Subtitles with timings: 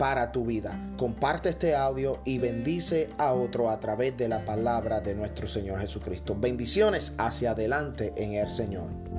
[0.00, 0.80] para tu vida.
[0.96, 5.78] Comparte este audio y bendice a otro a través de la palabra de nuestro Señor
[5.78, 6.34] Jesucristo.
[6.34, 9.09] Bendiciones hacia adelante en el Señor.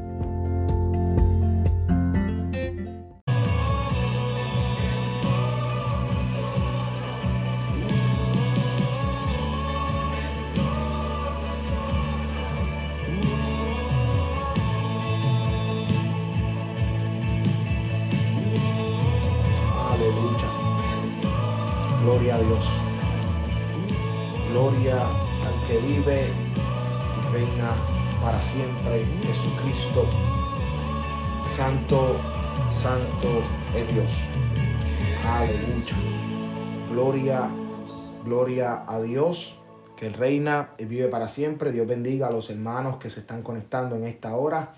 [38.25, 39.55] Gloria, a Dios,
[39.95, 41.71] que reina y vive para siempre.
[41.71, 44.73] Dios bendiga a los hermanos que se están conectando en esta hora.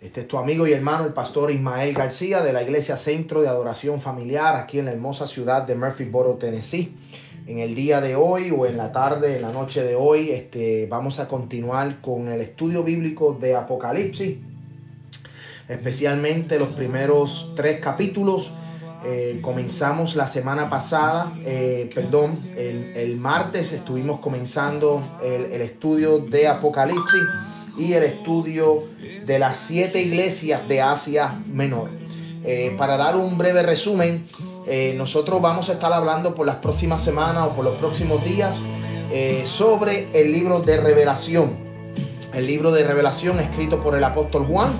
[0.00, 3.48] Este es tu amigo y hermano, el pastor Ismael García de la Iglesia Centro de
[3.48, 6.94] Adoración Familiar aquí en la hermosa ciudad de Murphysboro, Tennessee.
[7.46, 10.86] En el día de hoy o en la tarde, en la noche de hoy, este,
[10.88, 14.38] vamos a continuar con el estudio bíblico de Apocalipsis,
[15.68, 18.52] especialmente los primeros tres capítulos.
[19.04, 27.22] Eh, comenzamos la semana pasada, eh, perdón, el, martes estuvimos comenzando el, estudio de Apocalipsis
[27.76, 28.84] y el estudio
[29.26, 31.90] de las siete iglesias de Asia Menor.
[32.44, 34.24] Eh, para dar un breve resumen,
[34.96, 38.56] nosotros vamos a estar hablando por las próximas semanas o por los próximos días
[39.44, 41.56] sobre el libro de revelación.
[42.32, 44.78] El libro de revelación escrito por el apóstol Juan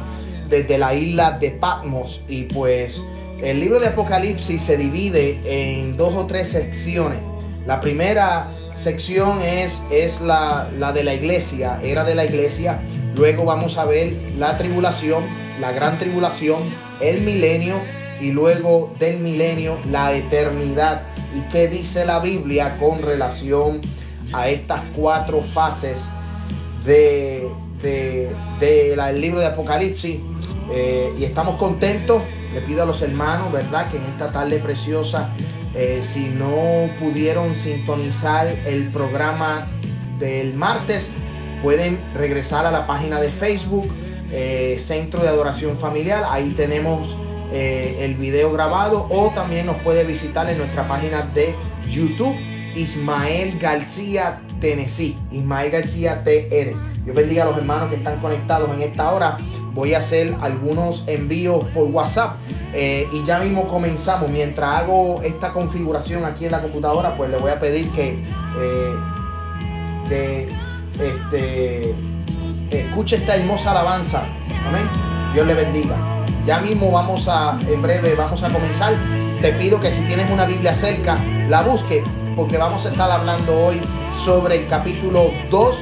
[0.49, 2.23] desde la isla de Patmos.
[2.29, 3.03] Y pues
[3.43, 7.19] el libro de Apocalipsis se divide en dos o tres secciones.
[7.67, 12.81] La primera sección es, es la, la de la iglesia, era de la iglesia
[13.15, 15.25] Luego vamos a ver la tribulación,
[15.61, 17.77] la gran tribulación, el milenio
[18.21, 21.03] y luego del milenio la eternidad.
[21.35, 23.83] ¿Y qué dice la Biblia con relación
[24.33, 25.99] a estas cuatro fases
[26.87, 27.49] del
[27.83, 30.19] de, libro de Apocalipsis?
[30.73, 32.23] Eh, y estamos contentos.
[32.53, 33.89] Le pido a los hermanos, ¿verdad?
[33.89, 35.31] Que en esta tarde preciosa,
[35.75, 39.69] eh, si no pudieron sintonizar el programa
[40.19, 41.11] del martes,
[41.63, 43.89] pueden regresar a la página de Facebook,
[44.31, 46.25] eh, Centro de Adoración Familiar.
[46.29, 47.17] Ahí tenemos
[47.53, 51.55] eh, el video grabado o también nos puede visitar en nuestra página de
[51.91, 52.35] YouTube,
[52.75, 57.05] Ismael García Tennessee, Ismael García TN.
[57.05, 59.37] Yo bendiga a los hermanos que están conectados en esta hora.
[59.75, 62.37] Voy a hacer algunos envíos por WhatsApp
[62.75, 64.29] eh, y ya mismo comenzamos.
[64.29, 68.23] Mientras hago esta configuración aquí en la computadora, pues le voy a pedir que,
[70.09, 70.53] que
[71.01, 71.95] este,
[72.71, 74.25] escuche esta hermosa alabanza.
[74.67, 74.89] Amén.
[75.33, 75.97] Dios le bendiga.
[76.45, 78.95] Ya mismo vamos a, en breve, vamos a comenzar.
[79.41, 82.05] Te pido que si tienes una Biblia cerca, la busque,
[82.37, 83.81] porque vamos a estar hablando hoy
[84.17, 85.77] sobre el capítulo 2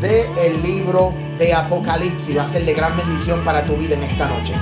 [0.00, 2.36] del libro de Apocalipsis.
[2.36, 4.54] Va a ser de gran bendición para tu vida en esta noche.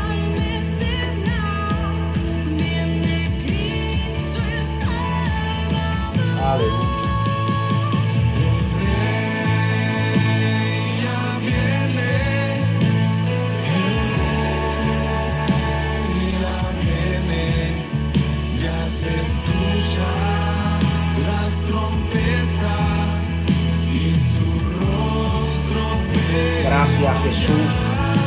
[27.00, 27.80] Gracias Jesús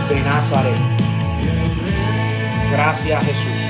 [0.10, 0.74] de Nazaret.
[2.72, 3.62] Gracias Jesús.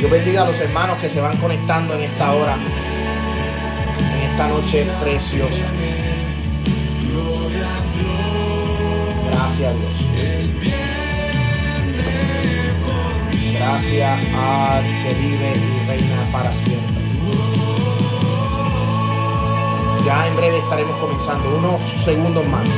[0.00, 4.88] Yo bendiga a los hermanos que se van conectando en esta hora, en esta noche
[5.00, 5.66] preciosa.
[9.30, 9.98] Gracias Dios.
[13.54, 16.96] Gracias al que vive y reina para siempre.
[20.04, 22.68] Ya en breve estaremos comenzando, unos segundos más.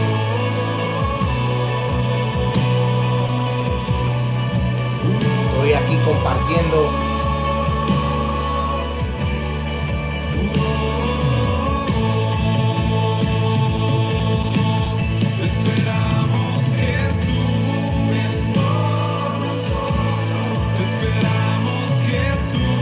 [5.75, 6.91] Aquí compartiendo.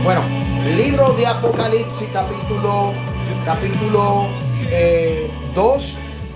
[0.03, 0.23] Bueno,
[0.75, 2.93] Libro de Apocalipsis, capítulo,
[3.45, 4.27] capítulo
[4.69, 4.69] 2.
[4.71, 5.29] Eh,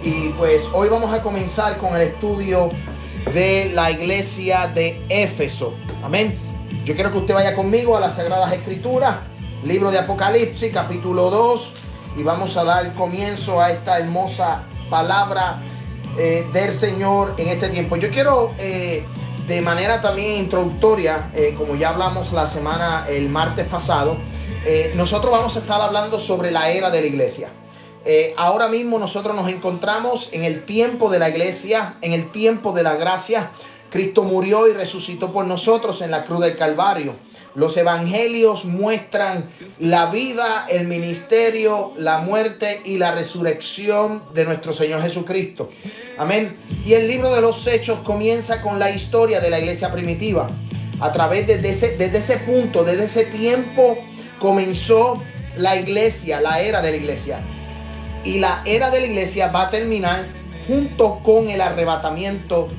[0.03, 2.71] y pues hoy vamos a comenzar con el estudio
[3.33, 5.73] de la iglesia de Éfeso.
[6.03, 6.37] Amén.
[6.83, 9.19] Yo quiero que usted vaya conmigo a las Sagradas Escrituras,
[9.63, 11.73] libro de Apocalipsis, capítulo 2,
[12.17, 15.63] y vamos a dar comienzo a esta hermosa palabra
[16.17, 17.95] eh, del Señor en este tiempo.
[17.95, 19.05] Yo quiero eh,
[19.47, 24.17] de manera también introductoria, eh, como ya hablamos la semana, el martes pasado,
[24.95, 27.49] nosotros vamos a estar hablando sobre la era de la iglesia.
[28.37, 32.83] ahora mismo nosotros nos encontramos en el tiempo de la iglesia, en el tiempo de
[32.83, 33.51] la gracia.
[33.93, 37.13] Cristo murió y resucitó por nosotros en la cruz del Calvario.
[37.53, 45.03] Los evangelios muestran la vida, el ministerio, la muerte y la resurrección de nuestro Señor
[45.03, 45.69] Jesucristo.
[46.17, 46.55] Amén.
[46.83, 50.49] Y el libro de los Hechos comienza con la historia de la iglesia primitiva.
[50.99, 53.99] A través de ese, desde ese punto, desde ese tiempo,
[54.39, 55.21] comenzó
[55.55, 57.45] la iglesia, la era de la iglesia.
[58.23, 60.29] Y la era de la iglesia va a terminar
[60.65, 62.71] junto con el arrebatamiento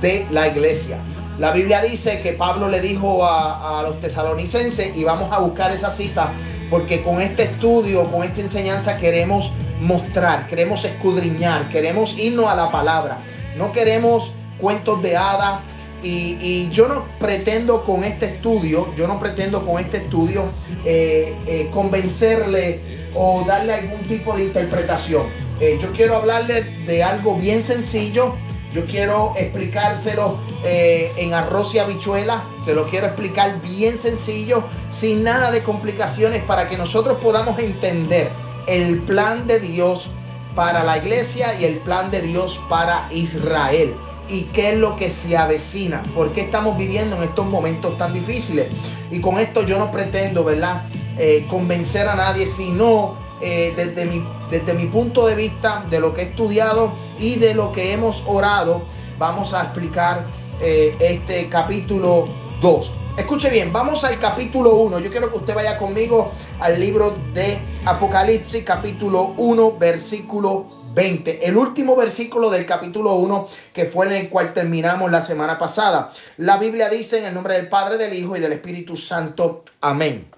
[0.00, 0.98] de la iglesia.
[1.38, 5.90] La Biblia dice que Pablo le dijo a, los tesalonicenses, y vamos a buscar esa
[5.90, 6.32] cita,
[6.68, 12.70] porque con este estudio, con esta enseñanza queremos mostrar, queremos escudriñar, queremos irnos a la
[12.70, 13.22] palabra.
[13.56, 15.60] No queremos cuentos de hadas.
[16.02, 20.44] Y, yo no pretendo con este estudio, yo no pretendo con este estudio
[20.84, 25.26] eh, eh, convencerle o darle algún tipo de interpretación.
[25.60, 28.36] Eh, yo quiero hablarle de algo bien sencillo
[28.72, 32.44] yo quiero explicárselo eh, en arroz y habichuela.
[32.64, 38.30] Se lo quiero explicar bien sencillo, sin nada de complicaciones, para que nosotros podamos entender
[38.66, 40.10] el plan de Dios
[40.54, 43.94] para la iglesia y el plan de Dios para Israel.
[44.28, 46.04] Y qué es lo que se avecina.
[46.14, 48.68] ¿Por qué estamos viviendo en estos momentos tan difíciles?
[49.10, 50.84] Y con esto yo no pretendo, ¿verdad?
[51.18, 56.14] Eh, convencer a nadie, sino eh, desde, mi, desde mi punto de vista, de lo
[56.14, 58.82] que he estudiado y de lo que hemos orado,
[59.18, 60.26] vamos a explicar
[60.60, 62.28] eh, este capítulo
[62.60, 62.92] 2.
[63.16, 65.00] Escuche bien, vamos al capítulo 1.
[65.00, 71.46] Yo quiero que usted vaya conmigo al libro de Apocalipsis, capítulo 1, versículo 20.
[71.46, 76.12] El último versículo del capítulo 1 que fue en el cual terminamos la semana pasada.
[76.38, 79.64] La Biblia dice en el nombre del Padre, del Hijo y del Espíritu Santo.
[79.80, 80.28] Amén.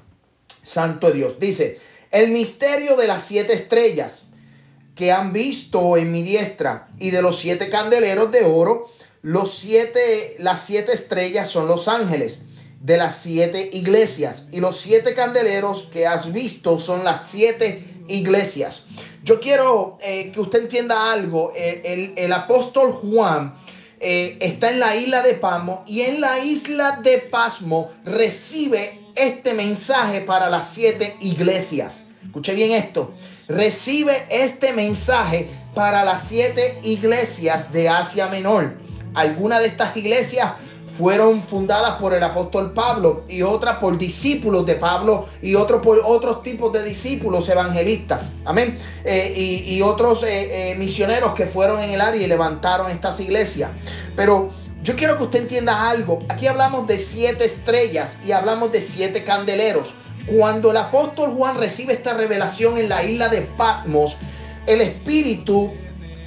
[0.62, 1.38] Santo Dios.
[1.38, 1.80] Dice,
[2.12, 4.24] el misterio de las siete estrellas
[4.94, 8.90] que han visto en mi diestra y de los siete candeleros de oro,
[9.22, 12.38] los siete, las siete estrellas son los ángeles
[12.80, 18.82] de las siete iglesias y los siete candeleros que has visto son las siete iglesias.
[19.24, 21.52] Yo quiero eh, que usted entienda algo.
[21.54, 23.54] El, apóstol Juan
[24.00, 29.54] eh, está en la isla de Pasmo y en la isla de Pasmo recibe este
[29.54, 32.01] mensaje para las siete iglesias.
[32.24, 33.14] Escuche bien esto.
[33.48, 38.74] Recibe este mensaje para las siete iglesias de Asia Menor.
[39.14, 40.52] Algunas de estas iglesias
[40.96, 46.00] fueron fundadas por el apóstol Pablo y otras por discípulos de Pablo y otros por
[46.04, 48.24] otros tipos de discípulos evangelistas.
[48.44, 48.78] Amén.
[49.04, 53.70] Eh, y, otros eh, eh, misioneros que fueron en el área y levantaron estas iglesias.
[54.14, 54.50] Pero
[54.82, 56.20] yo quiero que usted entienda algo.
[56.28, 59.94] Aquí hablamos de siete estrellas y hablamos de siete candeleros.
[60.26, 64.16] Cuando el apóstol Juan recibe esta revelación en la isla de Patmos,
[64.66, 65.72] el Espíritu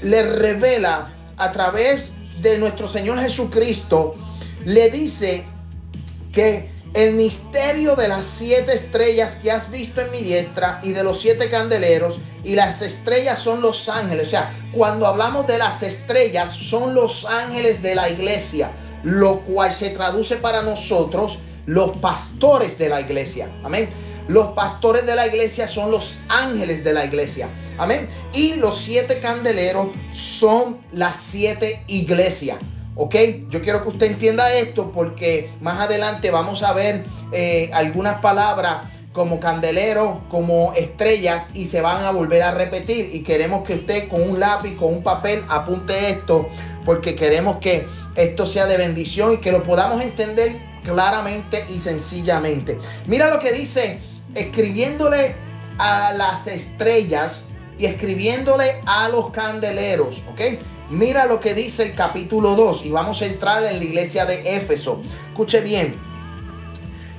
[0.02, 2.10] le revela a través
[2.42, 4.16] de nuestro Señor Jesucristo,
[4.66, 5.46] le dice
[6.32, 11.04] que el misterio de las siete estrellas que has visto en mi diestra y de
[11.04, 14.28] los siete candeleros, y las estrellas son los ángeles.
[14.28, 18.72] O sea, cuando hablamos de las estrellas, son los ángeles de la iglesia,
[19.04, 23.50] lo cual se traduce para nosotros los pastores de la iglesia.
[23.64, 23.90] Amén.
[24.28, 27.48] Los pastores de la iglesia son los ángeles de la iglesia.
[27.78, 28.10] Amén.
[28.34, 32.58] Y los siete candeleros son las siete iglesias.
[32.96, 33.16] ¿Ok?
[33.50, 38.84] Yo quiero que usted entienda esto porque más adelante vamos a ver eh, algunas palabras
[39.12, 43.12] como candelero, como estrellas y se van a volver a repetir.
[43.14, 46.48] Y queremos que usted con un lápiz, con un papel, apunte esto
[46.84, 52.78] porque queremos que esto sea de bendición y que lo podamos entender claramente y sencillamente.
[53.08, 54.00] Mira lo que dice,
[54.34, 55.36] escribiéndole
[55.78, 60.42] a las estrellas y escribiéndole a los candeleros, ¿ok?
[60.90, 64.56] Mira lo que dice el capítulo 2 y vamos a entrar en la iglesia de
[64.56, 65.02] Éfeso.
[65.30, 66.00] Escuche bien.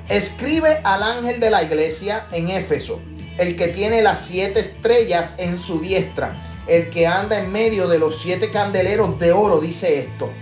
[0.08, 3.00] Escribe al ángel de la iglesia en Éfeso,
[3.38, 7.98] el que tiene las siete estrellas en su diestra, el que anda en medio de
[7.98, 10.32] los siete candeleros de oro, dice esto.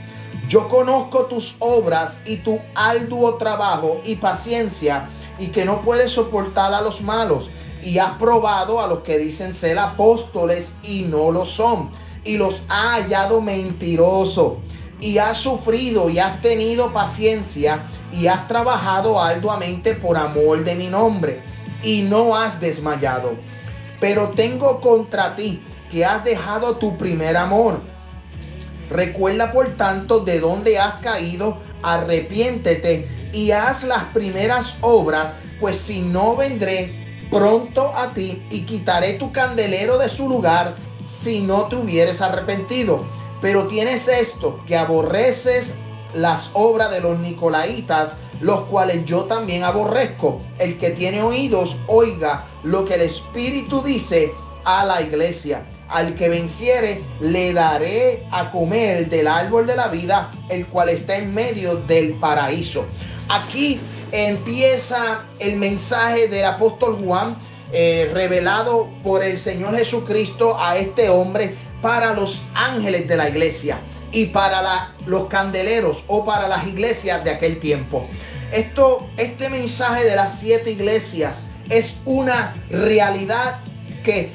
[0.48, 5.08] Yo conozco tus obras y tu arduo trabajo y paciencia
[5.38, 7.50] y que no puedes soportar a los malos.
[7.82, 11.90] Y has probado a los que dicen ser apóstoles y no lo son.
[12.24, 14.54] Y los ha hallado mentirosos.
[15.00, 20.88] Y has sufrido y has tenido paciencia y has trabajado arduamente por amor de mi
[20.88, 21.42] nombre.
[21.82, 23.36] Y no has desmayado.
[23.98, 27.93] Pero tengo contra ti que has dejado tu primer amor.
[28.94, 36.00] Recuerda por tanto de dónde has caído, arrepiéntete y haz las primeras obras, pues si
[36.00, 41.74] no vendré pronto a ti y quitaré tu candelero de su lugar si no te
[41.74, 43.04] hubieres arrepentido.
[43.40, 45.74] Pero tienes esto, que aborreces
[46.14, 48.10] las obras de los nicolaitas,
[48.40, 50.40] los cuales yo también aborrezco.
[50.56, 54.30] El que tiene oídos, oiga lo que el Espíritu dice
[54.64, 55.66] a la iglesia.
[55.88, 61.16] Al que venciere, le daré a comer del árbol de la vida, el cual está
[61.16, 62.86] en medio del paraíso.
[63.28, 63.80] Aquí
[64.12, 67.36] empieza el mensaje del apóstol Juan,
[67.72, 73.80] eh, revelado por el Señor Jesucristo a este hombre para los ángeles de la iglesia
[74.12, 78.06] y para los candeleros o para las iglesias de aquel tiempo.
[78.52, 83.60] Esto, este mensaje de las siete iglesias es una realidad
[84.04, 84.30] que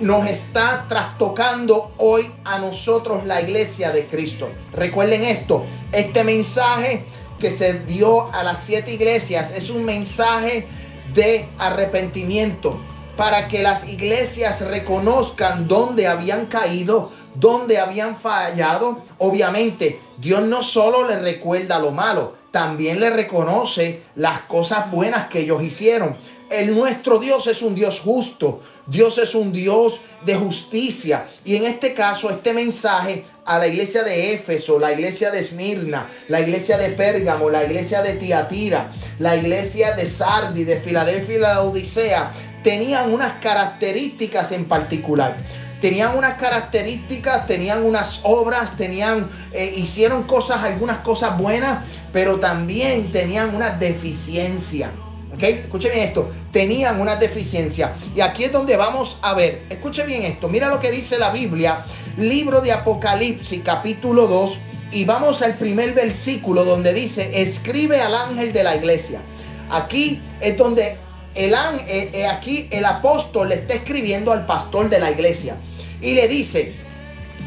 [0.00, 4.48] nos está trastocando hoy a nosotros la iglesia de Cristo.
[4.72, 7.04] Recuerden esto, este mensaje
[7.38, 10.66] que se dio a las siete iglesias es un mensaje
[11.14, 12.80] de arrepentimiento
[13.16, 19.02] para que las iglesias reconozcan dónde habían caído, dónde habían fallado.
[19.18, 25.40] Obviamente, Dios no solo le recuerda lo malo, también le reconoce las cosas buenas que
[25.40, 26.16] ellos hicieron.
[26.48, 31.26] El nuestro Dios es un Dios justo, Dios es un Dios de justicia.
[31.44, 36.10] Y en este caso, este mensaje a la iglesia de Éfeso, la iglesia de Esmirna,
[36.28, 41.38] la iglesia de Pérgamo, la iglesia de Tiatira, la iglesia de Sardi, de Filadelfia y
[41.38, 42.32] la Odisea,
[42.64, 45.36] tenían unas características en particular
[45.80, 53.10] tenían unas características, tenían unas obras, tenían, eh, hicieron cosas, algunas cosas buenas, pero también
[53.10, 54.90] tenían una deficiencia.
[55.34, 55.42] ¿Ok?
[55.42, 56.30] Escuche bien esto.
[56.52, 57.94] Tenían una deficiencia.
[58.14, 59.64] Y aquí es donde vamos a ver.
[59.70, 60.48] Escuche bien esto.
[60.48, 61.84] Mira lo que dice la Biblia.
[62.16, 64.58] Libro de Apocalipsis, capítulo 2.
[64.92, 69.22] Y vamos al primer versículo donde dice, escribe al ángel de la iglesia.
[69.70, 70.98] Aquí es donde
[71.34, 75.56] el eh, eh, aquí el apóstol le está escribiendo al pastor de la iglesia.
[76.00, 76.74] Y le dice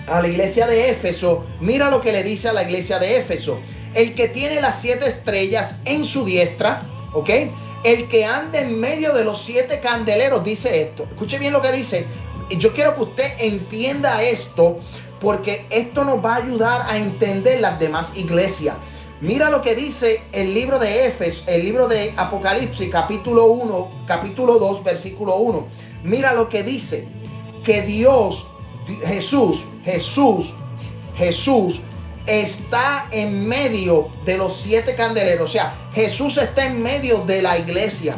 [0.08, 3.60] a la iglesia de Éfeso, mira lo que le dice a la iglesia de Éfeso.
[3.94, 7.30] El que tiene las siete estrellas en su diestra, ¿ok?
[7.84, 11.04] El que anda en medio de los siete candeleros dice esto.
[11.04, 12.06] Escuche bien lo que dice.
[12.50, 14.80] Yo quiero que usted entienda esto
[15.20, 18.76] porque esto nos va a ayudar a entender las demás iglesias.
[19.20, 24.60] Mira lo que dice el libro de Éfeso, el libro de Apocalipsis, capítulo 1, capítulo
[24.60, 25.68] 2, versículo 1.
[26.04, 27.08] Mira lo que dice
[27.64, 28.48] que Dios,
[29.06, 30.54] Jesús, Jesús,
[31.16, 31.82] Jesús
[32.26, 35.50] está en medio de los siete candeleros.
[35.50, 38.16] O sea, Jesús está en medio de la iglesia.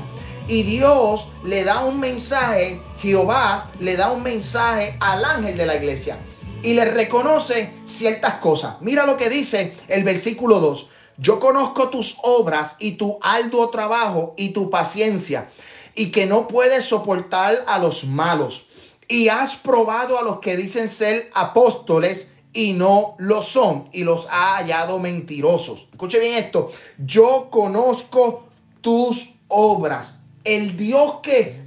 [0.47, 5.75] Y Dios le da un mensaje, Jehová le da un mensaje al ángel de la
[5.75, 6.19] iglesia.
[6.61, 8.75] Y le reconoce ciertas cosas.
[8.81, 10.89] Mira lo que dice el versículo 2.
[11.17, 15.49] Yo conozco tus obras y tu arduo trabajo y tu paciencia.
[15.95, 18.67] Y que no puedes soportar a los malos
[19.07, 24.27] y has probado a los que dicen ser apóstoles y no lo son y los
[24.31, 25.87] ha hallado mentirosos.
[25.91, 26.71] Escuche bien esto.
[26.97, 28.45] Yo conozco
[28.81, 30.13] tus obras.
[30.45, 31.61] El Dios que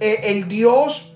[0.00, 1.12] eh, el Dios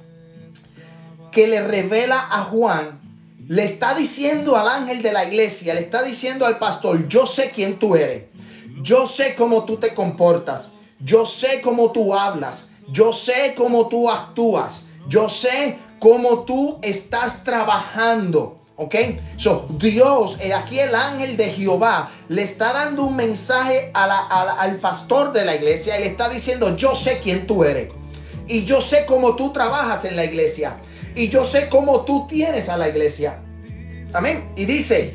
[1.32, 3.00] que le revela a Juan
[3.48, 7.50] le está diciendo al ángel de la iglesia, le está diciendo al pastor, yo sé
[7.50, 8.24] quién tú eres.
[8.80, 10.68] Yo sé cómo tú te comportas.
[11.00, 12.66] Yo sé cómo tú hablas.
[12.88, 14.84] Yo sé cómo tú actúas.
[15.08, 18.65] Yo sé cómo tú estás trabajando.
[18.78, 18.94] ¿Ok?
[19.38, 25.32] So, Dios, eh, aquí el ángel de Jehová, le está dando un mensaje al pastor
[25.32, 27.88] de la iglesia y le está diciendo, yo sé quién tú eres.
[28.46, 30.76] Y yo sé cómo tú trabajas en la iglesia.
[31.14, 33.40] Y yo sé cómo tú tienes a la iglesia.
[34.12, 34.52] Amén.
[34.56, 35.14] Y dice,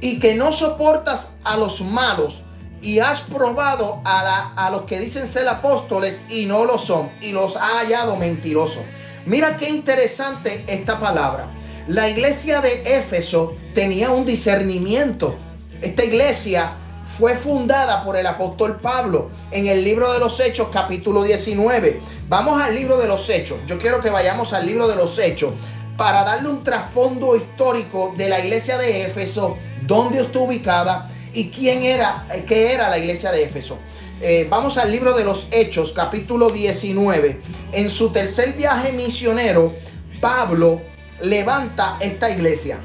[0.00, 2.42] y que no soportas a los malos
[2.82, 7.10] y has probado a, a los que dicen ser apóstoles y no lo son.
[7.20, 8.82] Y los ha hallado mentirosos.
[9.26, 11.50] Mira qué interesante esta palabra.
[11.88, 15.38] La iglesia de Éfeso tenía un discernimiento.
[15.80, 16.76] Esta iglesia
[17.18, 22.00] fue fundada por el apóstol Pablo en el libro de los Hechos capítulo 19.
[22.28, 23.60] Vamos al libro de los Hechos.
[23.66, 25.54] Yo quiero que vayamos al libro de los Hechos
[25.96, 31.82] para darle un trasfondo histórico de la iglesia de Éfeso, dónde está ubicada ¿Y quién
[31.84, 33.78] era, qué era la iglesia de Éfeso?
[34.20, 37.40] Eh, vamos al libro de los Hechos, capítulo 19.
[37.72, 39.74] En su tercer viaje misionero,
[40.20, 40.82] Pablo
[41.20, 42.78] levanta esta iglesia.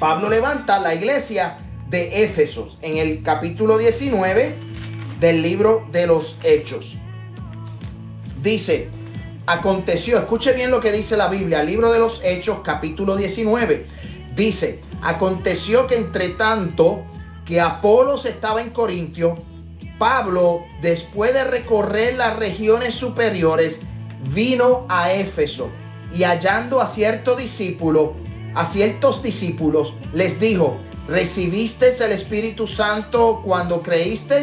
[0.00, 1.58] Pablo levanta la iglesia
[1.88, 4.56] de Éfeso en el capítulo 19
[5.20, 6.96] del libro de los Hechos.
[8.42, 8.88] Dice,
[9.46, 13.86] aconteció, escuche bien lo que dice la Biblia, libro de los Hechos, capítulo 19.
[14.34, 17.04] Dice, aconteció que entre tanto
[17.44, 19.42] que Apolos estaba en Corintio,
[19.98, 23.80] Pablo, después de recorrer las regiones superiores,
[24.32, 25.72] vino a Éfeso
[26.12, 28.14] y hallando a cierto discípulo,
[28.54, 34.42] a ciertos discípulos, les dijo, ¿recibiste el Espíritu Santo cuando creíste?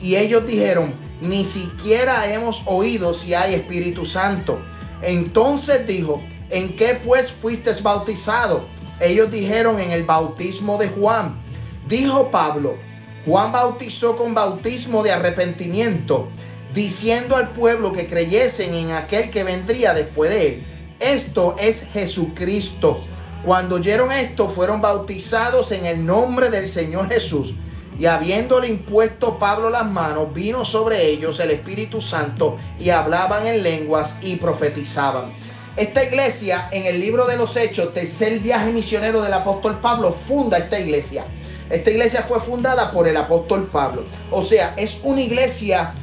[0.00, 4.60] Y ellos dijeron, ni siquiera hemos oído si hay Espíritu Santo.
[5.02, 8.66] Entonces dijo, ¿en qué pues fuiste bautizado?
[9.00, 11.40] Ellos dijeron, en el bautismo de Juan.
[11.88, 12.76] Dijo Pablo,
[13.24, 16.28] Juan bautizó con bautismo de arrepentimiento,
[16.74, 20.66] diciendo al pueblo que creyesen en aquel que vendría después de él.
[21.00, 23.04] Esto es Jesucristo.
[23.44, 27.54] Cuando oyeron esto, fueron bautizados en el nombre del Señor Jesús.
[27.96, 33.62] Y habiéndole impuesto Pablo las manos, vino sobre ellos el Espíritu Santo y hablaban en
[33.62, 35.32] lenguas y profetizaban.
[35.76, 40.58] Esta iglesia, en el libro de los Hechos, tercer viaje misionero del apóstol Pablo, funda
[40.58, 41.24] esta iglesia.
[41.70, 44.04] Esta iglesia fue fundada por el apóstol Pablo.
[44.32, 45.94] O sea, es una iglesia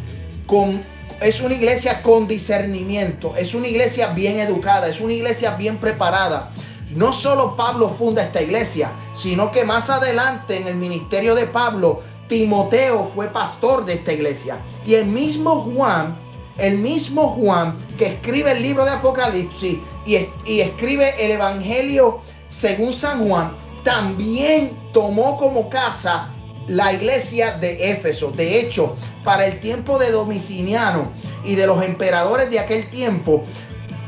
[0.47, 0.85] con
[1.21, 6.51] es una iglesia con discernimiento, es una iglesia bien educada, es una iglesia bien preparada.
[6.91, 12.01] No solo Pablo funda esta iglesia, sino que más adelante en el ministerio de Pablo,
[12.27, 14.59] Timoteo fue pastor de esta iglesia.
[14.85, 16.17] Y el mismo Juan,
[16.57, 20.15] el mismo Juan que escribe el libro de Apocalipsis y,
[20.59, 26.34] escribe el Evangelio según San Juan, también tomó como casa
[26.67, 28.31] la iglesia de Éfeso.
[28.31, 31.11] De hecho, para el tiempo de Domiciliano
[31.43, 33.43] y de los emperadores de aquel tiempo,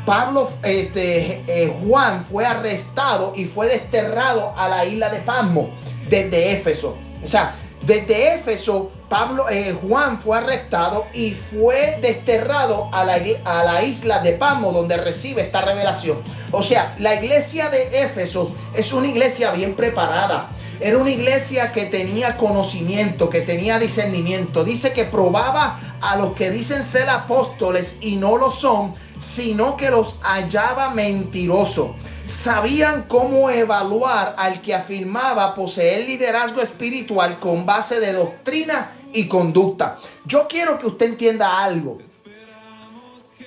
[0.05, 5.71] Pablo, este, eh, Juan fue arrestado y fue desterrado a la isla de Pasmo
[6.09, 6.97] desde Éfeso.
[7.25, 13.63] O sea, desde Éfeso, Pablo, eh, Juan fue arrestado y fue desterrado a la, a
[13.63, 16.21] la isla de Pasmo donde recibe esta revelación.
[16.51, 20.49] O sea, la iglesia de Éfeso es una iglesia bien preparada.
[20.79, 24.63] Era una iglesia que tenía conocimiento, que tenía discernimiento.
[24.63, 29.89] Dice que probaba a los que dicen ser apóstoles y no lo son, sino que
[29.89, 31.91] los hallaba mentirosos.
[32.27, 39.97] Sabían cómo evaluar al que afirmaba poseer liderazgo espiritual con base de doctrina y conducta.
[40.25, 41.97] Yo quiero que usted entienda algo.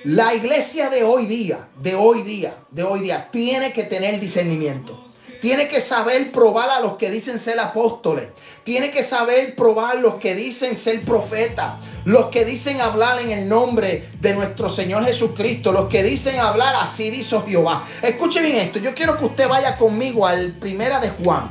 [0.03, 5.10] La iglesia de hoy día, de hoy día, de hoy día, tiene que tener discernimiento.
[5.41, 8.29] Tiene que saber probar a los que dicen ser apóstoles.
[8.63, 11.83] Tiene que saber probar los que dicen ser profetas.
[12.05, 15.71] Los que dicen hablar en el nombre de nuestro Señor Jesucristo.
[15.71, 17.87] Los que dicen hablar así dice Jehová.
[18.03, 18.77] Escuche bien esto.
[18.77, 21.49] Yo quiero que usted vaya conmigo al Primera de Juan.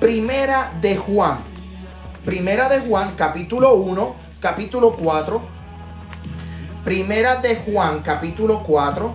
[0.00, 1.38] Primera de Juan.
[2.24, 5.40] Primera de Juan, capítulo 1, capítulo 4.
[6.84, 9.14] Primera de Juan, capítulo 4.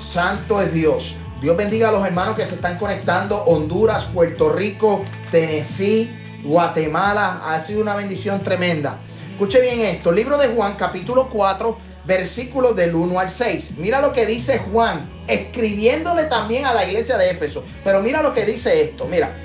[0.00, 1.16] Santo es Dios.
[1.40, 3.36] Dios bendiga a los hermanos que se están conectando.
[3.44, 6.10] Honduras, Puerto Rico, Tennessee,
[6.42, 7.42] Guatemala.
[7.46, 8.98] Ha sido una bendición tremenda.
[9.30, 10.10] Escuche bien esto.
[10.10, 13.72] Libro de Juan, capítulo 4, versículos del 1 al 6.
[13.76, 17.64] Mira lo que dice Juan, escribiéndole también a la iglesia de Éfeso.
[17.84, 19.06] Pero mira lo que dice esto.
[19.06, 19.38] Mira,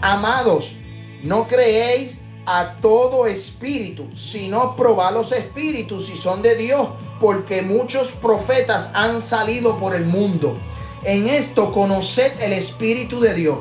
[0.00, 0.76] amados,
[1.22, 6.88] no creéis a todo espíritu, sino probad los espíritus si son de Dios,
[7.20, 10.58] porque muchos profetas han salido por el mundo.
[11.06, 13.58] En esto conoced el Espíritu de Dios.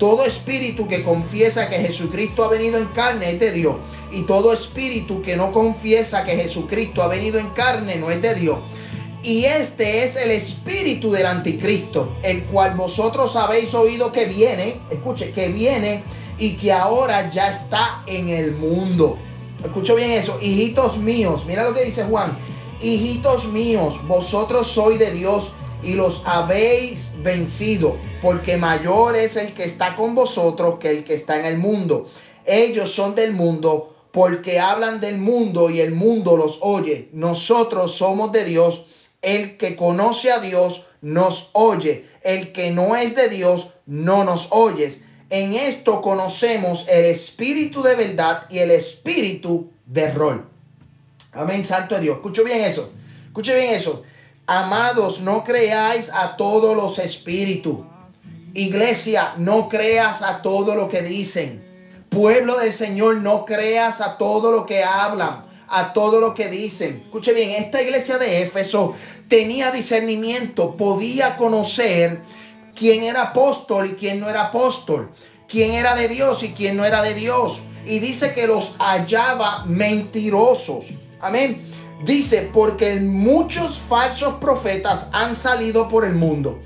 [0.00, 3.76] Todo espíritu que confiesa que Jesucristo ha venido en carne es de Dios.
[4.10, 8.34] Y todo espíritu que no confiesa que Jesucristo ha venido en carne no es de
[8.34, 8.58] Dios.
[9.22, 15.30] Y este es el espíritu del anticristo, el cual vosotros habéis oído que viene, escuche,
[15.30, 16.02] que viene
[16.36, 19.18] y que ahora ya está en el mundo.
[19.64, 22.36] Escucho bien eso, hijitos míos, mira lo que dice Juan,
[22.80, 29.64] hijitos míos, vosotros sois de Dios y los habéis vencido, porque mayor es el que
[29.64, 32.08] está con vosotros que el que está en el mundo.
[32.44, 37.08] Ellos son del mundo porque hablan del mundo y el mundo los oye.
[37.12, 38.86] Nosotros somos de Dios.
[39.20, 42.06] El que conoce a Dios nos oye.
[42.22, 44.98] El que no es de Dios no nos oye.
[45.30, 50.46] En esto conocemos el espíritu de verdad y el espíritu de error.
[51.32, 52.16] Amén, santo de Dios.
[52.16, 52.90] Escucho bien eso.
[53.26, 54.02] Escuche bien eso.
[54.50, 57.80] Amados, no creáis a todos los espíritus.
[58.54, 61.62] Iglesia, no creas a todo lo que dicen.
[62.08, 67.02] Pueblo del Señor, no creas a todo lo que hablan, a todo lo que dicen.
[67.04, 68.94] Escuche bien, esta iglesia de Éfeso
[69.28, 72.22] tenía discernimiento, podía conocer
[72.74, 75.10] quién era apóstol y quién no era apóstol,
[75.46, 77.58] quién era de Dios y quién no era de Dios.
[77.84, 80.86] Y dice que los hallaba mentirosos.
[81.20, 81.68] Amén.
[82.04, 86.60] Dice, porque muchos falsos profetas han salido por el mundo.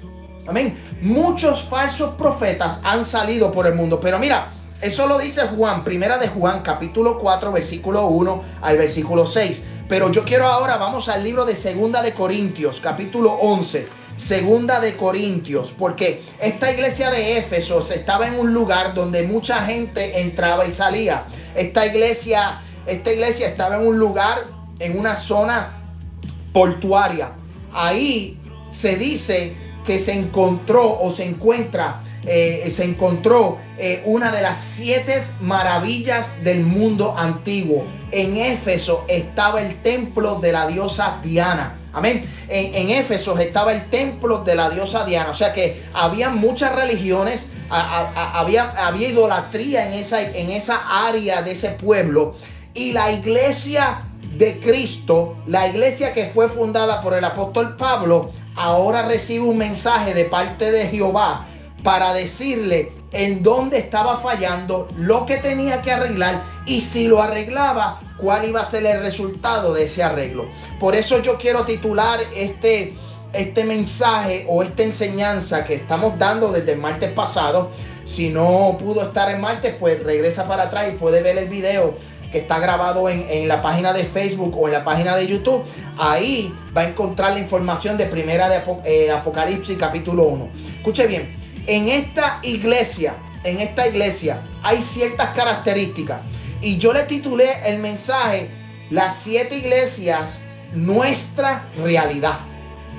[0.46, 0.78] Amén.
[1.00, 3.98] Muchos falsos profetas han salido por el mundo.
[4.00, 9.26] Pero mira, eso lo dice Juan, primera de Juan, capítulo 4, versículo 1 al versículo
[9.26, 9.62] 6.
[9.88, 13.86] Pero yo quiero ahora, vamos al libro de Segunda de Corintios, capítulo 11.
[14.16, 20.20] Segunda de Corintios, porque esta iglesia de Éfeso estaba en un lugar donde mucha gente
[20.20, 21.24] entraba y salía.
[21.54, 25.82] Esta iglesia, esta iglesia estaba en un lugar, en una zona
[26.52, 27.32] portuaria.
[27.72, 28.38] Ahí
[28.70, 34.58] se dice que se encontró o se encuentra, eh, se encontró eh, una de las
[34.58, 37.86] siete maravillas del mundo antiguo.
[38.10, 41.78] En Éfeso estaba el templo de la diosa Diana.
[41.92, 42.24] Amén.
[42.48, 45.30] En, en Éfeso estaba el templo de la diosa Diana.
[45.30, 51.52] O sea que había muchas religiones, había, había idolatría en esa, en esa área de
[51.52, 52.34] ese pueblo.
[52.74, 54.04] Y la iglesia
[54.36, 60.14] de Cristo, la iglesia que fue fundada por el apóstol Pablo, ahora recibe un mensaje
[60.14, 61.46] de parte de Jehová
[61.82, 68.00] para decirle en dónde estaba fallando, lo que tenía que arreglar y si lo arreglaba,
[68.16, 70.48] cuál iba a ser el resultado de ese arreglo.
[70.80, 72.94] Por eso yo quiero titular este,
[73.32, 77.70] este mensaje o esta enseñanza que estamos dando desde el martes pasado.
[78.04, 81.94] Si no pudo estar el martes, pues regresa para atrás y puede ver el video
[82.32, 85.62] que está grabado en, la página de Facebook o en la página de YouTube,
[85.98, 90.48] ahí va a encontrar la información de Primera de eh, Apocalipsis capítulo 1.
[90.78, 93.14] Escuche bien, en esta iglesia,
[93.44, 96.22] en esta iglesia hay ciertas características
[96.62, 98.50] y yo le titulé el mensaje
[98.90, 100.40] Las siete iglesias,
[100.72, 102.40] nuestra realidad.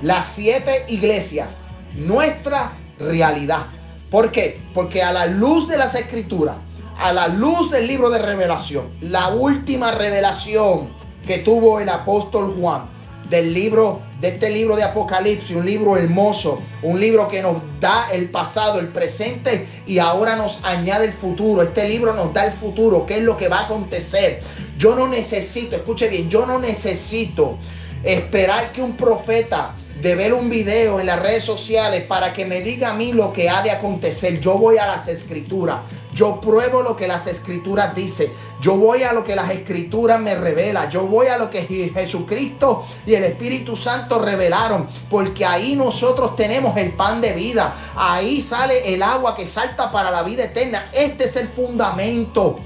[0.02, 1.58] Las siete iglesias,
[1.96, 3.68] nuestra realidad.
[4.12, 4.62] ¿Por qué?
[4.74, 6.58] Porque a la luz de las escrituras,
[6.98, 10.90] a la luz del libro de revelación, la última revelación
[11.26, 12.94] que tuvo el apóstol Juan
[13.30, 18.10] del libro, de este libro de Apocalipsis, un libro hermoso, un libro que nos da
[18.12, 21.64] el pasado, el presente y ahora nos añade el futuro.
[21.64, 24.42] Este libro nos da el futuro, qué es lo que va a acontecer.
[24.78, 27.58] Yo no necesito, escuche bien, yo no necesito
[28.04, 32.60] esperar que un profeta de ver un video en las redes sociales para que me
[32.60, 34.38] diga a mí lo que ha de acontecer.
[34.42, 35.80] Yo voy a las escrituras.
[36.14, 38.28] Yo pruebo lo que las escrituras dicen.
[38.60, 40.92] Yo voy a lo que las escrituras me revelan.
[40.92, 44.88] Yo voy a lo que Jesucristo y el Espíritu Santo revelaron.
[45.10, 47.74] Porque ahí nosotros tenemos el pan de vida.
[47.96, 50.90] Ahí sale el agua que salta para la vida eterna.
[50.92, 52.60] Este es el fundamento.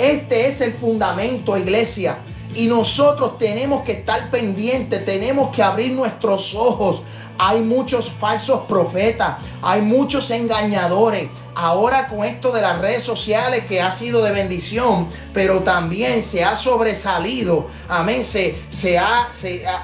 [0.00, 2.18] Este es el fundamento, iglesia.
[2.54, 7.02] Y nosotros tenemos que estar pendientes, tenemos que abrir nuestros ojos.
[7.38, 13.82] Hay muchos falsos profetas, hay muchos engañadores, ahora con esto de las redes sociales que
[13.82, 17.66] ha sido de bendición, pero también se ha sobresalido.
[17.88, 18.22] Amén.
[18.22, 19.28] Se, se ha,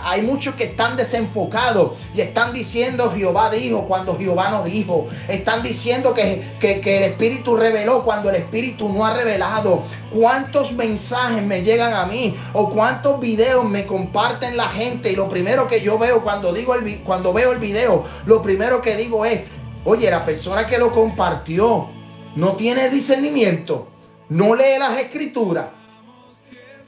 [0.04, 5.08] hay muchos que están desenfocados y están diciendo Jehová dijo cuando Jehová no dijo.
[5.26, 9.82] Están diciendo que, que, que el Espíritu reveló cuando el Espíritu no ha revelado.
[10.12, 12.36] ¿Cuántos mensajes me llegan a mí?
[12.52, 15.10] ¿O cuántos videos me comparten la gente?
[15.10, 18.80] Y lo primero que yo veo cuando, digo el, cuando veo el video, lo primero
[18.80, 19.40] que digo es,
[19.86, 21.90] Oye, la persona que lo compartió
[22.36, 23.88] no tiene discernimiento,
[24.30, 25.66] no lee las escrituras.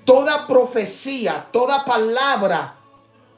[0.07, 2.77] Toda profecía, toda palabra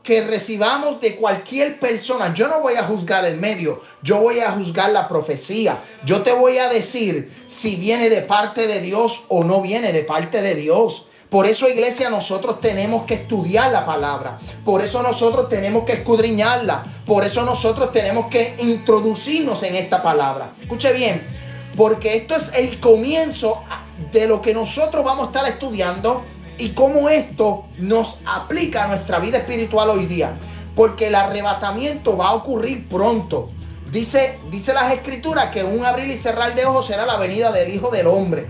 [0.02, 4.52] que recibamos de cualquier persona, yo no voy a juzgar el medio, yo voy a
[4.52, 5.82] juzgar la profecía.
[6.04, 10.04] Yo te voy a decir si viene de parte de Dios o no viene de
[10.04, 11.07] parte de Dios.
[11.30, 14.38] Por eso, iglesia, nosotros tenemos que estudiar la palabra.
[14.64, 16.84] Por eso nosotros tenemos que escudriñarla.
[17.04, 20.54] Por eso nosotros tenemos que introducirnos en esta palabra.
[20.60, 21.26] Escuche bien,
[21.76, 23.62] porque esto es el comienzo
[24.10, 26.24] de lo que nosotros vamos a estar estudiando
[26.56, 30.38] y cómo esto nos aplica a nuestra vida espiritual hoy día.
[30.74, 33.50] Porque el arrebatamiento va a ocurrir pronto.
[33.92, 37.74] Dice, dice las escrituras que un abrir y cerrar de ojos será la venida del
[37.74, 38.48] Hijo del Hombre.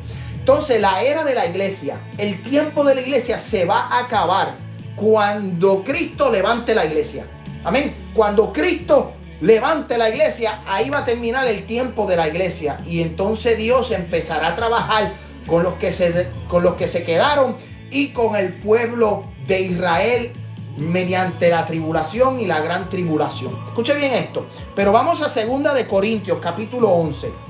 [0.48, 4.56] Entonces la era de la iglesia, el tiempo de la iglesia se va a acabar
[4.96, 7.26] cuando Cristo levante la iglesia.
[7.64, 8.08] Amén.
[8.14, 12.80] Cuando Cristo levante la iglesia, ahí va a terminar el tiempo de la iglesia.
[12.86, 17.58] Y entonces Dios empezará a trabajar con los que se, con los que se quedaron
[17.90, 20.32] y con el pueblo de Israel
[20.78, 23.54] mediante la tribulación y la gran tribulación.
[23.66, 24.46] Escuche bien esto.
[24.74, 27.47] Pero vamos a segunda de Corintios, capítulo 11.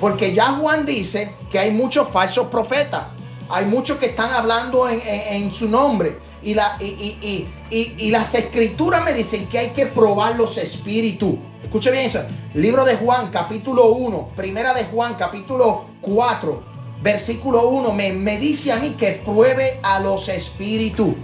[0.00, 3.04] Porque ya Juan dice que hay muchos falsos profetas.
[3.48, 6.18] Hay muchos que están hablando en, su nombre.
[6.42, 11.34] Y, la, y, y, las escrituras me dicen que hay que probar los espíritus.
[11.62, 12.20] Escuche bien eso.
[12.54, 14.30] Libro de Juan, capítulo 1.
[14.36, 16.62] Primera de Juan, capítulo 4.
[17.02, 17.92] Versículo 1.
[17.92, 21.14] Me, me dice a mí que pruebe a los espíritus.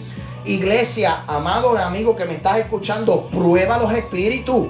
[0.45, 4.69] Iglesia, amado amigo que me estás escuchando, prueba los espíritus.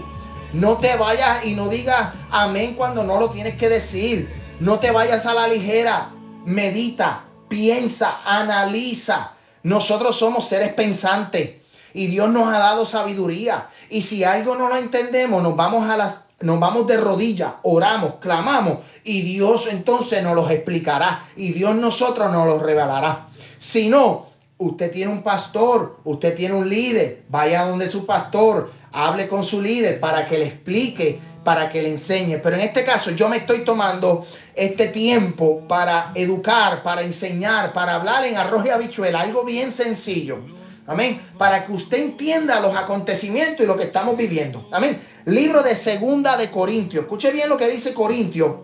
[0.53, 4.33] No te vayas y no digas amén cuando no lo tienes que decir.
[4.61, 6.11] No te vayas a la ligera.
[6.45, 9.33] Medita, piensa, analiza.
[9.63, 11.63] Nosotros somos seres pensantes
[11.95, 13.69] y Dios nos ha dado sabiduría.
[13.89, 18.15] Y si algo no lo entendemos, nos vamos a las nos vamos de rodillas, oramos,
[18.15, 23.29] clamamos y Dios entonces nos los explicará y Dios nosotros nos los revelará.
[23.59, 24.27] Si no,
[24.59, 29.63] usted tiene un pastor, usted tiene un líder, vaya donde su pastor, hable con su
[29.63, 32.39] líder para que le explique, para que le enseñe.
[32.43, 37.95] Pero en este caso yo me estoy tomando este tiempo para educar, para enseñar, para
[37.95, 40.41] hablar en arroz y habichuela, algo bien sencillo.
[40.87, 41.21] Amén.
[41.39, 44.69] Para que usted entienda los acontecimientos y lo que estamos viviendo.
[44.73, 45.01] Amén.
[45.27, 47.05] Libro de Segunda de Corintios.
[47.05, 48.57] Escuche bien lo que dice Corintios.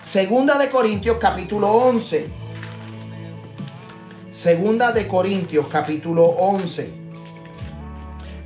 [0.00, 2.28] Segunda de Corintios capítulo 11.
[4.32, 7.01] Segunda de Corintios capítulo 11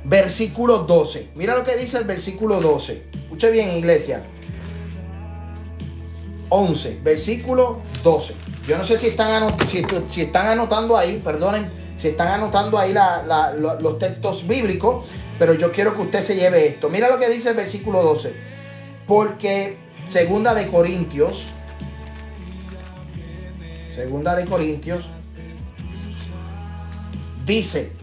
[0.07, 1.29] versículo 12.
[1.35, 3.03] Mira lo que dice el versículo 12.
[3.23, 4.23] Escuche bien, iglesia.
[6.49, 8.33] 11, versículo 12.
[8.67, 9.43] Yo no sé si están,
[10.47, 12.93] anotando ahí, perdonen, si están anotando ahí
[13.57, 15.05] los textos bíblicos,
[15.37, 16.89] pero yo quiero que usted se lleve esto.
[16.89, 18.33] Mira lo que dice el versículo 12.
[19.05, 19.77] Porque
[20.09, 21.47] segunda de Corintios,
[23.93, 25.09] segunda de Corintios,
[27.45, 27.96] dice,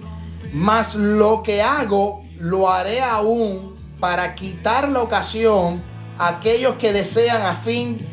[0.55, 5.83] mas lo que hago lo haré aún para quitar la ocasión
[6.17, 8.07] a aquellos que desean a fin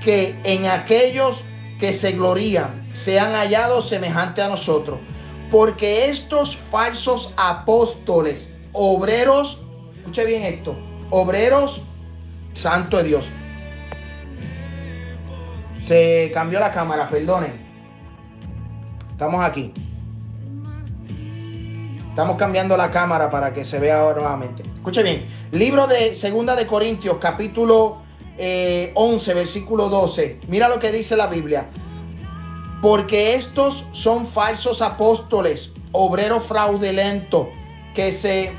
[0.00, 1.44] que en aquellos
[1.78, 4.98] que se glorían sean hallados semejantes a nosotros.
[5.48, 9.60] Porque estos falsos apóstoles, obreros,
[9.96, 10.76] escuche bien esto,
[11.10, 11.82] obreros,
[12.52, 13.26] santo de Dios.
[15.80, 17.64] Se cambió la cámara, perdonen.
[19.12, 19.72] Estamos aquí.
[22.16, 24.62] Estamos cambiando la cámara para que se vea nuevamente.
[24.72, 25.26] Escuche bien.
[25.52, 27.98] Libro de Segunda de Corintios, capítulo
[28.38, 30.40] 11, eh, versículo 12.
[30.48, 31.68] Mira lo que dice la Biblia.
[32.80, 37.48] Porque estos son falsos apóstoles, obreros fraudulentos,
[37.94, 38.50] que se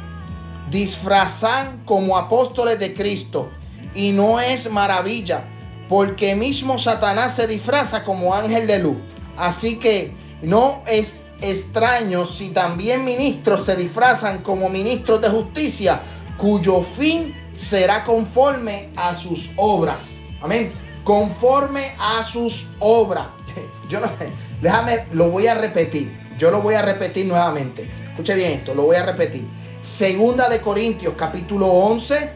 [0.69, 3.49] disfrazan como apóstoles de Cristo.
[3.95, 5.45] Y no es maravilla,
[5.89, 8.97] porque mismo Satanás se disfraza como ángel de luz.
[9.35, 16.01] Así que no es extraños si también ministros se disfrazan como ministros de justicia,
[16.37, 19.99] cuyo fin será conforme a sus obras.
[20.41, 20.71] Amén.
[21.03, 23.27] Conforme a sus obras.
[23.89, 24.07] Yo no,
[24.61, 26.27] déjame, lo voy a repetir.
[26.37, 27.91] Yo lo voy a repetir nuevamente.
[28.09, 29.47] Escuche bien esto, lo voy a repetir.
[29.81, 32.33] Segunda de Corintios, capítulo 11,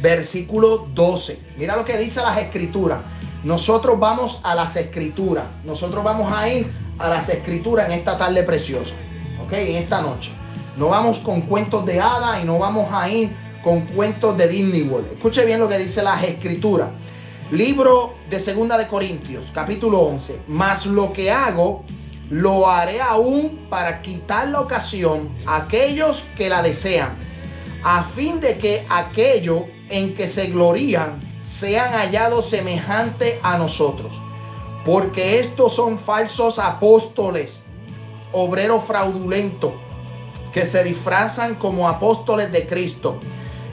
[0.00, 1.38] versículo 12.
[1.56, 3.00] Mira lo que dice las escrituras.
[3.44, 5.44] Nosotros vamos a las escrituras.
[5.64, 8.94] Nosotros vamos a ir a las escrituras en esta tarde preciosa,
[9.44, 9.52] ¿ok?
[9.52, 10.32] En esta noche.
[10.76, 13.30] No vamos con cuentos de hada y no vamos a ir
[13.62, 15.12] con cuentos de Disney World.
[15.12, 16.90] Escuche bien lo que dice las escrituras.
[17.50, 20.40] Libro de Segunda de Corintios, capítulo 11.
[20.48, 21.84] Mas lo que hago,
[22.30, 27.18] lo haré aún para quitar la ocasión a aquellos que la desean,
[27.84, 34.21] a fin de que aquello en que se glorían sean hallados semejante a nosotros.
[34.84, 37.60] Porque estos son falsos apóstoles,
[38.32, 39.72] obreros fraudulentos,
[40.52, 43.20] que se disfrazan como apóstoles de Cristo.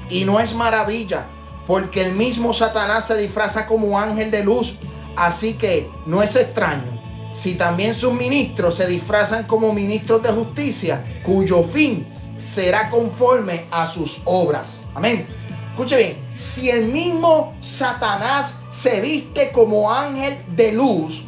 [0.10, 1.28] Y no es maravilla,
[1.67, 4.76] porque el mismo Satanás se disfraza como ángel de luz.
[5.15, 7.00] Así que no es extraño
[7.32, 13.86] si también sus ministros se disfrazan como ministros de justicia, cuyo fin será conforme a
[13.86, 14.80] sus obras.
[14.95, 15.28] Amén.
[15.72, 21.25] Escuche bien, si el mismo Satanás se viste como ángel de luz,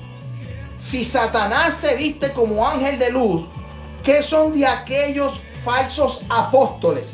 [0.78, 3.46] si Satanás se viste como ángel de luz,
[4.04, 7.12] ¿qué son de aquellos falsos apóstoles,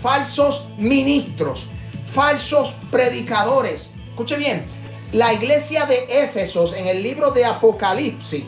[0.00, 1.66] falsos ministros,
[2.06, 3.88] falsos predicadores?
[4.10, 4.66] Escuche bien,
[5.10, 8.44] la iglesia de Éfesos en el libro de Apocalipsis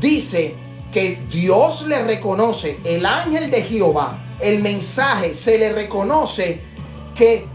[0.00, 0.56] dice
[0.90, 6.74] que Dios le reconoce, el ángel de Jehová, el mensaje se le reconoce
[7.14, 7.53] que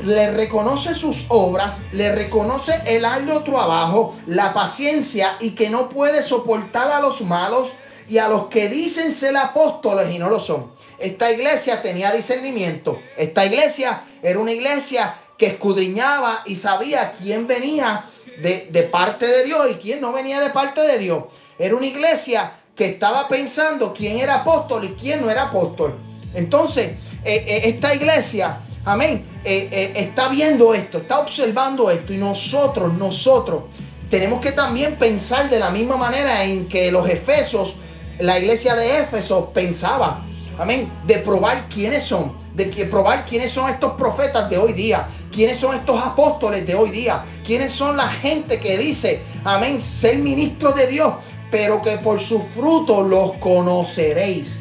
[0.00, 6.22] le reconoce sus obras, le reconoce el arduo trabajo, la paciencia y que no puede
[6.22, 7.68] soportar a los malos
[8.08, 10.72] y a los que dicen ser apóstoles y no lo son.
[10.98, 12.98] Esta iglesia tenía discernimiento.
[13.16, 18.04] Esta iglesia era una iglesia que escudriñaba y sabía quién venía
[18.40, 21.24] de, de parte de Dios y quién no venía de parte de Dios.
[21.58, 25.98] Era una iglesia que estaba pensando quién era apóstol y quién no era apóstol.
[26.34, 26.92] Entonces,
[27.24, 33.64] eh, eh, esta iglesia, amén, eh, está viendo esto, está observando esto y nosotros, nosotros
[34.10, 37.76] tenemos que también pensar de la misma manera en que los efesos,
[38.18, 40.24] la iglesia de Éfeso pensaba,
[40.58, 45.08] amén, de probar quiénes son, de que probar quiénes son estos profetas de hoy día,
[45.32, 50.18] quiénes son estos apóstoles de hoy día, quiénes son la gente que dice, amén, ser
[50.18, 51.14] ministro de Dios,
[51.50, 54.60] pero que por su fruto los conoceréis.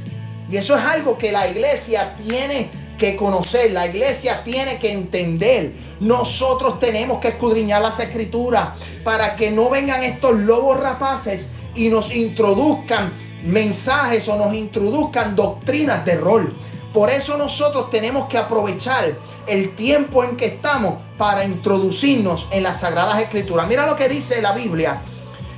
[0.50, 2.72] Y eso es algo que la iglesia tiene
[3.04, 5.74] que conocer, la iglesia tiene que entender.
[6.00, 8.70] Nosotros tenemos que escudriñar las escrituras
[9.04, 13.14] para que no vengan estos lobos rapaces y nos introduzcan
[13.44, 16.56] mensajes o nos introduzcan doctrinas de rol.
[16.94, 22.80] Por eso nosotros tenemos que aprovechar el tiempo en que estamos para introducirnos en las
[22.80, 23.68] sagradas escrituras.
[23.68, 25.02] Mira lo que dice la Biblia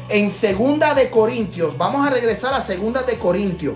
[0.10, 1.78] en Segunda de Corintios.
[1.78, 3.76] Vamos a regresar a Segunda de Corintios.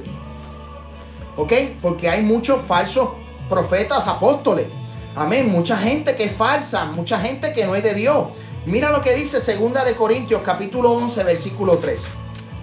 [1.38, 1.54] ¿Ok?
[1.82, 3.10] Porque hay muchos falsos
[3.50, 4.68] profetas, apóstoles.
[5.16, 5.52] Amén.
[5.52, 8.28] Mucha gente que es falsa, mucha gente que no es de Dios.
[8.66, 12.00] Mira lo que dice Segunda de Corintios, capítulo 11, versículo 3.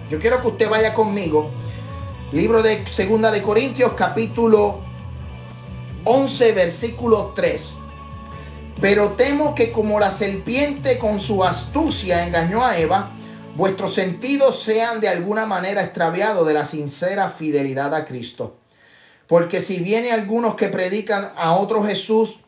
[0.09, 1.51] Yo quiero que usted vaya conmigo.
[2.31, 4.79] Libro de Segunda de Corintios, capítulo
[6.05, 7.75] 11, versículo 3.
[8.79, 13.11] Pero temo que como la serpiente con su astucia engañó a Eva,
[13.55, 18.57] vuestros sentidos sean de alguna manera extraviados de la sincera fidelidad a Cristo.
[19.27, 22.39] Porque si viene algunos que predican a otro Jesús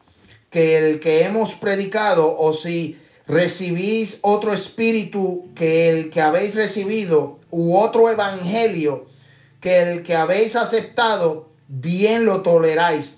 [0.50, 7.39] que el que hemos predicado, o si recibís otro espíritu que el que habéis recibido,
[7.52, 9.08] u otro evangelio
[9.62, 13.15] que el que habéis aceptado, bien lo toleráis.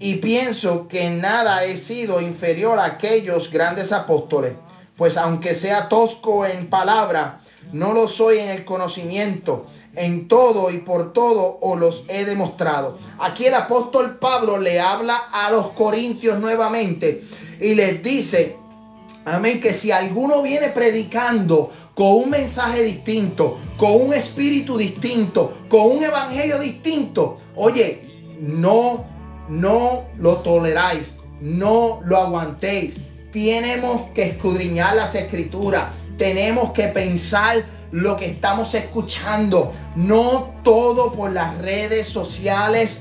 [0.00, 4.52] Y pienso que nada he sido inferior a aquellos grandes apóstoles
[4.98, 7.40] pues aunque sea tosco en palabra,
[7.72, 9.66] no lo soy en el conocimiento.
[9.94, 12.98] En todo y por todo os los he demostrado.
[13.18, 17.24] Aquí el apóstol Pablo le habla a los corintios nuevamente
[17.60, 18.56] y les dice,
[19.24, 25.90] amén, que si alguno viene predicando con un mensaje distinto, con un espíritu distinto, con
[25.90, 29.04] un evangelio distinto, oye, no,
[29.48, 31.08] no lo toleráis,
[31.40, 32.96] no lo aguantéis
[33.32, 35.94] tenemos que escudriñar las escrituras.
[36.18, 39.72] Tenemos que pensar lo que estamos escuchando.
[39.94, 43.00] No todo por las redes sociales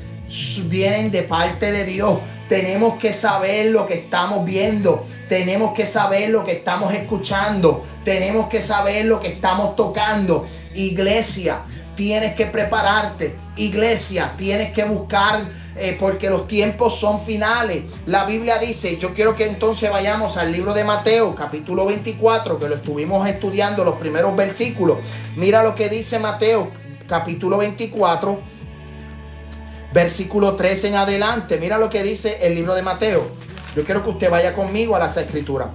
[0.70, 2.20] vienen de parte de Dios.
[2.48, 5.06] Tenemos que saber lo que estamos viendo.
[5.28, 7.86] Tenemos que saber lo que estamos escuchando.
[8.06, 10.48] Tenemos que saber lo que estamos tocando.
[10.76, 11.64] Iglesia,
[11.96, 13.36] tienes que prepararte.
[13.58, 15.42] Iglesia, tienes que buscar
[15.80, 17.84] eh, porque los tiempos son finales.
[18.06, 22.68] La Biblia dice, yo quiero que entonces vayamos al libro de Mateo, capítulo 24, que
[22.68, 24.98] lo estuvimos estudiando los primeros versículos.
[25.36, 26.72] Mira lo que dice Mateo,
[27.08, 28.40] capítulo 24,
[29.94, 31.58] versículo 13 en adelante.
[31.58, 33.28] Mira lo que dice el libro de Mateo.
[33.76, 35.68] Yo quiero que usted vaya conmigo a las escrituras.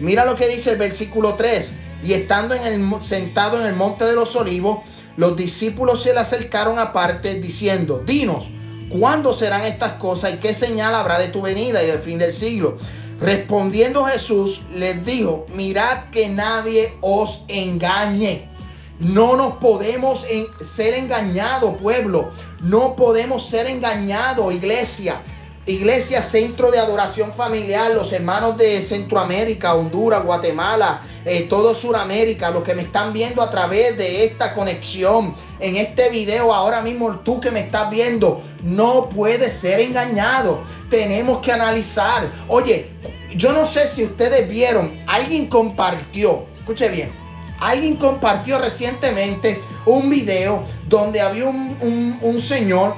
[0.00, 1.72] Mira lo que dice el versículo 3.
[2.02, 4.78] Y estando en el, sentado en el monte de los olivos,
[5.16, 8.48] los discípulos se le acercaron aparte diciendo, dinos,
[8.92, 12.30] ¿Cuándo serán estas cosas y qué señal habrá de tu venida y del fin del
[12.30, 12.76] siglo?
[13.20, 18.50] Respondiendo Jesús les dijo, mirad que nadie os engañe.
[18.98, 20.26] No nos podemos
[20.60, 22.32] ser engañados, pueblo.
[22.60, 25.22] No podemos ser engañados, iglesia.
[25.64, 32.64] Iglesia Centro de Adoración Familiar, los hermanos de Centroamérica, Honduras, Guatemala, eh, todo Sudamérica, los
[32.64, 37.40] que me están viendo a través de esta conexión, en este video ahora mismo, tú
[37.40, 40.62] que me estás viendo, no puedes ser engañado.
[40.90, 42.30] Tenemos que analizar.
[42.48, 42.90] Oye,
[43.36, 47.12] yo no sé si ustedes vieron, alguien compartió, escuche bien,
[47.60, 52.96] alguien compartió recientemente un video donde había un, un señor,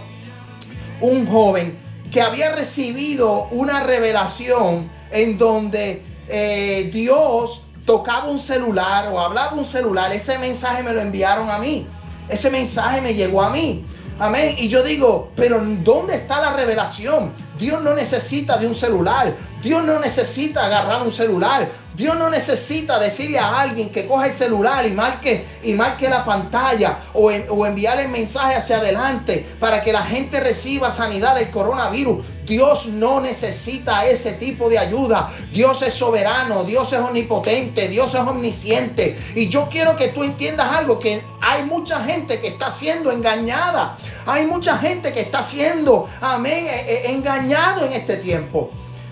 [1.00, 1.79] un joven,
[2.11, 9.66] que había recibido una revelación en donde eh, Dios tocaba un celular o hablaba un
[9.66, 10.12] celular.
[10.12, 11.86] Ese mensaje me lo enviaron a mí.
[12.29, 13.85] Ese mensaje me llegó a mí.
[14.18, 14.55] Amén.
[14.59, 17.33] Y yo digo, pero ¿dónde está la revelación?
[17.59, 19.35] Dios no necesita de un celular.
[19.62, 21.68] Dios no necesita agarrar un celular.
[21.95, 26.24] Dios no necesita decirle a alguien que coja el celular y marque, y marque la
[26.24, 31.51] pantalla o, o enviar el mensaje hacia adelante para que la gente reciba sanidad del
[31.51, 32.24] coronavirus.
[32.45, 35.32] Dios no necesita ese tipo de ayuda.
[35.53, 39.18] Dios es soberano, Dios es omnipotente, Dios es omnisciente.
[39.34, 43.97] Y yo quiero que tú entiendas algo, que hay mucha gente que está siendo engañada.
[44.26, 48.70] Hay mucha gente que está siendo, amén, e, e, engañado en este tiempo.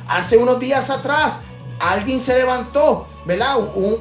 [0.08, 1.34] Hace unos días atrás
[1.82, 3.56] alguien se levantó, ¿verdad?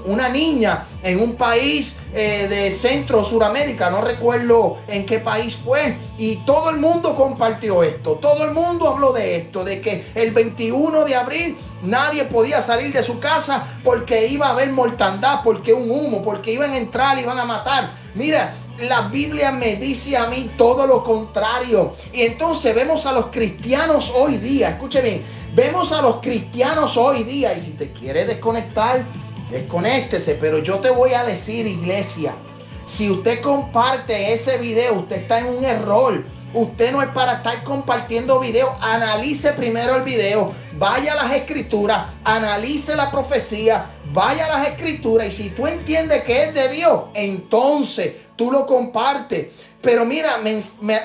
[0.05, 5.97] una niña en un país eh, de Centro Suramérica, no recuerdo en qué país fue,
[6.17, 10.31] y todo el mundo compartió esto, todo el mundo habló de esto, de que el
[10.31, 15.73] 21 de abril nadie podía salir de su casa porque iba a haber mortandad, porque
[15.73, 17.91] un humo, porque iban a entrar y iban a matar.
[18.13, 21.93] Mira, la Biblia me dice a mí todo lo contrario.
[22.13, 25.23] Y entonces vemos a los cristianos hoy día, escuche bien,
[25.53, 29.05] Vemos a los cristianos hoy día y si te quieres desconectar,
[29.49, 30.35] desconéctese.
[30.35, 32.33] Pero yo te voy a decir, iglesia,
[32.85, 36.23] si usted comparte ese video, usted está en un error.
[36.53, 38.77] Usted no es para estar compartiendo video.
[38.79, 40.53] Analice primero el video.
[40.77, 42.07] Vaya a las escrituras.
[42.23, 43.89] Analice la profecía.
[44.13, 45.27] Vaya a las escrituras.
[45.27, 49.47] Y si tú entiendes que es de Dios, entonces tú lo compartes.
[49.81, 50.39] Pero mira,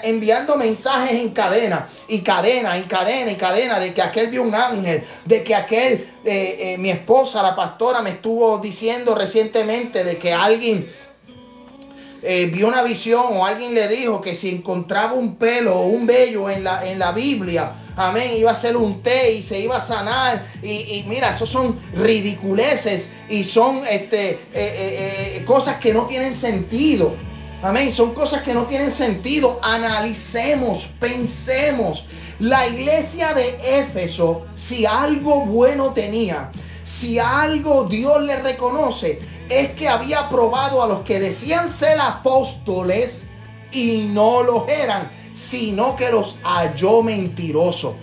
[0.02, 4.54] enviando mensajes en cadena, y cadena, y cadena, y cadena, de que aquel vio un
[4.54, 10.18] ángel, de que aquel, eh, eh, mi esposa, la pastora, me estuvo diciendo recientemente de
[10.18, 10.86] que alguien
[12.22, 16.06] eh, vio una visión o alguien le dijo que si encontraba un pelo o un
[16.06, 19.78] vello en la, en la Biblia, amén, iba a ser un té y se iba
[19.78, 20.48] a sanar.
[20.62, 27.16] Y, mira, esos son ridiculeces y son este, cosas que no tienen sentido.
[27.66, 27.90] Amén.
[27.90, 29.58] Son cosas que no tienen sentido.
[29.60, 32.04] Analicemos, pensemos.
[32.38, 36.52] La iglesia de Éfeso, si algo bueno tenía,
[36.84, 43.24] si algo Dios le reconoce, es que había probado a los que decían ser apóstoles
[43.72, 47.94] y no los eran, sino que los halló mentirosos.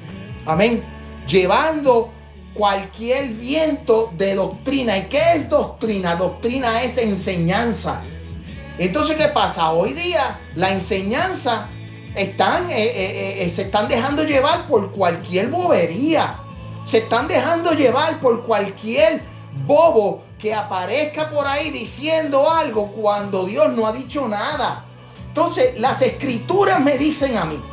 [0.45, 0.83] Amén.
[1.25, 2.11] Llevando
[2.53, 4.97] cualquier viento de doctrina.
[4.97, 6.17] ¿Y qué es doctrina?
[6.17, 8.03] Doctrina es enseñanza.
[8.77, 9.71] Entonces, ¿qué pasa?
[9.71, 11.69] Hoy día la enseñanza
[12.15, 16.39] están, eh, eh, eh, se están dejando llevar por cualquier bobería.
[16.85, 19.21] Se están dejando llevar por cualquier
[19.65, 24.85] bobo que aparezca por ahí diciendo algo cuando Dios no ha dicho nada.
[25.27, 27.63] Entonces, las escrituras me dicen a mí,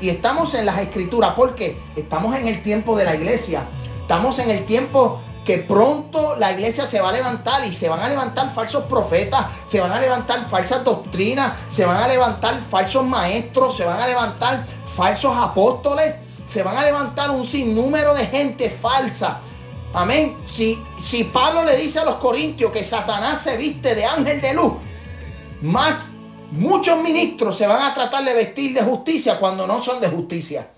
[0.00, 3.66] y estamos en las escrituras porque estamos en el tiempo de la iglesia,
[4.02, 8.00] estamos en el tiempo que pronto la iglesia se va a levantar y se van
[8.00, 13.06] a levantar falsos profetas, se van a levantar falsas doctrinas, se van a levantar falsos
[13.06, 16.14] maestros, se van a levantar falsos apóstoles,
[16.46, 19.40] se van a levantar un sinnúmero de gente falsa.
[19.92, 20.42] Amén.
[20.46, 24.54] Si, si Pablo le dice a los corintios que Satanás se viste de ángel de
[24.54, 24.74] luz,
[25.62, 26.08] más
[26.52, 30.68] muchos ministros se van a tratar de vestir de justicia cuando no son de justicia.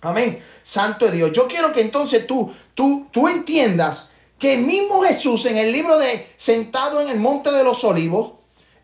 [0.00, 0.42] Amén.
[0.62, 1.32] Santo de Dios.
[1.32, 4.06] Yo quiero que entonces tú tú, entiendas
[4.38, 8.34] que mismo Jesús en el libro de Sentado en el Monte de los Olivos,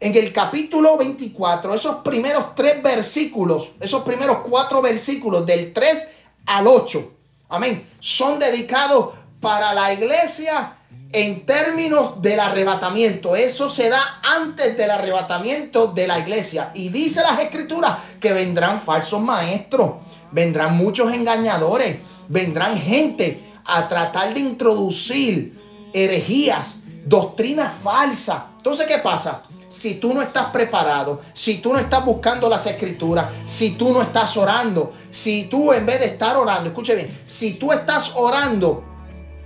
[0.00, 6.08] en el capítulo 24, esos primeros tres versículos, esos primeros cuatro versículos del 3
[6.46, 7.12] al 8,
[7.50, 10.78] amén, son dedicados para la iglesia
[11.12, 13.36] en términos del arrebatamiento.
[13.36, 16.72] Eso se da antes del arrebatamiento de la iglesia.
[16.74, 19.92] Y dice las escrituras que vendrán falsos maestros,
[20.32, 25.58] vendrán muchos engañadores, vendrán gente a tratar de introducir
[25.92, 28.42] herejías, doctrinas falsas.
[28.56, 29.42] Entonces, ¿qué pasa?
[29.68, 34.02] Si tú no estás preparado, si tú no estás buscando las escrituras, si tú no
[34.02, 38.84] estás orando, si tú en vez de estar orando, escuche bien, si tú estás orando,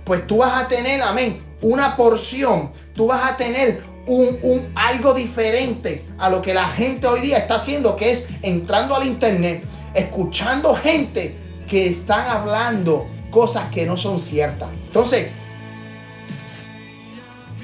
[0.03, 5.13] pues tú vas a tener, amén, una porción, tú vas a tener un, un, algo
[5.13, 9.63] diferente a lo que la gente hoy día está haciendo, que es entrando al internet,
[9.93, 11.35] escuchando gente
[11.67, 14.69] que están hablando cosas que no son ciertas.
[14.71, 15.29] Entonces,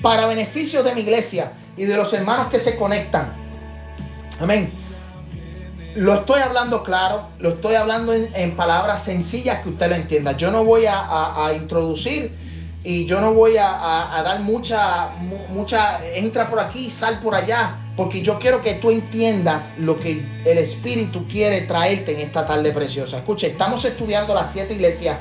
[0.01, 3.33] para beneficio de mi iglesia y de los hermanos que se conectan,
[4.39, 4.71] amén.
[5.95, 10.33] Lo estoy hablando claro, lo estoy hablando en, palabras sencillas que usted lo entienda.
[10.33, 12.35] Yo no voy a, introducir
[12.83, 15.11] y yo no voy a, dar mucha,
[15.49, 20.41] mucha, entra por aquí, sal por allá, porque yo quiero que tú entiendas lo que
[20.45, 23.17] el Espíritu quiere traerte en esta tarde preciosa.
[23.17, 25.17] Escuche, estamos estudiando las siete iglesias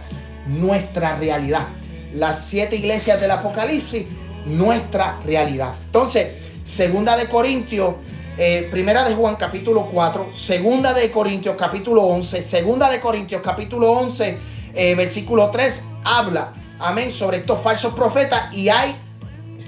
[0.47, 1.69] nuestra realidad.
[2.15, 4.07] Las siete iglesias del Apocalipsis,
[4.47, 5.75] nuestra realidad.
[5.87, 6.35] Entonces,
[6.65, 7.95] segunda de Corintios,
[8.37, 13.93] eh, primera de Juan capítulo 4, segunda de Corintios capítulo 11, segunda de Corintios capítulo
[13.93, 14.39] 11,
[14.75, 18.95] eh, versículo 3, habla amén, sobre estos falsos profetas y hay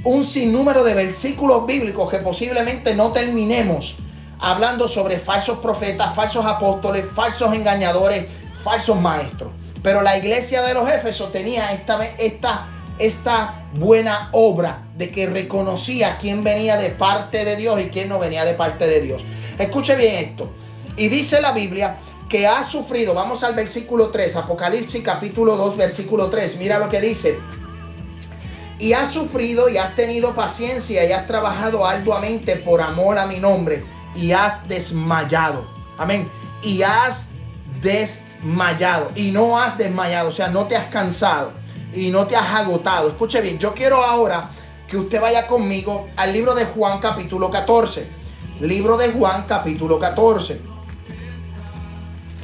[0.04, 3.96] un sinnúmero de versículos bíblicos que posiblemente no terminemos
[4.38, 8.26] hablando sobre falsos profetas, falsos apóstoles, falsos engañadores,
[8.62, 9.50] falsos maestros.
[9.86, 12.66] Pero la iglesia de los Éfesos tenía esta, esta,
[12.98, 18.18] esta buena obra de que reconocía quién venía de parte de Dios y quién no
[18.18, 19.22] venía de parte de Dios.
[19.56, 20.50] Escuche bien esto.
[20.96, 26.30] Y dice la Biblia que ha sufrido, vamos al versículo 3, Apocalipsis capítulo 2, versículo
[26.30, 27.38] 3, mira lo que dice.
[28.80, 33.38] Y has sufrido y has tenido paciencia y has trabajado arduamente por amor a mi
[33.38, 33.84] nombre
[34.16, 35.64] y has desmayado.
[35.96, 36.28] Amén.
[36.60, 37.26] Y has
[37.80, 38.25] desmayado.
[39.16, 40.28] Y no has desmayado.
[40.28, 41.52] O sea, no te has cansado.
[41.92, 43.08] Y no te has agotado.
[43.08, 43.58] Escuche bien.
[43.58, 44.50] Yo quiero ahora
[44.86, 48.08] que usted vaya conmigo al libro de Juan capítulo 14.
[48.60, 50.60] Libro de Juan capítulo 14.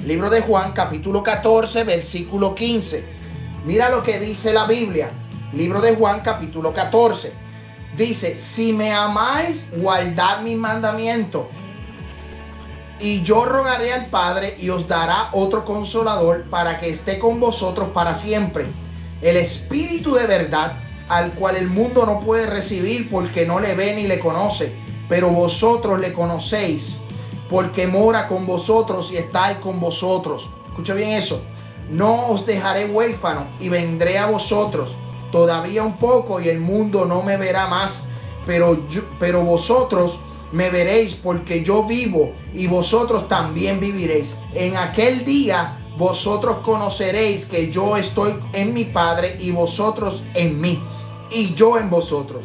[0.05, 3.05] Libro de Juan capítulo 14 versículo 15.
[3.65, 5.11] Mira lo que dice la Biblia.
[5.53, 7.33] Libro de Juan capítulo 14.
[7.97, 11.49] Dice, si me amáis, guardad mi mandamiento
[13.03, 17.89] y yo rogaré al Padre y os dará otro consolador para que esté con vosotros
[17.93, 18.67] para siempre.
[19.21, 20.79] El Espíritu de verdad,
[21.09, 24.77] al cual el mundo no puede recibir porque no le ve ni le conoce,
[25.09, 26.95] pero vosotros le conocéis
[27.51, 30.49] porque mora con vosotros y está con vosotros.
[30.67, 31.43] Escucha bien eso.
[31.91, 34.97] No os dejaré huérfano y vendré a vosotros.
[35.33, 38.01] Todavía un poco y el mundo no me verá más,
[38.47, 40.21] pero, yo, pero vosotros
[40.53, 44.35] me veréis porque yo vivo y vosotros también viviréis.
[44.55, 50.83] En aquel día vosotros conoceréis que yo estoy en mi Padre y vosotros en mí
[51.31, 52.45] y yo en vosotros.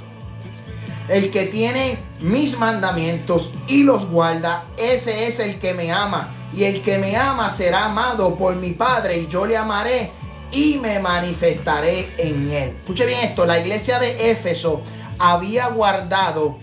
[1.08, 6.34] El que tiene mis mandamientos y los guarda, ese es el que me ama.
[6.54, 10.12] Y el que me ama será amado por mi Padre y yo le amaré
[10.52, 12.70] y me manifestaré en él.
[12.80, 14.82] Escuche bien esto, la iglesia de Éfeso
[15.20, 16.58] había guardado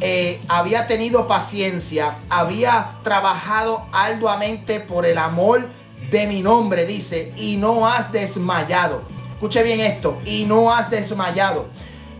[0.00, 5.68] eh, había tenido paciencia, había trabajado arduamente por el amor
[6.10, 9.02] de mi nombre, dice, y no has desmayado.
[9.32, 11.66] Escuche bien esto, y no has desmayado.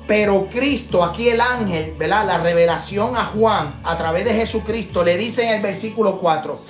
[0.07, 2.25] Pero Cristo, aquí el ángel, ¿verdad?
[2.27, 6.61] La revelación a Juan a través de Jesucristo le dice en el versículo 4,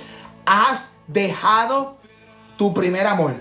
[0.45, 1.97] has dejado
[2.57, 3.35] tu primer amor,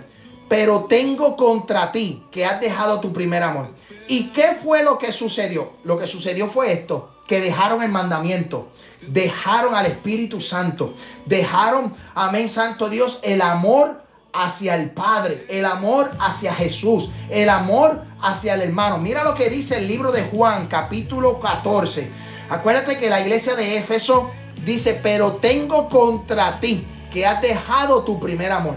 [0.49, 3.69] pero tengo contra ti que has dejado tu primer amor.
[4.07, 5.73] ¿Y qué fue lo que sucedió?
[5.83, 8.71] Lo que sucedió fue esto que dejaron el mandamiento,
[9.09, 16.13] dejaron al Espíritu Santo, dejaron, amén, Santo Dios, el amor hacia el Padre, el amor
[16.21, 18.99] hacia Jesús, el amor hacia el hermano.
[18.99, 22.11] Mira lo que dice el libro de Juan, capítulo 14.
[22.51, 24.31] Acuérdate que la iglesia de Éfeso
[24.65, 28.77] dice, pero tengo contra ti que has dejado tu primer amor.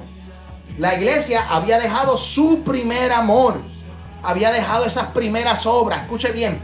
[0.77, 3.61] La iglesia había dejado su primer amor,
[4.23, 6.03] había dejado esas primeras obras.
[6.03, 6.61] Escuche bien,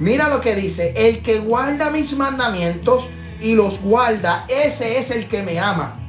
[0.00, 3.06] Mira lo que dice, el que guarda mis mandamientos
[3.38, 6.00] y los guarda, ese es el que me ama.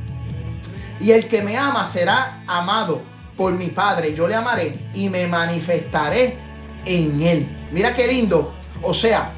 [1.02, 3.02] Y el que me ama será amado
[3.36, 4.14] por mi Padre.
[4.14, 6.38] Yo le amaré y me manifestaré
[6.86, 7.68] en él.
[7.74, 8.56] Mira qué lindo.
[8.82, 9.34] O sea,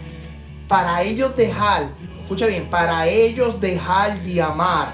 [0.68, 1.90] para ellos dejar,
[2.22, 4.94] escucha bien, para ellos dejar de amar,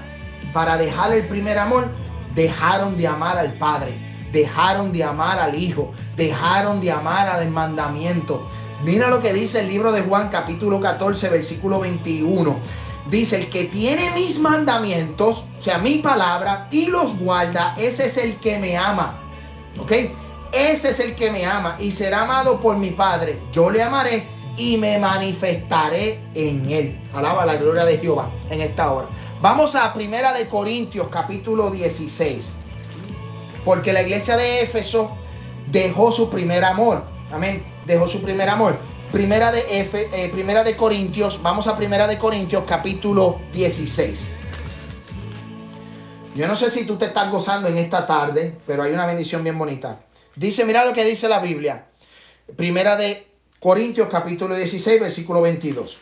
[0.53, 1.93] para dejar el primer amor,
[2.33, 3.99] dejaron de amar al Padre,
[4.31, 8.47] dejaron de amar al Hijo, dejaron de amar al mandamiento
[8.83, 12.59] Mira lo que dice el libro de Juan capítulo 14 versículo 21.
[13.09, 18.17] Dice, el que tiene mis mandamientos, o sea, mi palabra, y los guarda, ese es
[18.17, 19.19] el que me ama.
[19.79, 19.91] ¿Ok?
[20.51, 23.41] Ese es el que me ama y será amado por mi Padre.
[23.51, 24.27] Yo le amaré
[24.57, 27.01] y me manifestaré en él.
[27.13, 29.09] Alaba la gloria de Jehová en esta hora.
[29.41, 32.49] Vamos a Primera de Corintios capítulo 16.
[33.65, 35.11] Porque la iglesia de Éfeso
[35.69, 37.18] dejó su primer amor.
[37.31, 38.77] Amén dejó su primer amor.
[39.11, 44.27] Primera de, F, eh, primera de Corintios, vamos a Primera de Corintios capítulo 16.
[46.35, 49.43] Yo no sé si tú te estás gozando en esta tarde, pero hay una bendición
[49.43, 49.99] bien bonita.
[50.35, 51.87] Dice, mira lo que dice la Biblia.
[52.55, 53.27] Primera de
[53.59, 55.97] Corintios capítulo 16, versículo 22.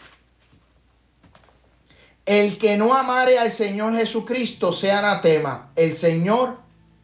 [2.26, 5.72] El que no amare al Señor Jesucristo sea anatema.
[5.78, 6.58] El Señor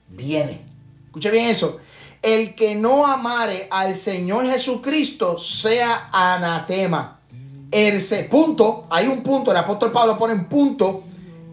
[0.09, 0.65] viene.
[1.07, 1.79] Escuche bien eso
[2.23, 7.19] el que no amare al Señor Jesucristo sea anatema.
[7.69, 11.03] El punto, hay un punto, el apóstol Pablo pone un punto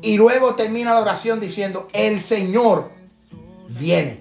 [0.01, 2.93] y luego termina la oración diciendo, el Señor
[3.69, 4.21] viene.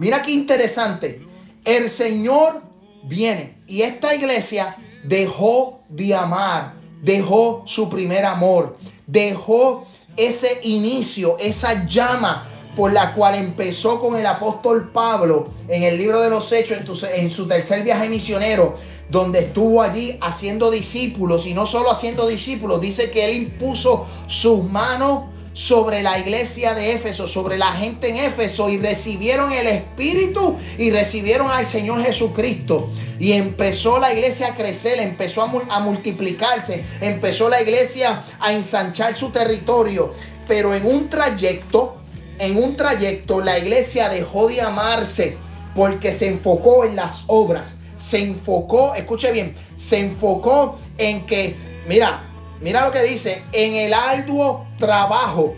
[0.00, 1.24] Mira qué interesante,
[1.64, 2.62] el Señor
[3.04, 3.58] viene.
[3.68, 8.76] Y esta iglesia dejó de amar, dejó su primer amor,
[9.06, 9.86] dejó
[10.16, 16.20] ese inicio, esa llama por la cual empezó con el apóstol Pablo en el libro
[16.20, 16.78] de los Hechos,
[17.14, 18.76] en, su tercer viaje misionero,
[19.08, 24.64] donde estuvo allí haciendo discípulos y no solo haciendo discípulos, dice que él impuso sus
[24.64, 30.56] manos sobre la iglesia de Éfeso, sobre la gente en Éfeso y recibieron el Espíritu
[30.76, 32.90] y recibieron al Señor Jesucristo.
[33.20, 39.30] Y empezó la iglesia a crecer, empezó a, multiplicarse, empezó la iglesia a ensanchar su
[39.30, 40.12] territorio.
[40.48, 41.98] Pero en un trayecto,
[42.38, 45.36] en un trayecto, la iglesia dejó de amarse
[45.74, 47.76] porque se enfocó en las obras.
[47.96, 51.56] Se enfocó, escuche bien, se enfocó en que,
[51.86, 52.30] mira,
[52.64, 55.54] Mira lo que dice, en el arduo trabajo,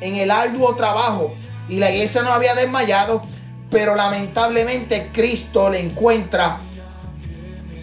[0.00, 1.32] en el arduo trabajo.
[1.68, 3.22] Y la iglesia no había desmayado,
[3.70, 6.58] pero lamentablemente Cristo le encuentra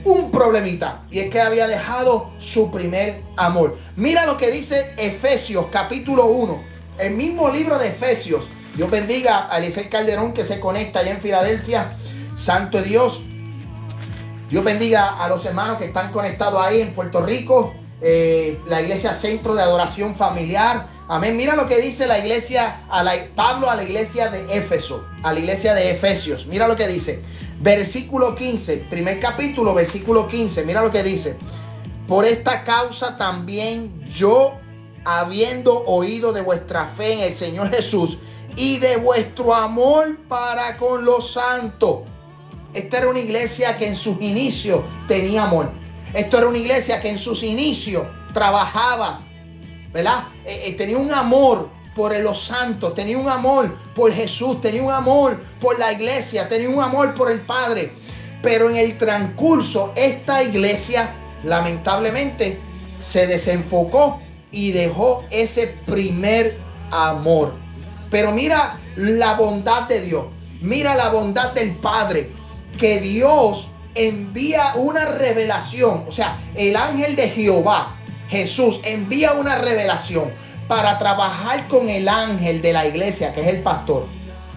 [0.03, 1.03] un problemita.
[1.09, 3.77] Y es que había dejado su primer amor.
[3.95, 6.61] Mira lo que dice Efesios capítulo 1.
[7.00, 8.45] El mismo libro de Efesios.
[8.76, 11.93] Dios bendiga a Eliseo Calderón que se conecta allá en Filadelfia.
[12.36, 13.22] Santo Dios.
[14.50, 17.74] Dios bendiga a los hermanos que están conectados ahí en Puerto Rico.
[18.02, 20.88] Eh, la iglesia centro de adoración familiar.
[21.08, 21.38] Amén.
[21.38, 25.32] Mira lo que dice la iglesia, a la, Pablo a la iglesia de Éfeso, a
[25.32, 26.47] la iglesia de Efesios.
[26.47, 27.22] Mira lo que dice.
[27.62, 30.66] Versículo 15, primer capítulo, versículo 15.
[30.66, 31.38] Mira lo que dice.
[32.08, 34.60] Por esta causa también yo,
[35.06, 38.20] habiendo oído de vuestra fe en el Señor Jesús
[38.56, 42.02] y de vuestro amor para con los santos.
[42.74, 45.72] Esta era una iglesia que en sus inicios tenía amor.
[46.14, 49.26] Esto era una iglesia que en sus inicios trabajaba,
[49.91, 50.26] ¿verdad?
[50.45, 54.91] Eh, eh, tenía un amor por los santos, tenía un amor por Jesús, tenía un
[54.91, 57.93] amor por la iglesia, tenía un amor por el Padre.
[58.41, 62.60] Pero en el transcurso, esta iglesia lamentablemente
[63.00, 64.22] se desenfocó
[64.52, 66.58] y dejó ese primer
[66.91, 67.54] amor.
[68.10, 70.26] Pero mira la bondad de Dios,
[70.62, 72.32] mira la bondad del Padre,
[72.78, 76.06] que Dios envía una revelación.
[76.08, 77.97] O sea, el ángel de Jehová,
[78.30, 80.32] Jesús, envía una revelación
[80.68, 84.08] para trabajar con el ángel de la iglesia, que es el pastor,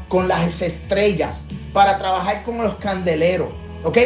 [0.08, 3.48] con las estrellas, para trabajar con los candeleros,
[3.82, 3.98] ¿ok?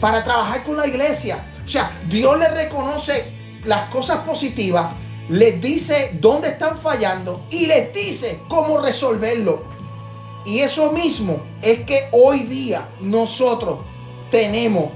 [0.00, 1.50] Para trabajar con la iglesia.
[1.64, 3.37] O sea, Dios le reconoce
[3.68, 4.94] las cosas positivas,
[5.28, 9.62] les dice dónde están fallando y les dice cómo resolverlo.
[10.46, 13.80] Y eso mismo es que hoy día nosotros
[14.30, 14.90] tenemos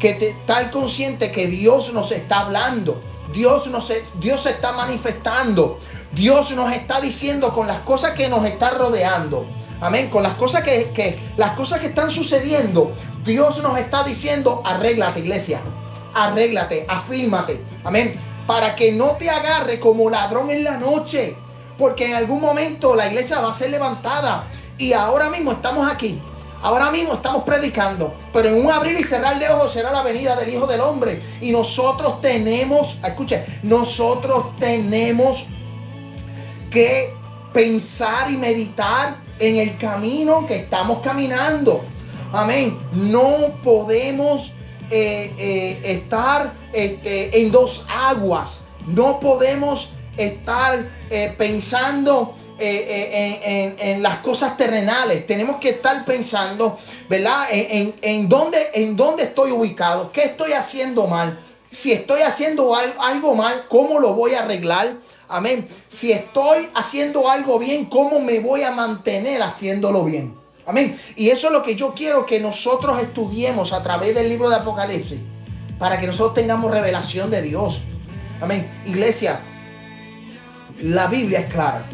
[0.00, 3.00] que estar consciente que Dios nos está hablando.
[3.32, 5.78] Dios, nos, Dios se está manifestando.
[6.10, 9.46] Dios nos está diciendo con las cosas que nos está rodeando.
[9.80, 10.10] Amén.
[10.10, 12.92] Con las cosas que, que, las cosas que están sucediendo.
[13.24, 15.60] Dios nos está diciendo, arréglate iglesia.
[16.14, 17.60] Arréglate, afírmate.
[17.84, 18.16] Amén.
[18.46, 21.36] Para que no te agarre como ladrón en la noche.
[21.78, 24.48] Porque en algún momento la iglesia va a ser levantada.
[24.78, 26.20] Y ahora mismo estamos aquí
[26.62, 30.36] Ahora mismo estamos predicando, pero en un abrir y cerrar de ojos será la venida
[30.36, 31.20] del Hijo del Hombre.
[31.40, 35.46] Y nosotros tenemos, escuche, nosotros tenemos
[36.70, 37.12] que
[37.52, 41.84] pensar y meditar en el camino que estamos caminando.
[42.32, 42.78] Amén.
[42.92, 44.52] No podemos
[44.94, 48.60] eh, eh, estar este, en dos aguas.
[48.86, 49.88] No podemos
[50.18, 55.26] estar eh, pensando eh, en, las cosas terrenales.
[55.26, 56.78] Tenemos que estar pensando,
[57.08, 57.46] ¿verdad?
[57.50, 61.42] En, en, dónde, en dónde estoy ubicado, qué estoy haciendo mal.
[61.70, 64.98] Si estoy haciendo algo mal, ¿cómo lo voy a arreglar?
[65.26, 65.66] Amén.
[65.88, 70.41] Si estoy haciendo algo bien, ¿cómo me voy a mantener haciéndolo bien?
[70.66, 70.98] Amén.
[71.16, 74.56] Y eso es lo que yo quiero que nosotros estudiemos a través del libro de
[74.56, 75.18] Apocalipsis.
[75.78, 77.80] Para que nosotros tengamos revelación de Dios.
[78.40, 78.82] Amén.
[78.86, 79.40] Iglesia,
[80.80, 81.84] la Biblia es clara.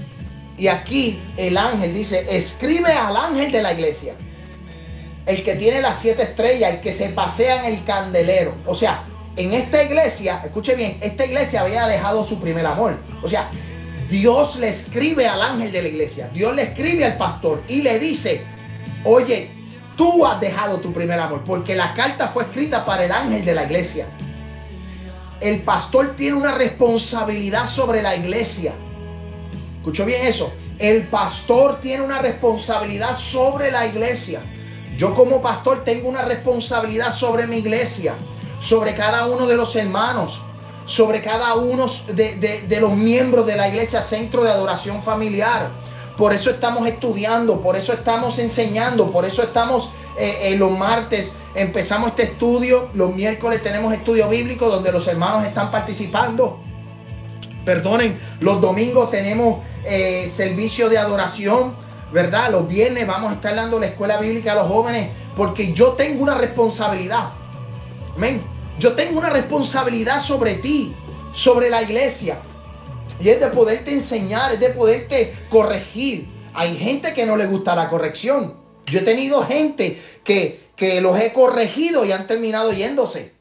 [0.56, 4.14] Y aquí el ángel dice, escribe al ángel de la iglesia.
[5.24, 8.54] El que tiene las siete estrellas, el que se pasea en el candelero.
[8.66, 9.04] O sea,
[9.36, 12.98] en esta iglesia, escuche bien, esta iglesia había dejado su primer amor.
[13.22, 13.50] O sea,
[14.08, 17.98] Dios le escribe al ángel de la iglesia, Dios le escribe al pastor y le
[17.98, 18.42] dice,
[19.08, 19.50] oye,
[19.96, 23.54] tú has dejado tu primer amor, porque la carta fue escrita para el ángel de
[23.54, 24.06] la iglesia.
[25.40, 28.74] El pastor tiene una responsabilidad sobre la iglesia.
[29.78, 30.52] Escucho bien eso.
[30.78, 34.40] El pastor tiene una responsabilidad sobre la iglesia.
[34.96, 38.14] Yo como pastor tengo una responsabilidad sobre mi iglesia,
[38.60, 40.40] sobre cada uno de los hermanos,
[40.84, 45.70] sobre cada uno de, los miembros de la iglesia Centro de Adoración Familiar.
[46.18, 51.32] Por eso estamos estudiando, por eso estamos enseñando, por eso estamos eh, eh, los martes
[51.54, 56.60] empezamos este estudio, los miércoles tenemos estudio bíblico donde los hermanos están participando.
[57.64, 61.74] Perdonen, los domingos tenemos eh, servicio de adoración,
[62.12, 62.50] ¿verdad?
[62.50, 66.22] Los viernes vamos a estar dando la escuela bíblica a los jóvenes porque yo tengo
[66.22, 67.30] una responsabilidad.
[68.16, 68.42] Amén.
[68.78, 70.96] Yo tengo una responsabilidad sobre ti,
[71.32, 72.40] sobre la iglesia.
[73.20, 76.28] Y es de poderte enseñar, es de poderte corregir.
[76.54, 78.56] Hay gente que no le gusta la corrección.
[78.86, 83.34] Yo he tenido gente que, que los he corregido y han terminado yéndose.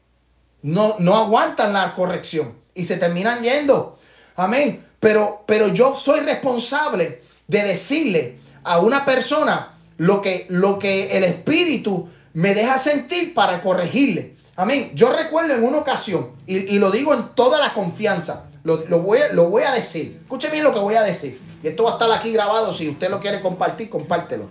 [0.62, 3.98] No, no aguantan la corrección y se terminan yendo.
[4.36, 4.84] Amén.
[5.00, 11.24] Pero, pero yo soy responsable de decirle a una persona lo que, lo que el
[11.24, 14.36] Espíritu me deja sentir para corregirle.
[14.56, 14.92] Amén.
[14.94, 18.46] Yo recuerdo en una ocasión, y, lo digo en toda la confianza,
[18.76, 20.18] lo, voy, voy a decir.
[20.22, 21.40] Escuche bien lo que voy a decir.
[21.62, 22.72] Y esto va a estar aquí grabado.
[22.72, 24.48] Si usted lo quiere compartir, compártelo.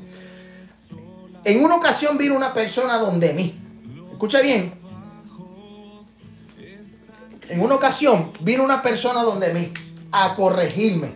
[1.43, 3.55] En una ocasión vino una persona donde mí.
[4.11, 4.73] Escuche bien.
[7.49, 9.71] En una ocasión vino una persona donde mí
[10.11, 11.13] a corregirme.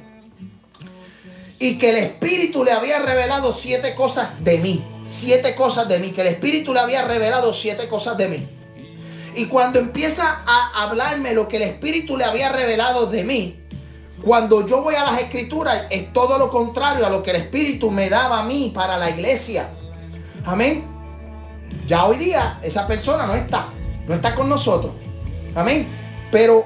[1.60, 4.88] Y que el Espíritu le había revelado siete cosas de mí.
[5.08, 6.12] Siete cosas de mí.
[6.12, 8.61] Que el Espíritu le había revelado siete cosas de mí.
[9.36, 13.62] Y cuando empieza a hablarme lo que el Espíritu le había revelado de mí,
[14.22, 17.90] cuando yo voy a las escrituras es todo lo contrario a lo que el Espíritu
[17.90, 19.70] me daba a mí para la iglesia.
[20.46, 20.86] Amén.
[21.88, 23.70] Ya hoy día esa persona no está,
[24.08, 24.94] no está con nosotros.
[25.56, 25.88] Amén.
[26.32, 26.66] Pero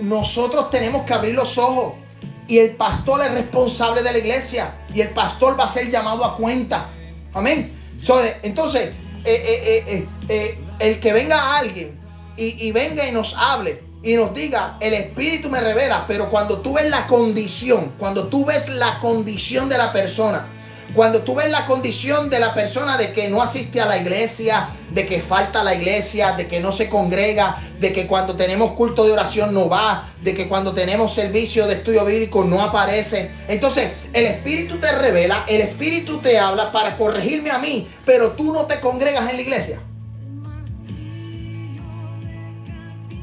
[0.00, 1.94] nosotros tenemos que abrir los ojos
[2.48, 6.24] y el pastor es responsable de la iglesia y el pastor va a ser llamado
[6.24, 6.90] a cuenta.
[7.34, 7.74] Amén.
[8.42, 8.92] entonces,
[9.24, 11.96] eh, eh, eh, el que venga alguien
[12.36, 16.72] y, venga y nos hable y nos diga, el Espíritu me revela, pero cuando tú
[16.72, 20.48] ves la condición, cuando tú ves la condición de la persona,
[20.92, 24.70] cuando tú ves la condición de la persona de que no asiste a la iglesia,
[24.90, 29.04] de que falta la iglesia, de que no se congrega, de que cuando tenemos culto
[29.04, 33.30] de oración no va, de que cuando tenemos servicio de estudio bíblico no aparece.
[33.46, 38.52] Entonces, el Espíritu te revela, el Espíritu te habla para corregirme a mí, pero tú
[38.52, 39.78] no te congregas en la iglesia.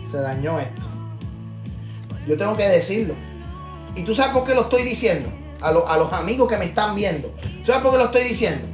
[0.10, 0.82] Se dañó esto.
[2.28, 3.16] Yo tengo que decirlo.
[3.96, 5.30] ¿Y tú sabes por qué lo estoy diciendo?
[5.62, 7.34] a, los amigos que me están viendo.
[7.66, 8.66] ¿Sabes por qué lo estoy diciendo?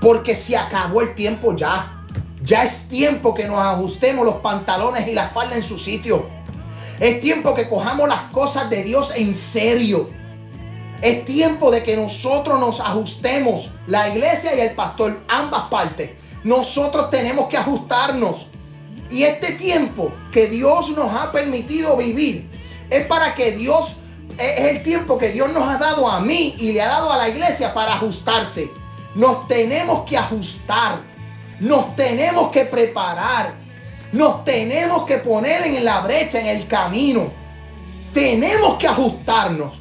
[0.00, 1.96] Porque se acabó el tiempo ya.
[2.42, 6.28] Ya es tiempo que nos ajustemos los pantalones y la falda en su sitio.
[6.98, 10.10] Es tiempo que cojamos las cosas de Dios en serio.
[11.02, 16.10] Es tiempo de que nosotros nos ajustemos, la iglesia y el pastor, ambas partes.
[16.44, 18.46] Nosotros tenemos que ajustarnos.
[19.10, 22.48] Y este tiempo que Dios nos ha permitido vivir
[22.88, 23.96] es para que Dios
[24.40, 27.18] es el tiempo que Dios nos ha dado a mí y le ha dado a
[27.18, 28.70] la iglesia para ajustarse.
[29.14, 31.02] Nos tenemos que ajustar.
[31.60, 33.54] Nos tenemos que preparar.
[34.12, 37.32] Nos tenemos que poner en la brecha, en el camino.
[38.14, 39.74] Tenemos que ajustarnos.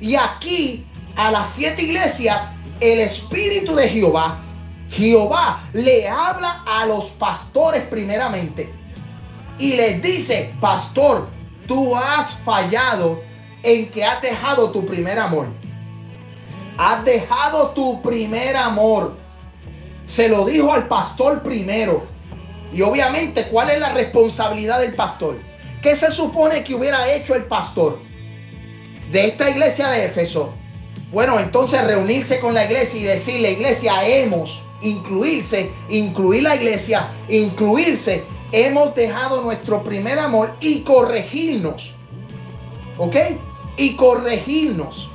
[0.00, 2.42] Y aquí, a las siete iglesias,
[2.80, 4.40] el Espíritu de Jehová,
[4.90, 8.72] Jehová le habla a los pastores primeramente.
[9.58, 11.28] Y les dice, pastor,
[11.66, 13.22] tú has fallado
[13.62, 15.48] en que has dejado tu primer amor.
[16.78, 19.16] Has dejado tu primer amor.
[20.06, 22.06] Se lo dijo al pastor primero.
[22.72, 25.38] Y obviamente, ¿cuál es la responsabilidad del pastor?
[25.82, 28.00] ¿Qué se supone que hubiera hecho el pastor
[29.10, 30.52] de esta iglesia de Éfeso?
[31.12, 38.24] Bueno, entonces reunirse con la iglesia y decirle, iglesia, hemos, incluirse, incluir la iglesia, incluirse,
[38.52, 41.94] hemos dejado nuestro primer amor y corregirnos.
[42.98, 43.16] ¿Ok?
[43.76, 45.10] y corregirnos.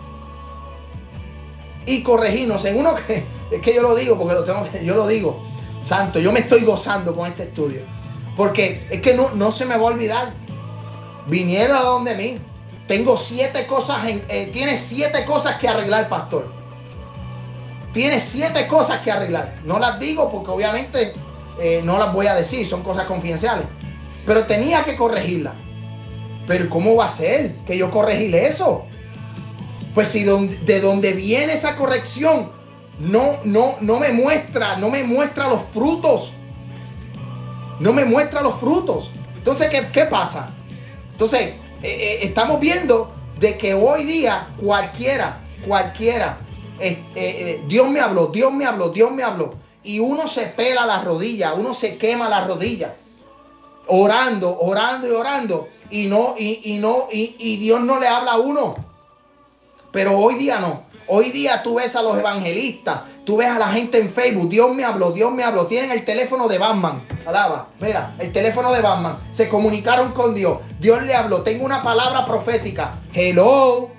[1.86, 2.64] Y corregirnos.
[2.66, 5.44] En uno que es que yo lo digo porque lo tengo yo lo digo.
[5.84, 7.82] Santo, yo me estoy gozando con este estudio.
[8.38, 10.34] Porque es que no, no se me va a olvidar.
[11.28, 12.40] Vinieron a donde mí.
[12.88, 16.52] Tengo siete cosas, en, eh, tiene siete cosas que arreglar, pastor.
[17.94, 19.60] Tiene siete cosas que arreglar.
[19.64, 21.14] No las digo porque obviamente
[21.60, 23.66] eh, no las voy a decir, son cosas confidenciales.
[24.26, 25.54] Pero tenía que corregirlas.
[26.48, 28.86] Pero ¿cómo va a ser que yo corregirle eso?
[29.94, 32.52] Pues si de donde viene esa corrección
[33.00, 36.34] no, no, no me muestra, no me muestra los frutos.
[37.80, 39.12] No me muestra los frutos.
[39.36, 40.52] Entonces, ¿qué, pasa?
[41.12, 46.38] Entonces, eh, eh, estamos viendo de que hoy día cualquiera, cualquiera,
[47.68, 49.61] Dios me habló, Dios me habló, Dios me habló.
[49.84, 52.96] Y uno se pela la rodilla, uno se quema la rodilla,
[53.88, 58.76] orando, orando y orando y no, y, no, y, Dios no le habla a uno.
[59.92, 60.90] Pero hoy día no.
[61.08, 64.74] Hoy día tú ves a los evangelistas, tú ves a la gente en Facebook, Dios
[64.74, 68.82] me habló, Dios me habló, tienen el teléfono de Batman, alaba, mira, el teléfono de
[68.82, 73.90] Batman, se comunicaron con Dios, Dios le habló, tengo una palabra profética, hello,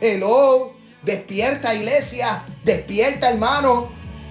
[0.00, 0.72] hello,
[1.02, 3.90] despierta iglesia, despierta hermano,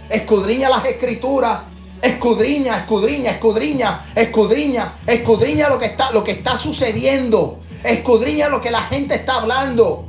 [0.09, 1.61] escudriña las escrituras,
[2.01, 8.71] escudriña, escudriña, escudriña, escudriña, escudriña lo que está, lo que está sucediendo, escudriña lo que
[8.71, 10.05] la gente está hablando.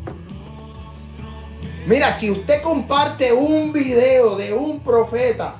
[1.87, 5.57] Mira, si usted comparte un video de un profeta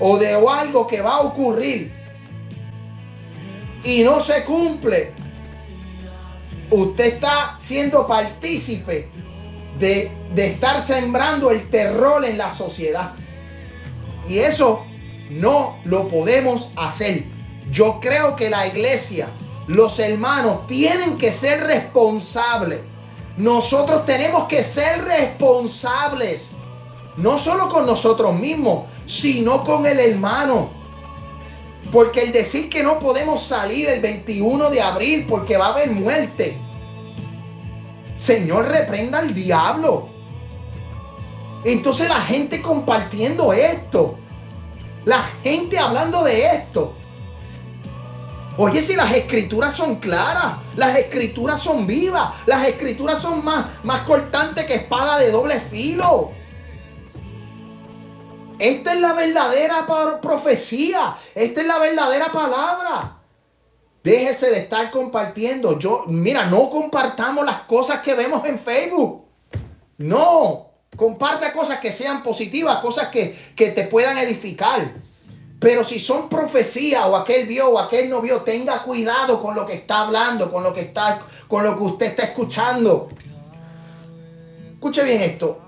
[0.00, 1.92] o de algo que va a ocurrir
[3.84, 5.12] y no se cumple,
[6.70, 9.13] usted está siendo partícipe
[9.78, 13.14] de, de estar sembrando el terror en la sociedad.
[14.28, 14.84] Y eso
[15.30, 17.24] no lo podemos hacer.
[17.70, 19.28] Yo creo que la iglesia,
[19.66, 22.80] los hermanos, tienen que ser responsables
[23.36, 26.50] nosotros tenemos que ser responsables,
[27.16, 30.70] no solo con nosotros mismos, sino con el hermano.
[31.92, 35.90] Porque el decir que no podemos salir el 21 de abril porque va a haber
[35.90, 36.56] muerte.
[38.16, 40.08] Señor, reprenda al diablo.
[41.64, 44.18] Entonces la gente compartiendo esto.
[45.04, 46.94] La gente hablando de esto.
[48.56, 54.02] Oye, si las escrituras son claras, las escrituras son vivas, las escrituras son más, más
[54.02, 56.30] cortantes que espada de doble filo.
[58.58, 59.84] Esta es la verdadera
[60.22, 63.23] profecía, esta es la verdadera palabra.
[64.04, 65.78] Déjese de estar compartiendo.
[65.78, 69.24] Yo, mira, no compartamos las cosas que vemos en Facebook.
[69.96, 74.92] No, comparta cosas que sean positivas, cosas que, que te puedan edificar.
[75.58, 79.64] Pero si son profecías o aquel vio o aquel no vio, tenga cuidado con lo
[79.64, 83.08] que está hablando, con lo que está, con lo que usted está escuchando.
[84.74, 85.62] Escuche bien esto.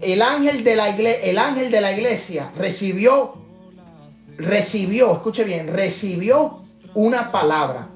[0.00, 3.34] El ángel de la el ángel de la iglesia recibió,
[4.38, 6.63] recibió, escuche bien, recibió
[6.94, 7.88] una palabra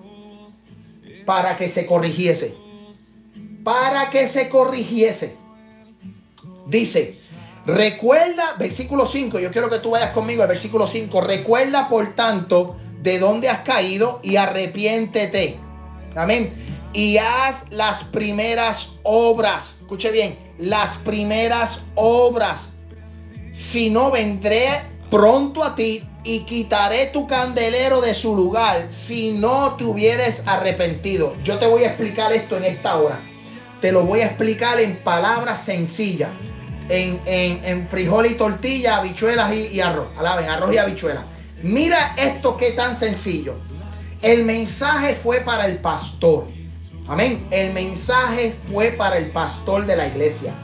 [1.24, 2.54] para que se corrigiese.
[3.64, 5.36] Para que se corrigiese.
[6.66, 7.18] Dice,
[7.68, 11.20] Recuerda, versículo 5, yo quiero que tú vayas conmigo al versículo 5.
[11.20, 15.60] Recuerda, por tanto, de dónde has caído y arrepiéntete.
[16.16, 16.50] Amén.
[16.94, 19.76] Y haz las primeras obras.
[19.80, 22.70] Escuche bien, las primeras obras.
[23.52, 24.68] Si no, vendré
[25.10, 31.36] pronto a ti y quitaré tu candelero de su lugar si no te hubieres arrepentido.
[31.42, 33.20] Yo te voy a explicar esto en esta hora.
[33.80, 36.30] Te lo voy a explicar en palabras sencillas
[36.88, 40.08] en, frijol y tortilla, habichuelas y, arroz.
[40.16, 41.24] Alaben, arroz y habichuelas.
[41.62, 43.54] Mira esto que tan sencillo.
[44.22, 46.46] El mensaje fue para el pastor.
[47.06, 47.46] Amén.
[47.50, 50.54] El mensaje fue para el pastor de la iglesia.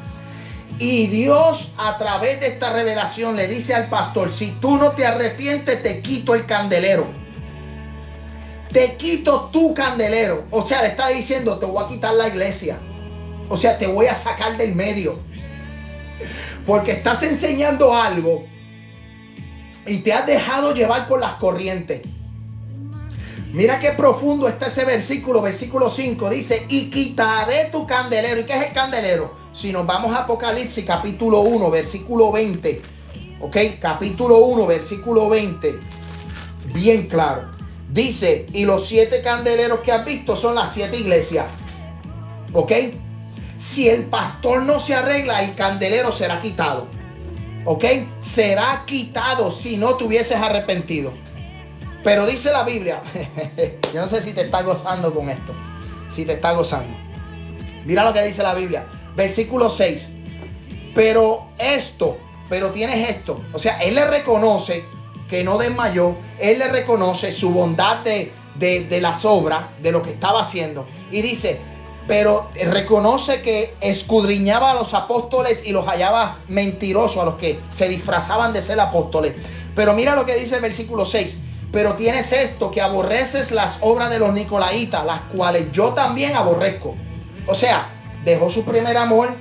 [0.79, 5.07] Y Dios a través de esta revelación le dice al pastor, si tú no te
[5.07, 7.07] arrepientes, te quito el candelero.
[8.73, 10.47] Te quito tu candelero.
[10.51, 12.79] O sea, le está diciendo, te voy a quitar la iglesia.
[13.49, 15.21] O sea, te voy a sacar del medio.
[16.67, 18.45] Porque estás enseñando algo
[19.87, 22.03] y te has dejado llevar por las corrientes.
[23.53, 26.31] Mira qué profundo está ese versículo, versículo 5.
[26.31, 28.41] Dice, y quitaré tu candelero.
[28.41, 29.44] ¿Y qué es el candelero?
[29.55, 32.83] Si nos vamos a Apocalipsis capítulo 1, versículo 20.
[33.41, 33.57] ¿Ok?
[33.81, 35.79] Capítulo 1, versículo 20.
[36.75, 37.53] Bien claro.
[37.89, 41.47] Dice, y los siete candeleros que has visto son las siete iglesias.
[42.53, 42.73] ¿Ok?
[43.57, 46.89] Si el pastor no se arregla, el candelero será quitado.
[47.65, 47.85] ¿Ok?
[48.19, 51.15] Será quitado si no te hubieses arrepentido.
[52.03, 53.03] Pero dice la Biblia,
[53.95, 55.55] yo no sé si te está gozando con esto,
[56.11, 56.99] si te está gozando.
[57.85, 58.87] Mira lo que dice la Biblia,
[59.17, 60.09] versículo 6.
[60.95, 63.43] Pero esto, pero tienes esto.
[63.53, 64.85] O sea, él le reconoce
[65.29, 70.03] que no desmayó, él le reconoce su bondad de, de, de las obras, de lo
[70.03, 70.87] que estaba haciendo.
[71.11, 71.61] Y dice,
[72.07, 77.89] pero reconoce que escudriñaba a los apóstoles y los hallaba mentirosos a los que se
[77.89, 79.35] disfrazaban de ser apóstoles.
[79.75, 81.39] Pero mira lo que dice el versículo 6.
[81.73, 86.95] Pero tienes esto, que aborreces las obras de los nicolaitas, las cuales yo también aborrezco.
[87.49, 89.37] O sea, dejó su primer amor,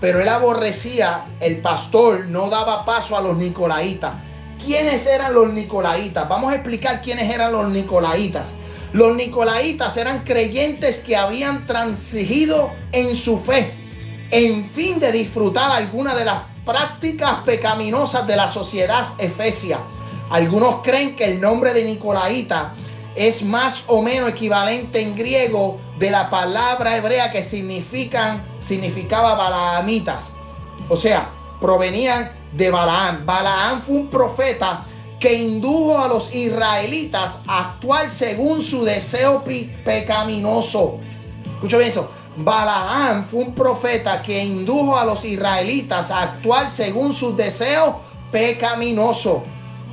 [0.00, 4.14] pero él aborrecía, el pastor no daba paso a los nicolaitas.
[4.64, 6.28] ¿Quiénes eran los nicolaitas?
[6.28, 8.48] Vamos a explicar quiénes eran los nicolaitas.
[8.92, 13.82] Los nicolaitas eran creyentes que habían transigido en su fe
[14.32, 19.78] en fin de disfrutar alguna de las prácticas pecaminosas de la sociedad efesia.
[20.30, 22.72] Algunos creen que el nombre de Nicolaita
[23.14, 30.30] es más o menos equivalente en griego de la palabra hebrea que significan significaba Balaamitas.
[30.88, 31.30] O sea,
[31.60, 33.24] provenían de Balaam.
[33.24, 34.84] Balaam fue un profeta
[35.20, 39.44] que indujo a los israelitas a actuar según su deseo
[39.84, 40.98] pecaminoso.
[41.54, 42.10] Escucha bien eso.
[42.34, 47.94] Balaam fue un profeta que indujo a los israelitas a actuar según sus deseos
[48.32, 49.42] pecaminosos.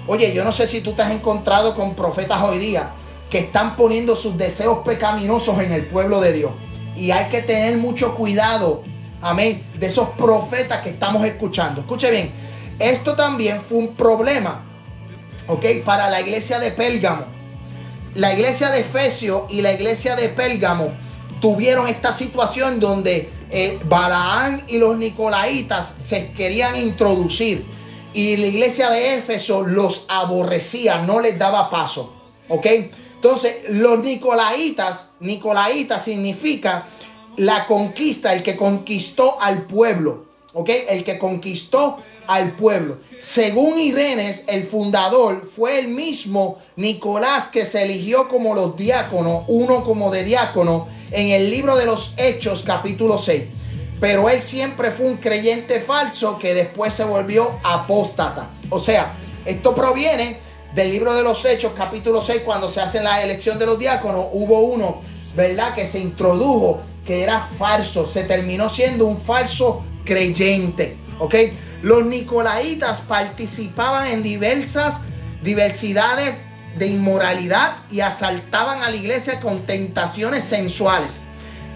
[0.07, 2.93] Oye, yo no sé si tú te has encontrado con profetas hoy día
[3.29, 6.51] que están poniendo sus deseos pecaminosos en el pueblo de Dios.
[6.95, 8.83] Y hay que tener mucho cuidado,
[9.21, 11.81] amén, de esos profetas que estamos escuchando.
[11.81, 12.31] Escuche bien,
[12.79, 14.65] esto también fue un problema
[15.49, 15.65] ¿ok?
[15.83, 17.25] Para la iglesia de Pérgamo.
[18.15, 20.93] La iglesia de Efesio y la iglesia de Pérgamo
[21.41, 27.65] tuvieron esta situación donde eh, Balaán y los Nicolaitas se querían introducir
[28.13, 32.13] y la iglesia de Éfeso los aborrecía, no les daba paso,
[32.47, 32.65] ¿ok?
[33.21, 36.87] Entonces, los Nicolaitas, Nicolaitas significa
[37.35, 40.69] la conquista, el que conquistó al pueblo, ¿ok?
[40.87, 42.99] El que conquistó al pueblo.
[43.17, 49.83] Según Irenes, el fundador fue el mismo Nicolás que se eligió como los diáconos, uno
[49.83, 53.43] como de diácono, en el libro de los Hechos capítulo 6.
[53.99, 58.51] Pero él siempre fue un creyente falso que después se volvió apóstata.
[58.69, 60.39] O sea, esto proviene
[60.73, 64.27] del libro de los Hechos capítulo 6, cuando se hace la elección de los diáconos,
[64.31, 65.01] hubo uno,
[65.35, 65.73] ¿verdad?
[65.73, 71.35] Que se introdujo que era falso, se terminó siendo un falso creyente, ¿ok?
[71.81, 75.01] Los nicolaitas participaban en diversas
[75.41, 76.45] diversidades
[76.77, 81.19] de inmoralidad y asaltaban a la iglesia con tentaciones sensuales.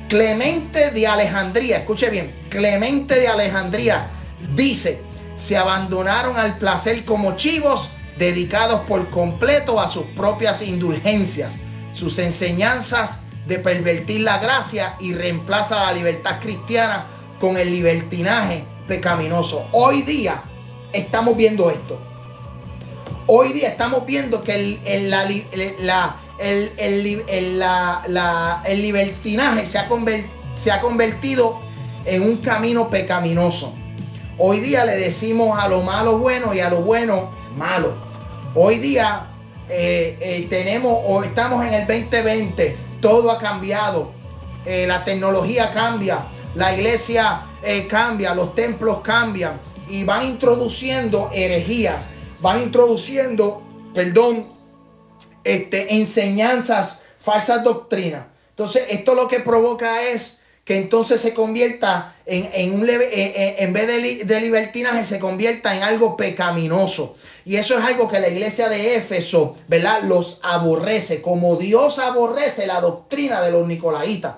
[0.08, 4.12] Clemente de Alejandría, escuche bien, Clemente de Alejandría
[4.56, 5.02] dice,
[5.36, 11.52] se abandonaron al placer como chivos dedicados por completo a sus propias indulgencias,
[11.94, 17.08] sus enseñanzas de pervertir la gracia y reemplaza la libertad cristiana
[17.40, 19.68] con el libertinaje pecaminoso.
[19.72, 20.44] Hoy día
[20.94, 22.00] estamos viendo esto.
[23.28, 25.26] Hoy día estamos viendo que el, el, la,
[26.40, 27.04] el, el
[28.82, 29.88] libertinaje se ha,
[30.56, 31.62] se ha convertido
[32.06, 33.74] en un camino pecaminoso.
[34.38, 37.94] Hoy día le decimos a lo malo bueno y a lo bueno malo.
[38.56, 39.28] Hoy día
[39.70, 44.12] eh, eh, tenemos o estamos en el 2020, todo ha cambiado,
[44.66, 47.48] eh, la tecnología cambia, la iglesia
[47.90, 52.08] cambia, los templos cambian y van introduciendo herejías,
[52.42, 54.48] van introduciendo, perdón,
[55.46, 58.26] este, enseñanzas, falsas doctrinas.
[58.50, 63.88] Entonces, esto lo que provoca es que entonces se convierta en, un leve, en vez
[63.88, 67.16] de, de, libertinaje, se convierta en algo pecaminoso.
[67.46, 70.04] Y eso es algo que la iglesia de Éfeso, ¿verdad?
[70.04, 74.36] Los aborrece, como Dios aborrece la doctrina de los nicolaitas.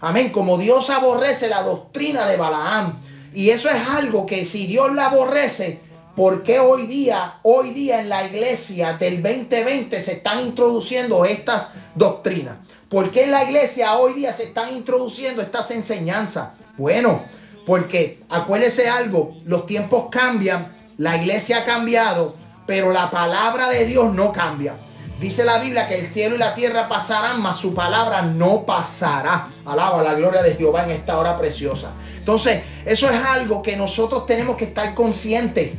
[0.00, 0.30] Amén.
[0.30, 3.00] Como Dios aborrece la doctrina de Balaam.
[3.32, 5.80] Y eso es algo que si Dios la aborrece,
[6.14, 11.70] ¿por qué hoy día, hoy día en la iglesia del 2020 se están introduciendo estas
[11.94, 12.58] doctrinas?
[12.88, 16.50] ¿Por qué en la iglesia hoy día se están introduciendo estas enseñanzas?
[16.76, 17.24] Bueno,
[17.66, 22.36] porque acuérdese algo, los tiempos cambian, la iglesia ha cambiado,
[22.66, 24.76] pero la palabra de Dios no cambia.
[25.20, 29.52] Dice la Biblia que el cielo y la tierra pasarán, mas su palabra no pasará.
[29.64, 31.92] Alaba la gloria de Jehová en esta hora preciosa.
[32.18, 35.72] Entonces, eso es algo que nosotros tenemos que estar conscientes.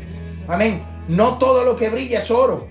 [0.47, 0.85] Amén.
[1.07, 2.67] No todo lo que brilla es oro.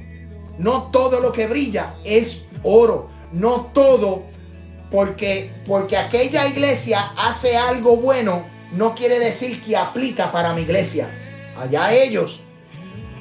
[0.58, 3.10] No todo lo que brilla es oro.
[3.32, 4.24] No todo
[4.90, 11.10] porque porque aquella iglesia hace algo bueno no quiere decir que aplica para mi iglesia.
[11.56, 12.40] Allá ellos,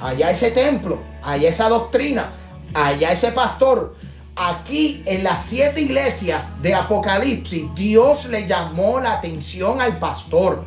[0.00, 2.32] allá ese templo, allá esa doctrina
[2.74, 3.94] allá ese pastor.
[4.36, 10.64] Aquí en las siete iglesias de Apocalipsis, Dios le llamó la atención al pastor.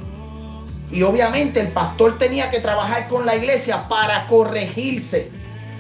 [0.90, 5.32] Y obviamente el pastor tenía que trabajar con la iglesia para corregirse,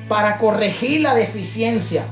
[0.10, 2.06] para corregir la deficiencia.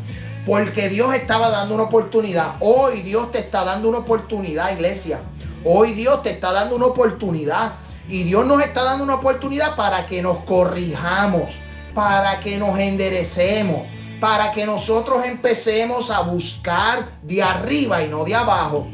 [0.45, 2.55] Porque Dios estaba dando una oportunidad.
[2.61, 5.19] Hoy Dios te está dando una oportunidad, iglesia.
[5.65, 7.73] Hoy Dios te está dando una oportunidad.
[8.07, 11.51] Y Dios nos está dando una oportunidad para que nos corrijamos,
[11.93, 18.35] para que nos enderecemos para que nosotros empecemos a buscar de arriba y no de
[18.35, 18.87] abajo.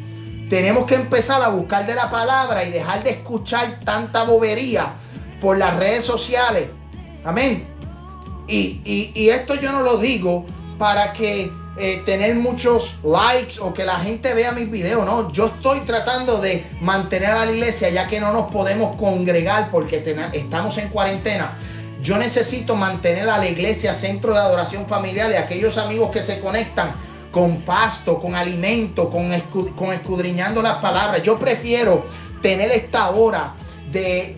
[0.49, 4.93] Tenemos que empezar a buscar de la palabra y dejar de escuchar tanta bobería
[5.39, 6.69] por las redes sociales.
[7.23, 7.67] Amén.
[8.47, 10.45] Y, esto yo no lo digo
[10.77, 15.05] para que eh, tener muchos likes o que la gente vea mis videos.
[15.05, 19.71] No, yo estoy tratando de mantener a la iglesia ya que no nos podemos congregar
[19.71, 20.03] porque
[20.33, 21.57] estamos en cuarentena.
[22.01, 26.39] Yo necesito mantener a la iglesia centro de adoración familiar y aquellos amigos que se
[26.39, 26.95] conectan
[27.31, 29.31] con pasto, con alimento, con,
[29.75, 31.23] con escudriñando las palabras.
[31.23, 32.05] Yo prefiero
[32.41, 33.55] tener esta hora
[33.91, 34.37] de,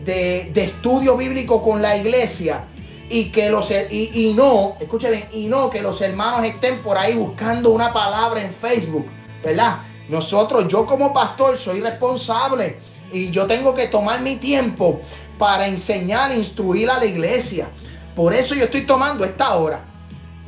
[0.53, 2.65] de, estudio bíblico con la iglesia
[3.13, 6.97] y que los y, y no, escuchen bien, y no que los hermanos estén por
[6.97, 9.05] ahí buscando una palabra en Facebook,
[9.43, 9.81] ¿verdad?
[10.09, 12.79] Nosotros, yo como pastor soy responsable
[13.11, 14.99] y yo tengo que tomar mi tiempo
[15.37, 17.67] para enseñar, instruir a la iglesia.
[18.15, 19.85] Por eso yo estoy tomando esta hora.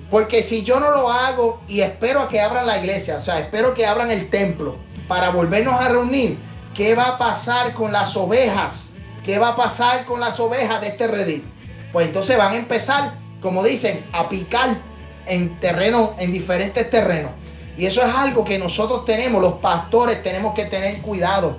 [0.09, 3.39] Porque si yo no lo hago y espero a que abran la iglesia, o sea,
[3.39, 6.39] espero que abran el templo para volvernos a reunir,
[6.74, 8.86] ¿qué va a pasar con las ovejas?
[9.24, 11.51] ¿Qué va a pasar con las ovejas de este redil?
[11.96, 14.82] Pues entonces van a empezar, como dicen, a picar
[15.26, 17.32] en terreno, en diferentes terrenos.
[17.78, 21.58] Y eso es algo que nosotros tenemos, los pastores tenemos que tener cuidado.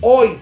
[0.00, 0.40] Hoy,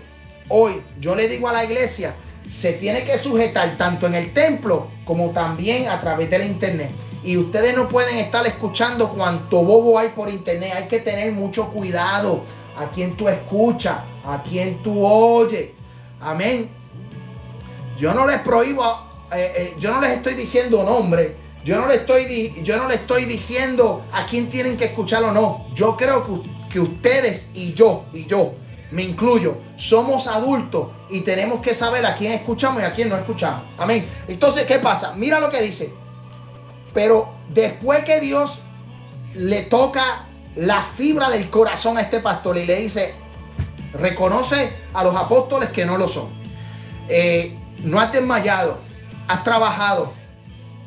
[0.49, 2.15] hoy, yo le digo a la iglesia,
[2.49, 6.93] se tiene que sujetar tanto en el templo como también a través del internet.
[7.23, 10.73] Y ustedes no pueden estar escuchando cuanto bobo hay por internet.
[10.75, 12.47] Hay que tener mucho cuidado
[12.79, 15.73] a quien tú escuchas, a quien tú oyes.
[16.19, 16.71] Amén.
[17.99, 21.37] Yo no les prohíbo, eh, eh, yo no les estoy diciendo nombre.
[21.64, 25.32] Yo no, le estoy, yo no le estoy diciendo a quién tienen que escuchar o
[25.32, 25.68] no.
[25.74, 28.53] Yo creo que, que ustedes y yo, y yo,
[28.91, 33.16] me incluyo, somos adultos y tenemos que saber a quién escuchamos y a quién no
[33.16, 33.64] escuchamos.
[33.78, 34.07] Amén.
[34.28, 35.14] Entonces, ¿qué pasa?
[35.14, 35.93] Mira lo que dice.
[36.93, 38.61] Pero después que Dios
[39.35, 40.26] le toca
[40.57, 43.14] la fibra del corazón a este pastor y le dice,
[43.95, 46.28] reconoce a los apóstoles que no lo son.
[47.09, 48.78] Eh, no has desmayado,
[49.29, 50.12] has trabajado.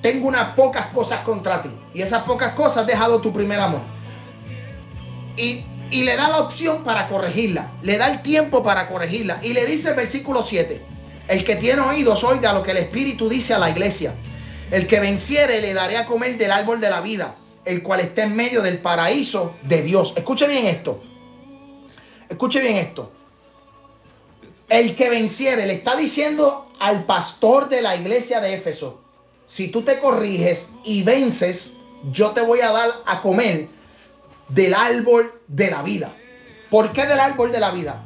[0.01, 1.69] Tengo unas pocas cosas contra ti.
[1.93, 3.81] Y esas pocas cosas has dejado tu primer amor.
[5.35, 7.71] Y, y le da la opción para corregirla.
[7.81, 9.39] Le da el tiempo para corregirla.
[9.41, 10.81] Y le dice el versículo 7.
[11.27, 14.13] El que tiene oídos oiga lo que el Espíritu dice a la iglesia.
[14.71, 17.35] El que venciere le daré a comer del árbol de la vida,
[17.65, 20.13] el cual está en medio del paraíso de Dios.
[20.15, 21.03] Escuche bien esto.
[22.29, 23.11] Escuche bien esto.
[24.69, 28.99] El que venciere le está diciendo al pastor de la iglesia de Éfeso,
[29.47, 31.71] si tú te corriges y vences,
[32.11, 33.69] yo te voy a dar a comer
[34.49, 36.13] del árbol de la vida.
[36.69, 38.03] ¿Por qué del árbol de la vida?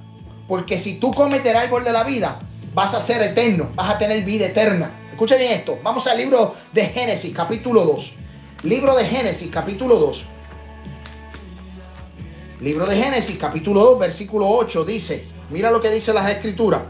[0.48, 2.40] Porque si tú comes del árbol de la vida,
[2.76, 5.10] vas a ser eterno, vas a tener vida eterna.
[5.10, 5.80] Escucha bien esto.
[5.82, 8.14] Vamos al libro de Génesis, capítulo 2.
[8.62, 10.26] Libro de Génesis, capítulo 2.
[12.62, 16.82] Libro de Génesis, capítulo 2, versículo 8 dice, mira lo que dice las escrituras.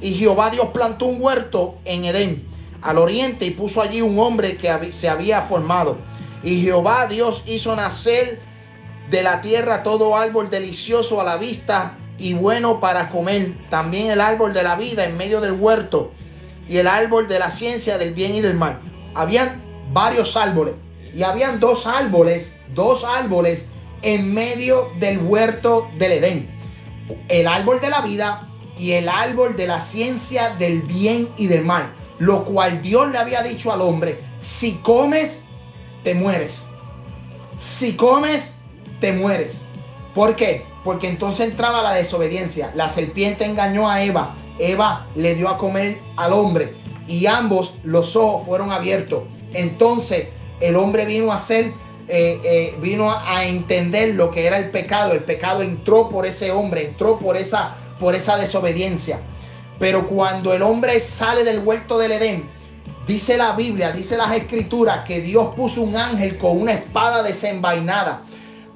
[0.00, 2.46] Y Jehová Dios plantó un huerto en Edén,
[2.82, 5.98] al oriente, y puso allí un hombre que se había formado.
[6.42, 8.40] Y Jehová Dios hizo nacer
[9.10, 13.54] de la tierra todo árbol delicioso a la vista y bueno para comer.
[13.70, 16.12] También el árbol de la vida en medio del huerto
[16.68, 18.80] y el árbol de la ciencia del bien y del mal.
[19.14, 19.62] Habían
[19.92, 20.74] varios árboles
[21.14, 23.66] y habían dos árboles, dos árboles
[24.02, 26.57] en medio del huerto del Edén.
[27.28, 31.64] El árbol de la vida y el árbol de la ciencia del bien y del
[31.64, 31.94] mal.
[32.18, 35.40] Lo cual Dios le había dicho al hombre, si comes,
[36.02, 36.62] te mueres.
[37.56, 38.54] Si comes,
[39.00, 39.54] te mueres.
[40.14, 40.66] ¿Por qué?
[40.84, 42.72] Porque entonces entraba la desobediencia.
[42.74, 48.16] La serpiente engañó a Eva Eva le dio a comer al hombre y ambos los
[48.16, 49.24] ojos fueron abiertos.
[49.54, 50.28] Entonces
[50.60, 51.72] el hombre vino a ser,
[52.10, 55.12] eh, eh, vino a entender lo que era el pecado.
[55.12, 59.20] El pecado entró por ese hombre, entró por esa, por esa desobediencia.
[59.78, 62.48] Pero cuando el hombre sale del huerto del Edén,
[63.06, 68.22] dice la Biblia, dice las escrituras, que Dios puso un ángel con una espada desenvainada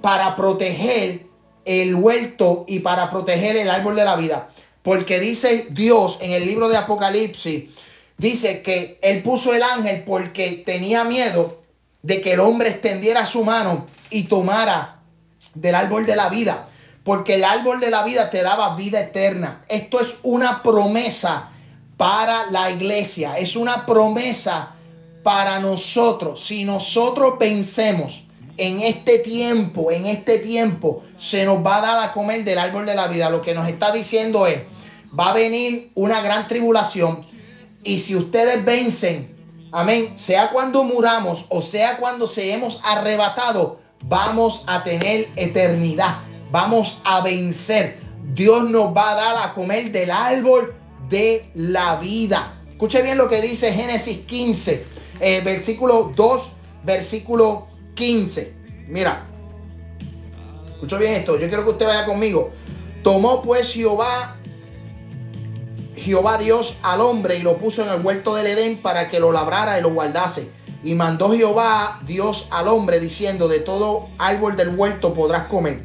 [0.02, 1.26] para proteger
[1.64, 4.50] el huerto y para proteger el árbol de la vida.
[4.82, 7.70] Porque dice Dios en el libro de Apocalipsis,
[8.18, 11.61] dice que él puso el ángel porque tenía miedo
[12.02, 15.00] de que el hombre extendiera su mano y tomara
[15.54, 16.68] del árbol de la vida.
[17.04, 19.64] Porque el árbol de la vida te daba vida eterna.
[19.68, 21.50] Esto es una promesa
[21.96, 23.38] para la iglesia.
[23.38, 24.74] Es una promesa
[25.22, 26.44] para nosotros.
[26.44, 28.24] Si nosotros pensemos
[28.56, 32.86] en este tiempo, en este tiempo, se nos va a dar a comer del árbol
[32.86, 33.30] de la vida.
[33.30, 34.62] Lo que nos está diciendo es,
[35.18, 37.26] va a venir una gran tribulación.
[37.82, 39.31] Y si ustedes vencen,
[39.72, 46.18] amén, sea cuando muramos o sea cuando seamos arrebatados, vamos a tener eternidad.
[46.50, 47.98] Vamos a vencer.
[48.34, 50.74] Dios nos va a dar a comer del árbol
[51.08, 52.60] de la vida.
[52.70, 54.84] Escuche bien lo que dice Génesis 15,
[55.20, 56.42] eh, versículo 2,
[56.84, 58.54] versículo 15.
[58.88, 59.26] Mira,
[60.66, 61.38] escucha bien esto.
[61.38, 62.50] Yo quiero que usted vaya conmigo.
[63.02, 64.36] Tomó pues Jehová,
[66.02, 69.32] Jehová Dios al hombre y lo puso en el huerto del Edén para que lo
[69.32, 70.50] labrara y lo guardase.
[70.82, 75.84] Y mandó Jehová Dios al hombre diciendo, de todo árbol del huerto podrás comer,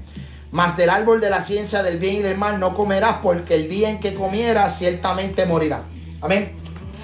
[0.50, 3.68] Mas del árbol de la ciencia del bien y del mal no comerás, porque el
[3.68, 5.82] día en que comieras ciertamente morirás.
[6.22, 6.54] Amén.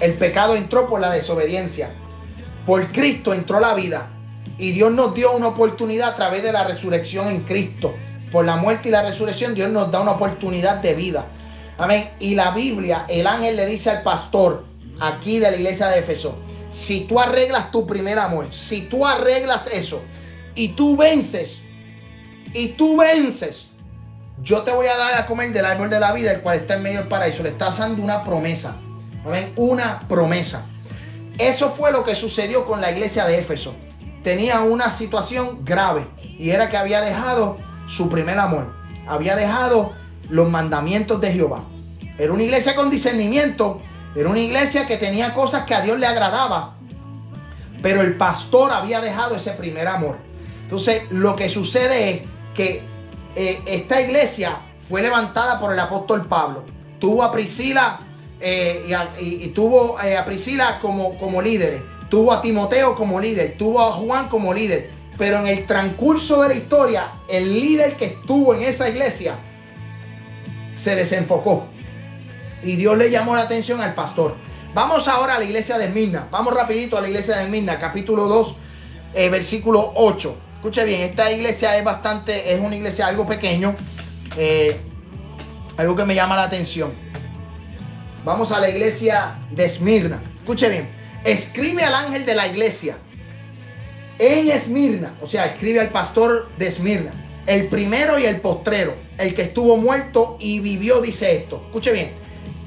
[0.00, 1.90] El pecado entró por la desobediencia.
[2.66, 4.10] Por Cristo entró la vida.
[4.58, 7.94] Y Dios nos dio una oportunidad a través de la resurrección en Cristo.
[8.32, 11.26] Por la muerte y la resurrección, Dios nos da una oportunidad de vida.
[11.78, 12.10] Amén.
[12.20, 14.64] Y la Biblia, el ángel le dice al pastor
[15.00, 16.38] aquí de la iglesia de Éfeso,
[16.70, 20.02] si tú arreglas tu primer amor, si tú arreglas eso
[20.54, 21.60] y tú vences,
[22.52, 23.66] y tú vences,
[24.42, 26.74] yo te voy a dar a comer del árbol de la vida, el cual está
[26.74, 27.42] en medio del paraíso.
[27.42, 28.76] Le está dando una promesa.
[29.24, 29.52] Amén.
[29.56, 30.66] Una promesa.
[31.38, 33.74] Eso fue lo que sucedió con la iglesia de Éfeso.
[34.22, 38.72] Tenía una situación grave y era que había dejado su primer amor.
[39.06, 39.94] Había dejado
[40.30, 41.64] los mandamientos de Jehová.
[42.18, 43.82] Era una iglesia con discernimiento.
[44.14, 46.76] Era una iglesia que tenía cosas que a Dios le agradaba.
[47.82, 50.16] Pero el pastor había dejado ese primer amor.
[50.62, 52.22] Entonces, lo que sucede es
[52.54, 52.82] que
[53.34, 54.56] eh, esta iglesia
[54.88, 56.64] fue levantada por el apóstol Pablo.
[56.98, 58.00] Tuvo a Priscila
[58.40, 58.86] eh,
[59.20, 61.82] y, tuvo eh, a Priscila como, como líder.
[62.08, 63.56] Tuvo a Timoteo como líder.
[63.58, 64.92] Tuvo a Juan como líder.
[65.18, 69.36] Pero en el transcurso de la historia, el líder que estuvo en esa iglesia
[70.74, 71.66] se desenfocó.
[72.62, 74.36] Y Dios le llamó la atención al pastor.
[74.74, 76.28] Vamos ahora a la iglesia de Mirna.
[76.30, 78.56] Vamos rapidito a la iglesia de Mirna, capítulo 2,
[79.30, 80.38] versículo 8.
[80.64, 83.76] Escuche bien, esta iglesia es bastante, es una iglesia algo pequeño,
[84.38, 84.80] eh,
[85.76, 86.94] algo que me llama la atención.
[88.24, 90.22] Vamos a la iglesia de Esmirna.
[90.36, 90.88] Escuche bien,
[91.22, 92.96] escribe al ángel de la iglesia
[94.18, 97.12] en Esmirna, o sea, escribe al pastor de Esmirna,
[97.46, 101.62] el primero y el postrero, el que estuvo muerto y vivió, dice esto.
[101.66, 102.12] Escuche bien,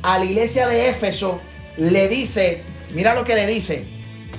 [0.04, 1.40] a la iglesia de Éfeso
[1.78, 3.88] le dice, mira lo que le dice,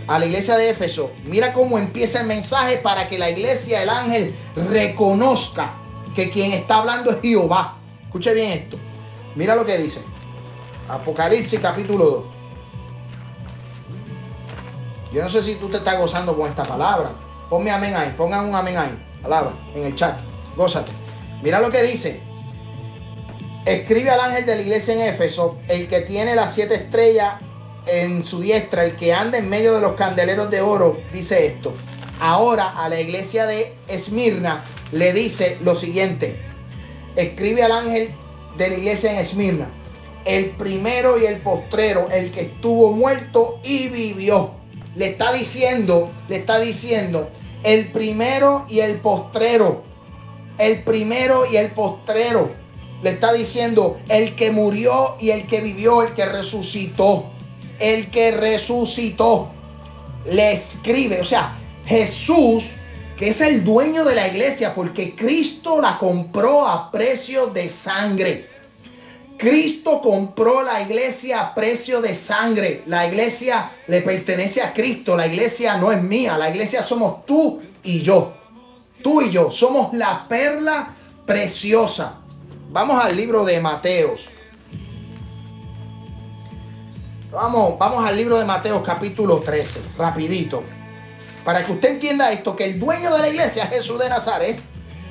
[0.07, 3.91] a la iglesia de Éfeso, mira cómo empieza el mensaje para que la iglesia, el
[3.91, 5.75] ángel, reconozca
[6.15, 7.77] que quien está hablando es Jehová.
[8.05, 8.79] Escuche bien esto.
[9.35, 10.01] Mira lo que dice.
[10.89, 12.25] Apocalipsis capítulo 2.
[15.13, 17.11] Yo no sé si tú te estás gozando con esta palabra.
[17.49, 18.15] Ponme amén ahí.
[18.17, 19.07] Pongan un amén ahí.
[19.23, 20.28] Palabra en el chat.
[20.59, 20.91] Gózate.
[21.41, 22.21] Mira lo que dice.
[23.65, 27.35] Escribe al ángel de la iglesia en Éfeso, el que tiene las siete estrellas
[27.87, 31.75] en su diestra, el que anda en medio de los candeleros de oro, dice esto.
[32.19, 36.41] Ahora a la iglesia de Esmirna le dice lo siguiente.
[37.15, 38.15] Escribe al ángel
[38.57, 39.71] de la iglesia en Esmirna.
[40.25, 44.55] El primero y el postrero, el que estuvo muerto y vivió.
[44.97, 47.31] Le está diciendo, le está diciendo,
[47.63, 49.88] el primero y el postrero.
[50.59, 52.53] El primero y el postrero.
[53.03, 57.31] Le está diciendo, el que murió y el que vivió, el que resucitó
[57.79, 59.51] el que resucitó,
[60.27, 61.57] le escribe, o sea,
[61.87, 62.65] Jesús,
[63.17, 68.49] que es el dueño de la iglesia, porque Cristo la compró a precio de sangre.
[69.37, 72.83] Cristo compró la iglesia a precio de sangre.
[72.87, 75.17] La iglesia le pertenece a Cristo.
[75.17, 76.37] La iglesia no es mía.
[76.37, 78.35] La iglesia somos tú y yo.
[79.03, 80.91] Tú y yo somos la perla
[81.27, 82.21] preciosa.
[82.71, 84.29] Vamos al libro de Mateos.
[87.31, 90.63] Vamos, vamos al libro de Mateo capítulo 13, rapidito.
[91.45, 94.61] Para que usted entienda esto, que el dueño de la iglesia es Jesús de Nazaret.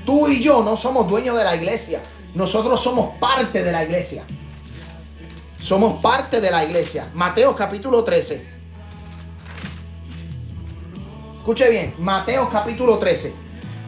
[0.05, 2.01] Tú y yo no somos dueños de la iglesia.
[2.33, 4.23] Nosotros somos parte de la iglesia.
[5.61, 7.09] Somos parte de la iglesia.
[7.13, 8.57] Mateo capítulo 13.
[11.37, 13.33] Escuche bien, Mateo capítulo 13,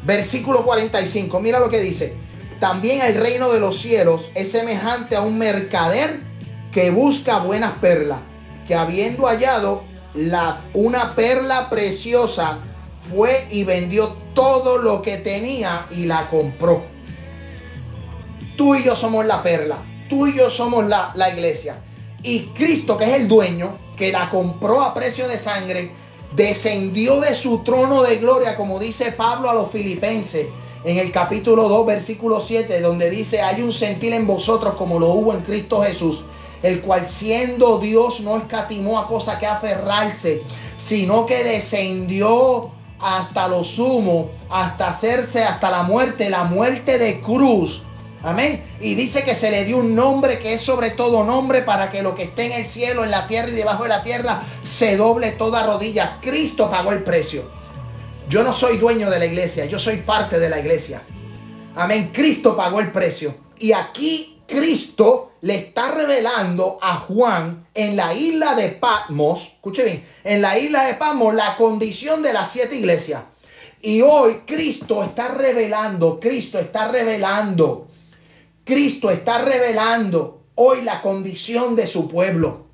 [0.03, 1.39] versículo 45.
[1.39, 2.15] Mira lo que dice.
[2.59, 6.19] También el reino de los cielos es semejante a un mercader
[6.71, 8.19] que busca buenas perlas,
[8.67, 12.59] que habiendo hallado la, una perla preciosa,
[13.09, 16.85] fue y vendió todo lo que tenía y la compró.
[18.57, 21.81] Tú y yo somos la perla, tú y yo somos la, la iglesia.
[22.21, 25.91] Y Cristo, que es el dueño, que la compró a precio de sangre,
[26.35, 30.47] descendió de su trono de gloria, como dice Pablo a los filipenses
[30.83, 35.07] en el capítulo 2, versículo 7, donde dice, hay un sentir en vosotros como lo
[35.07, 36.23] hubo en Cristo Jesús
[36.61, 40.43] el cual siendo Dios no escatimó a cosa que aferrarse,
[40.77, 47.83] sino que descendió hasta lo sumo, hasta hacerse hasta la muerte, la muerte de cruz.
[48.21, 48.63] Amén.
[48.81, 52.01] Y dice que se le dio un nombre que es sobre todo nombre para que
[52.01, 54.97] lo que esté en el cielo, en la tierra y debajo de la tierra se
[54.97, 56.17] doble toda rodilla.
[56.21, 57.49] Cristo pagó el precio.
[58.27, 61.01] Yo no soy dueño de la iglesia, yo soy parte de la iglesia.
[61.75, 62.11] Amén.
[62.13, 63.35] Cristo pagó el precio.
[63.57, 70.07] Y aquí Cristo le está revelando a Juan en la isla de Patmos, escuche bien,
[70.23, 73.23] en la isla de Patmos la condición de las siete iglesias.
[73.81, 77.87] Y hoy Cristo está revelando, Cristo está revelando,
[78.69, 82.67] Cristo está revelando hoy la condición de su pueblo.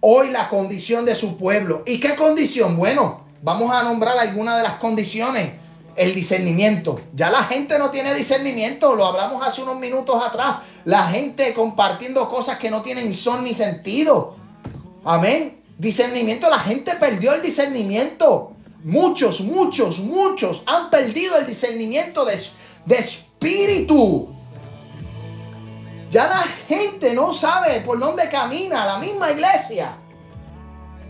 [0.00, 1.84] Hoy la condición de su pueblo.
[1.86, 2.76] ¿Y qué condición?
[2.76, 5.54] Bueno, vamos a nombrar algunas de las condiciones.
[5.96, 7.00] El discernimiento.
[7.14, 10.58] Ya la gente no tiene discernimiento, lo hablamos hace unos minutos atrás.
[10.84, 14.36] La gente compartiendo cosas que no tienen son ni sentido.
[15.02, 15.62] Amén.
[15.78, 18.52] Discernimiento, la gente perdió el discernimiento.
[18.84, 22.38] Muchos, muchos, muchos han perdido el discernimiento de,
[22.84, 24.28] de espíritu.
[26.12, 29.96] Ya la gente no sabe por dónde camina la misma iglesia.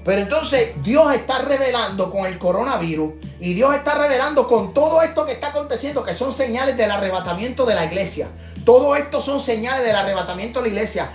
[0.05, 5.27] Pero entonces Dios está revelando con el coronavirus y Dios está revelando con todo esto
[5.27, 8.29] que está aconteciendo, que son señales del arrebatamiento de la iglesia.
[8.65, 11.11] Todo esto son señales del arrebatamiento de la iglesia.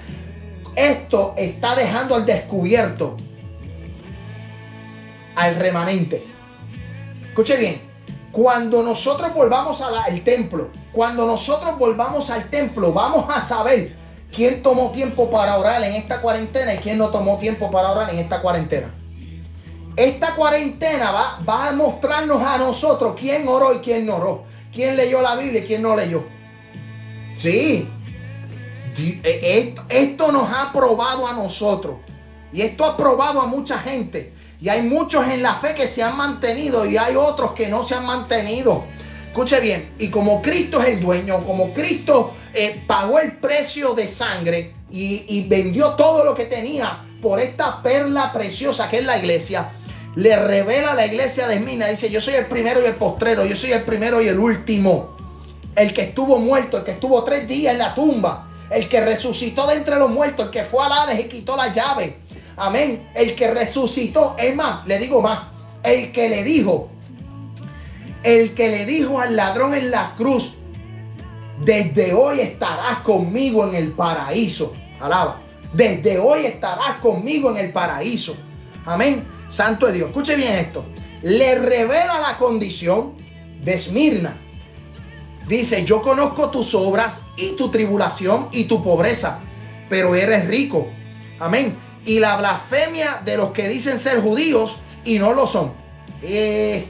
[0.76, 3.15] Esto está dejando al descubierto
[5.38, 6.27] al remanente.
[7.30, 7.81] Escuche bien,
[8.34, 13.95] cuando nosotros volvamos al templo, cuando nosotros volvamos al templo, vamos a saber
[14.33, 18.09] quién tomó tiempo para orar en esta cuarentena y quién no tomó tiempo para orar
[18.09, 18.91] en esta cuarentena.
[19.95, 25.21] Esta cuarentena va, a mostrarnos a nosotros quién oró y quién no oró, quién leyó
[25.21, 26.27] la Biblia y quién no leyó.
[27.35, 27.87] Sí,
[28.97, 31.97] e, esto nos ha probado a nosotros
[32.51, 36.01] y esto ha probado a mucha gente y hay muchos en la fe que se
[36.01, 38.85] han mantenido y hay otros que no se han mantenido.
[39.38, 44.07] Escuche bien, y como Cristo es el dueño, como Cristo eh, pagó el precio de
[44.07, 49.69] sangre y, vendió todo lo que tenía por esta perla preciosa que es la iglesia,
[50.15, 53.45] le revela a la iglesia de Mina, dice, yo soy el primero y el postrero,
[53.45, 55.15] yo soy el primero y el último,
[55.76, 59.68] el que estuvo muerto, el que estuvo tres días en la tumba, el que resucitó
[59.68, 62.18] de entre los muertos, el que fue a Hades y quitó la llave,
[62.59, 63.09] Amén.
[63.14, 65.43] El que resucitó, es más, le digo más,
[65.84, 66.89] el que le dijo,
[68.23, 70.56] el que le dijo al ladrón en la cruz,
[71.64, 74.73] desde hoy estarás conmigo en el paraíso.
[74.99, 75.41] Alaba.
[75.73, 78.35] Desde hoy estarás conmigo en el paraíso.
[78.85, 79.27] Amén.
[79.49, 80.10] Santo de Dios.
[80.10, 80.85] Escuche bien esto.
[81.22, 83.15] Le revela la condición
[83.64, 84.38] de Esmirna.
[85.48, 89.39] Dice, yo conozco tus obras y tu tribulación y tu pobreza,
[89.89, 90.88] pero eres rico.
[91.39, 95.73] Amén y la blasfemia de los que dicen ser judíos y no lo son.
[96.22, 96.88] Eh,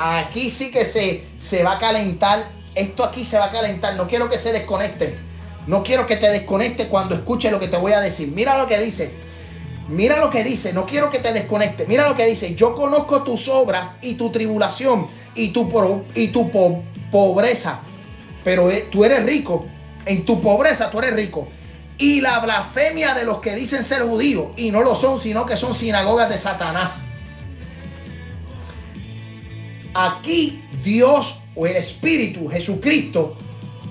[0.00, 2.50] aquí sí que se, se va a calentar.
[2.74, 3.96] Esto aquí se va a calentar.
[3.96, 5.16] No quiero que se desconecten.
[5.66, 8.28] No quiero que te desconecte cuando escuche lo que te voy a decir.
[8.28, 9.12] Mira lo que dice.
[9.88, 10.72] Mira lo que dice.
[10.72, 11.86] No quiero que te desconecte.
[11.86, 12.54] Mira lo que dice.
[12.54, 16.50] Yo conozco tus obras y tu tribulación y tu, y tu
[17.10, 17.80] pobreza.
[18.44, 19.66] Pero eh, tú eres rico.
[20.06, 21.48] En tu pobreza tú eres rico
[21.98, 25.56] y la blasfemia de los que dicen ser judíos y no lo son, sino que
[25.56, 26.92] son sinagogas de Satanás.
[30.00, 33.36] Aquí Dios o el Espíritu, Jesucristo,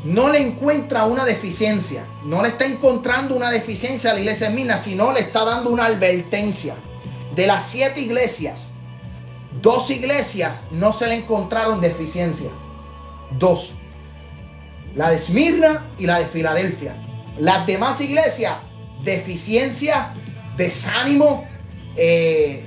[0.06, 4.56] no le encuentra una deficiencia, no le está encontrando una deficiencia a la iglesia de
[4.56, 6.76] Mina, sino le está dando una advertencia.
[7.36, 8.70] De las siete iglesias,
[9.62, 12.52] dos iglesias no se le encontraron deficiencia.
[13.38, 13.74] Dos.
[14.96, 16.96] La de Esmirna y la de Filadelfia.
[17.38, 18.54] Las demás iglesias,
[19.04, 20.14] deficiencia,
[20.56, 21.46] desánimo,
[21.98, 22.66] eh,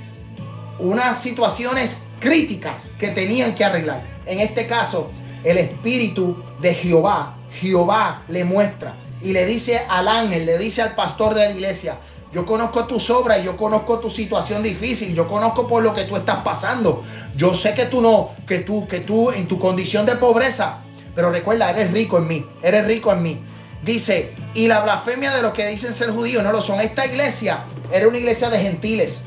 [0.78, 4.04] unas situaciones críticas que tenían que arreglar.
[4.26, 5.10] En este caso,
[5.42, 10.94] el Espíritu de Jehová, Jehová le muestra y le dice al ángel, le dice al
[10.94, 11.98] pastor de la iglesia,
[12.32, 16.16] yo conozco tus obras, yo conozco tu situación difícil, yo conozco por lo que tú
[16.16, 17.02] estás pasando.
[17.34, 20.78] Yo sé que tú no, que tú, que tú en tu condición de pobreza,
[21.16, 23.40] pero recuerda, eres rico en mí, eres rico en mí.
[23.82, 26.80] Dice, y la blasfemia de los que dicen ser judíos no lo son.
[26.80, 29.18] Esta iglesia era una iglesia de gentiles.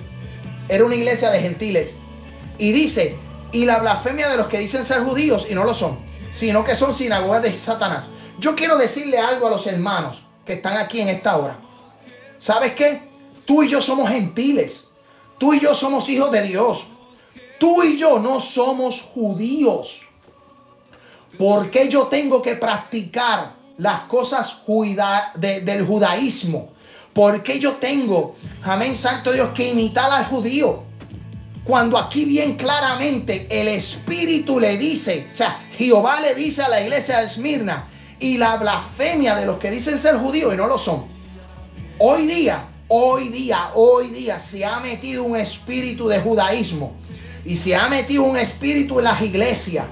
[0.69, 1.95] Era una iglesia de gentiles.
[2.57, 3.17] Y dice,
[3.51, 5.99] y la blasfemia de los que dicen ser judíos y no lo son,
[6.33, 8.05] sino que son sinagogas de Satanás.
[8.39, 11.59] Yo quiero decirle algo a los hermanos que están aquí en esta hora.
[12.39, 13.09] ¿Sabes qué?
[13.45, 14.87] Tú y yo somos gentiles.
[15.37, 16.85] Tú y yo somos hijos de Dios.
[17.59, 20.01] Tú y yo no somos judíos.
[21.37, 24.61] ¿Por qué yo tengo que practicar las cosas
[25.35, 26.69] del judaísmo.
[27.13, 30.83] Porque yo tengo, amén, santo Dios, que imitar al judío?
[31.63, 36.81] Cuando aquí bien claramente el Espíritu le dice, o sea, Jehová le dice a la
[36.81, 37.87] iglesia de Esmirna
[38.19, 41.05] y la blasfemia de los que dicen ser judíos y no lo son.
[41.99, 46.95] Hoy día, hoy día, hoy día se ha metido un espíritu de judaísmo
[47.45, 49.85] y se ha metido un espíritu en las iglesias.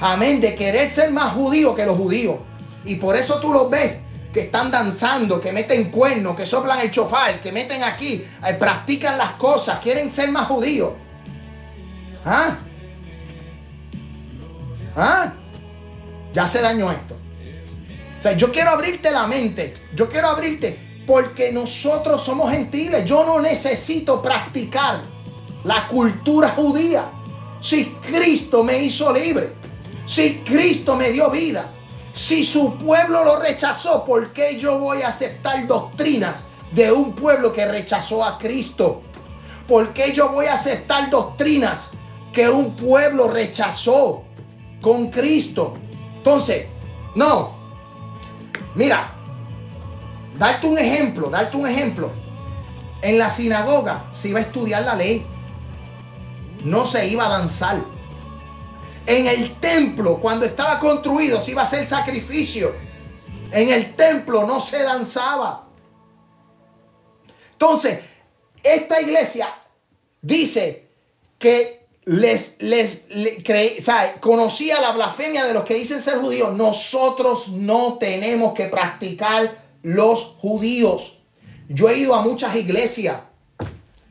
[0.00, 2.38] Amén, de querer ser más judío que los judíos.
[2.86, 4.01] Y por eso tú los ves
[4.32, 9.18] que están danzando, que meten cuernos, que soplan el chofar, que meten aquí, eh, practican
[9.18, 10.94] las cosas, quieren ser más judíos.
[12.24, 12.58] ¿Ah?
[14.96, 15.32] ¿Ah?
[16.32, 17.16] Ya se dañó esto.
[18.18, 19.74] O sea, yo quiero abrirte la mente.
[19.94, 23.04] Yo quiero abrirte porque nosotros somos gentiles.
[23.04, 25.02] Yo no necesito practicar
[25.64, 27.10] la cultura judía.
[27.60, 29.54] Si Cristo me hizo libre.
[30.06, 31.72] Si Cristo me dio vida.
[32.12, 36.36] Si su pueblo lo rechazó, ¿por qué yo voy a aceptar doctrinas
[36.72, 39.02] de un pueblo que rechazó a Cristo?
[39.66, 41.88] ¿Por qué yo voy a aceptar doctrinas
[42.32, 44.24] que un pueblo rechazó
[44.82, 45.74] con Cristo?
[46.16, 46.66] Entonces,
[47.14, 47.56] no.
[48.74, 49.14] Mira,
[50.38, 52.10] darte un ejemplo, darte un ejemplo.
[53.00, 55.26] En la sinagoga se iba a estudiar la ley.
[56.62, 57.82] No se iba a danzar.
[59.06, 62.74] En el templo, cuando estaba construido, se iba a hacer sacrificio.
[63.50, 65.68] En el templo no se danzaba.
[67.52, 68.00] Entonces,
[68.62, 69.48] esta iglesia
[70.20, 70.88] dice
[71.38, 73.02] que les, les,
[74.20, 76.54] conocía la blasfemia de los que dicen ser judíos.
[76.54, 81.18] Nosotros no tenemos que practicar los judíos.
[81.68, 83.18] Yo he ido a muchas iglesias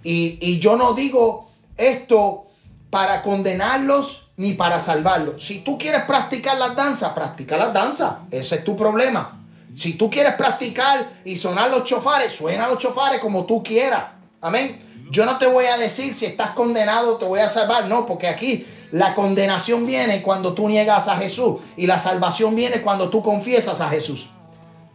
[0.03, 2.47] y, y yo no digo esto
[2.89, 5.45] para condenarlos ni para salvarlos.
[5.45, 8.13] Si tú quieres practicar las danzas, practica las danzas.
[8.31, 9.39] Ese es tu problema.
[9.75, 14.03] Si tú quieres practicar y sonar los chofares, suena los chofares como tú quieras.
[14.41, 15.05] Amén.
[15.11, 17.85] Yo no te voy a decir si estás condenado, te voy a salvar.
[17.85, 22.81] No, porque aquí la condenación viene cuando tú niegas a Jesús y la salvación viene
[22.81, 24.27] cuando tú confiesas a Jesús.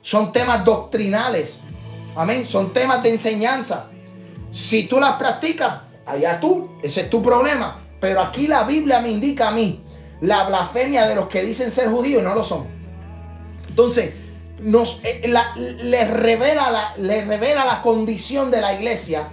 [0.02, 1.58] Son temas doctrinales.
[2.16, 2.48] Amén.
[2.48, 3.86] Son temas de enseñanza.
[4.50, 7.85] Si tú las practicas, allá tú, ese es tu problema.
[8.00, 9.82] Pero aquí la Biblia me indica a mí
[10.20, 12.66] la blasfemia de los que dicen ser judíos no lo son.
[13.68, 14.12] Entonces,
[14.60, 15.30] nos, eh,
[15.82, 19.28] les, revela la, revela la condición de la iglesia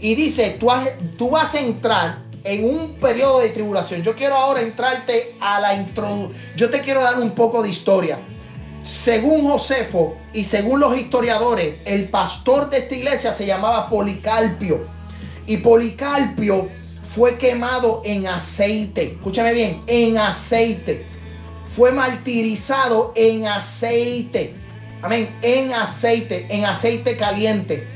[0.00, 0.68] y dice, tú,
[1.16, 4.02] tú vas a entrar en un periodo de tribulación.
[4.02, 6.34] Yo quiero ahora entrarte a la introducción.
[6.56, 8.20] Yo te quiero dar un poco de historia.
[8.82, 14.86] Según Josefo y según los historiadores, el pastor de esta iglesia se llamaba Policarpio.
[15.46, 16.68] Y Policarpio
[17.16, 19.14] fue quemado en aceite.
[19.14, 21.06] Escúchame bien, en aceite.
[21.74, 24.54] Fue martirizado en aceite.
[25.00, 27.88] Amén, en aceite, en aceite caliente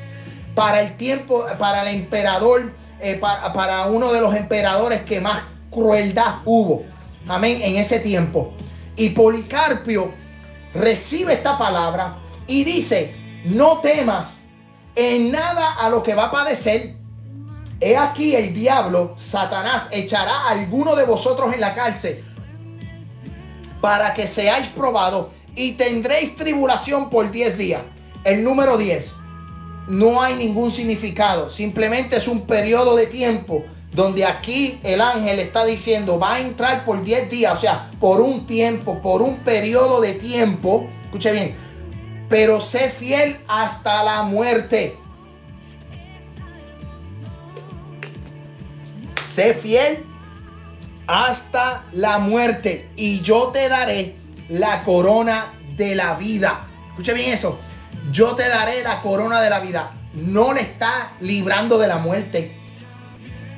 [0.55, 6.37] para el tiempo, para el emperador, eh, para, uno de los emperadores que más crueldad
[6.47, 6.85] hubo.
[7.29, 8.55] Amén, en ese tiempo.
[8.97, 10.15] Y Policarpio
[10.73, 14.41] recibe esta palabra y dice, no temas
[14.97, 16.99] en nada a lo que va a padecer.
[17.81, 22.23] He aquí el diablo, Satanás, echará a alguno de vosotros en la cárcel
[23.81, 27.82] para que seáis probados y tendréis tribulación por 10 días.
[28.24, 29.12] El número 10
[29.89, 31.51] no hay ningún significado.
[31.51, 36.85] Simplemente es un periodo de tiempo donde aquí el ángel está diciendo va a entrar
[36.85, 40.89] por 10 días, o sea, por un tiempo, por un periodo de tiempo.
[41.07, 41.57] Escuche bien,
[42.28, 44.97] pero sé fiel hasta la muerte.
[49.35, 50.05] Sé fiel
[51.07, 54.16] hasta la muerte y yo te daré
[54.48, 56.69] la corona de la vida.
[56.90, 57.59] Escuche bien eso
[58.11, 59.93] yo te daré la corona de la vida.
[60.15, 62.57] No le está librando de la muerte.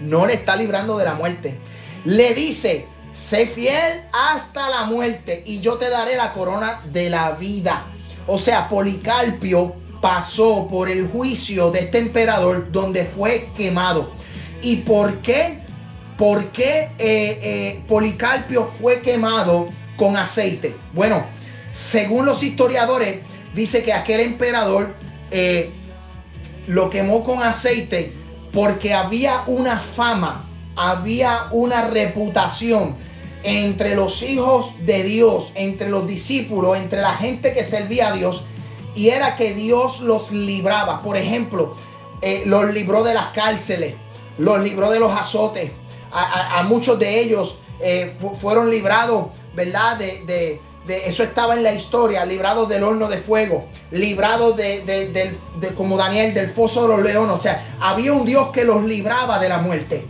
[0.01, 1.59] No le está librando de la muerte.
[2.05, 7.32] Le dice, sé fiel hasta la muerte y yo te daré la corona de la
[7.32, 7.86] vida.
[8.27, 14.12] O sea, Policarpio pasó por el juicio de este emperador donde fue quemado.
[14.61, 15.62] ¿Y por qué?
[16.23, 20.77] ¿Por qué eh, eh, Policarpio fue quemado con aceite?
[20.93, 21.27] Bueno,
[21.73, 23.23] según los historiadores,
[23.57, 24.94] dice que aquel emperador
[25.32, 25.73] eh,
[26.69, 28.12] lo quemó con aceite
[28.53, 32.94] porque había una fama, había una reputación
[33.43, 38.44] entre los hijos de Dios, entre los discípulos, entre la gente que servía a Dios,
[38.94, 41.03] y era que Dios los libraba.
[41.03, 41.74] Por ejemplo,
[42.47, 43.97] los libró de las cárceles,
[44.39, 45.73] los libró de los azotes.
[46.13, 49.99] A, muchos de ellos eh, fueron librados, ¿verdad?
[49.99, 55.37] de eso estaba en la historia, librados del horno de fuego, librados de,
[55.77, 57.37] como Daniel del foso de los leones.
[57.37, 60.05] O sea, había un Dios que los libraba de la muerte.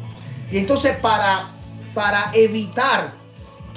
[0.50, 1.50] Y entonces para,
[1.94, 3.14] para evitar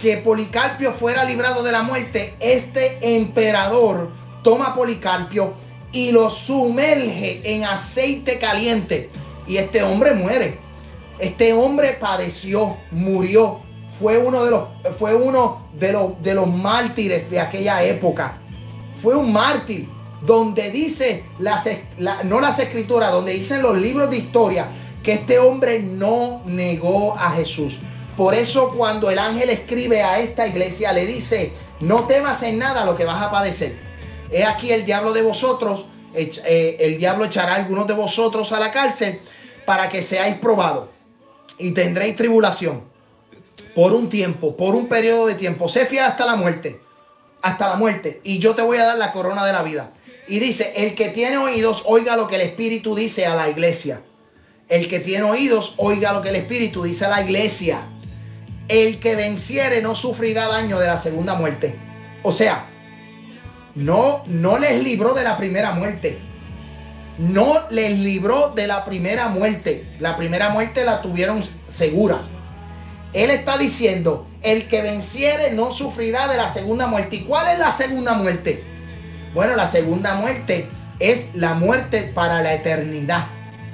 [0.01, 4.11] que Policarpio fuera librado de la muerte, este emperador
[4.41, 5.53] toma a Policarpio
[5.91, 9.09] y lo sumerge en aceite caliente.
[9.47, 10.59] Y este hombre muere.
[11.19, 13.65] Este hombre padeció, murió
[13.99, 14.63] fue uno de los,
[14.99, 18.37] fue uno de los, de los mártires de aquella época.
[19.01, 19.87] Fue un mártir
[20.21, 21.65] donde dice, las,
[22.25, 24.67] no las escrituras, donde dicen los libros de historia
[25.03, 27.77] que este hombre no negó a Jesús.
[28.17, 32.85] Por eso cuando el ángel escribe a esta iglesia le dice, no temas en nada
[32.85, 33.77] lo que vas a padecer.
[34.31, 38.59] He aquí el diablo de vosotros, eh, el diablo echará a algunos de vosotros a
[38.59, 39.21] la cárcel
[39.65, 40.94] para que seáis probados
[41.57, 42.83] y tendréis tribulación
[43.75, 45.67] por un tiempo, por un periodo de tiempo.
[45.67, 46.79] Sé fiel hasta la muerte,
[47.41, 49.91] hasta la muerte, y yo te voy a dar la corona de la vida.
[50.27, 54.01] Y dice, el que tiene oídos, oiga lo que el Espíritu dice a la iglesia.
[54.67, 57.87] El que tiene oídos, oiga lo que el Espíritu dice a la iglesia.
[58.67, 61.77] El que venciere no sufrirá daño de la segunda muerte.
[62.23, 62.67] O sea,
[63.75, 66.19] no, no les libró de la primera muerte.
[67.17, 69.95] No les libró de la primera muerte.
[69.99, 72.21] La primera muerte la tuvieron segura.
[73.13, 77.15] Él está diciendo, el que venciere no sufrirá de la segunda muerte.
[77.17, 78.63] ¿Y cuál es la segunda muerte?
[79.33, 80.67] Bueno, la segunda muerte
[80.99, 83.27] es la muerte para la eternidad.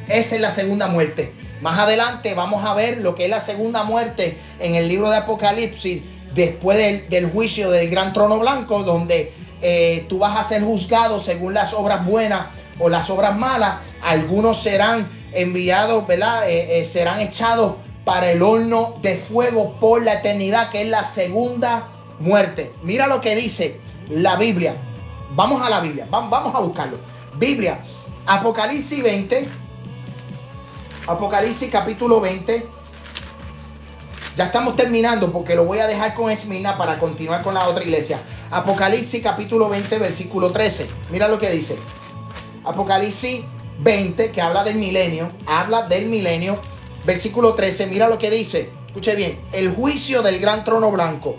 [0.08, 1.34] Esa es la segunda muerte.
[1.62, 5.18] Más adelante vamos a ver lo que es la segunda muerte en el libro de
[5.18, 6.04] Apocalipsis,
[6.34, 11.54] después del, juicio del gran trono blanco, donde eh, tú vas a ser juzgado según
[11.54, 12.48] las obras buenas
[12.82, 13.78] o las obras malas.
[14.02, 16.50] Algunos serán enviados, ¿verdad?
[16.50, 21.06] Eh, eh, serán echados para el horno de fuego por la eternidad, que es la
[21.06, 21.90] segunda
[22.20, 22.74] muerte.
[22.84, 23.80] Mira lo que dice
[24.10, 24.76] la Biblia.
[25.34, 26.98] Vamos a la Biblia, vamos a buscarlo.
[27.36, 27.80] Biblia,
[28.26, 29.48] Apocalipsis 20,
[31.08, 32.68] Apocalipsis capítulo 20.
[34.36, 37.84] Ya estamos terminando porque lo voy a dejar con Esmina para continuar con la otra
[37.84, 38.20] iglesia.
[38.50, 40.90] Apocalipsis capítulo 20, versículo 13.
[41.12, 41.78] Mira lo que dice.
[42.64, 43.42] Apocalipsis
[43.80, 46.60] 20, que habla del milenio, habla del milenio.
[47.06, 48.70] Versículo 13, mira lo que dice.
[48.88, 51.38] Escuche bien, el juicio del gran trono blanco.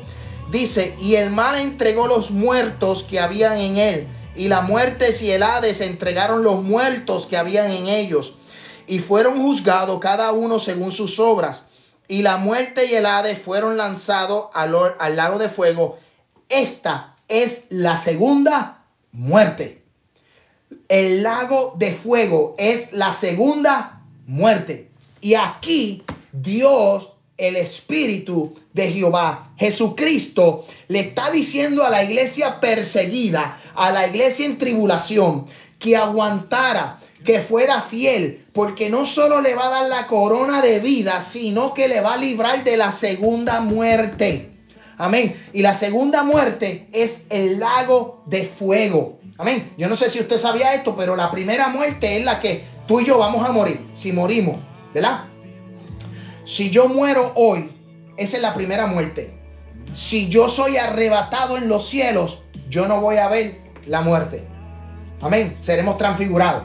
[0.51, 5.31] Dice, y el mal entregó los muertos que habían en él, y la muerte y
[5.31, 8.35] el Hades entregaron los muertos que habían en ellos
[8.86, 11.62] y fueron juzgados cada uno según sus obras.
[12.09, 15.99] Y la muerte y el Hades fueron lanzados al, al lago de fuego.
[16.49, 19.82] Esta es la segunda muerte.
[20.89, 24.90] El lago de fuego es la segunda muerte.
[25.20, 33.61] Y aquí Dios, el Espíritu de Jehová, Jesucristo, le está diciendo a la iglesia perseguida,
[33.74, 35.47] a la iglesia en tribulación,
[35.78, 40.81] que aguantara, que fuera fiel, porque no solo le va a dar la corona de
[40.81, 44.51] vida, sino que le va a librar de la segunda muerte.
[44.99, 45.36] Amén.
[45.53, 49.19] Y la segunda muerte es el lago de fuego.
[49.43, 49.73] Amén.
[49.77, 53.01] Yo no sé si usted sabía esto, pero la primera muerte es la que tú
[53.01, 54.60] y yo vamos a morir, si morimos,
[54.94, 55.24] ¿verdad?
[56.44, 57.73] Si yo muero hoy,
[58.16, 59.36] esa es la primera muerte.
[59.94, 64.47] Si yo soy arrebatado en los cielos, yo no voy a ver la muerte.
[65.20, 65.56] Amén.
[65.64, 66.62] Seremos transfigurados.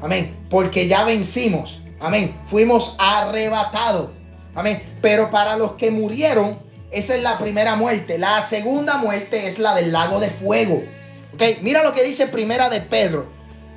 [0.00, 0.46] Amén.
[0.48, 1.82] Porque ya vencimos.
[1.98, 2.38] Amén.
[2.44, 4.10] Fuimos arrebatados.
[4.54, 4.80] Amén.
[5.02, 6.60] Pero para los que murieron,
[6.92, 8.18] esa es la primera muerte.
[8.18, 10.80] La segunda muerte es la del lago de fuego.
[11.34, 13.26] Ok, mira lo que dice Primera de Pedro.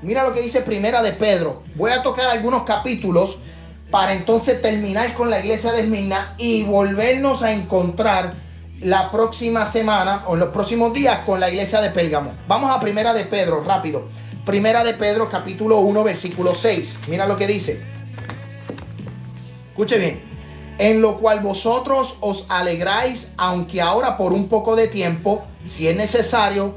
[0.01, 1.63] Mira lo que dice Primera de Pedro.
[1.75, 3.37] Voy a tocar algunos capítulos
[3.91, 8.33] para entonces terminar con la iglesia de Esmirna y volvernos a encontrar
[8.81, 12.33] la próxima semana o en los próximos días con la iglesia de Pérgamo.
[12.47, 14.07] Vamos a Primera de Pedro, rápido.
[14.45, 16.97] Primera de Pedro capítulo 1 versículo 6.
[17.07, 17.81] Mira lo que dice.
[19.69, 20.21] Escuche bien.
[20.79, 25.95] En lo cual vosotros os alegráis, aunque ahora por un poco de tiempo, si es
[25.95, 26.75] necesario,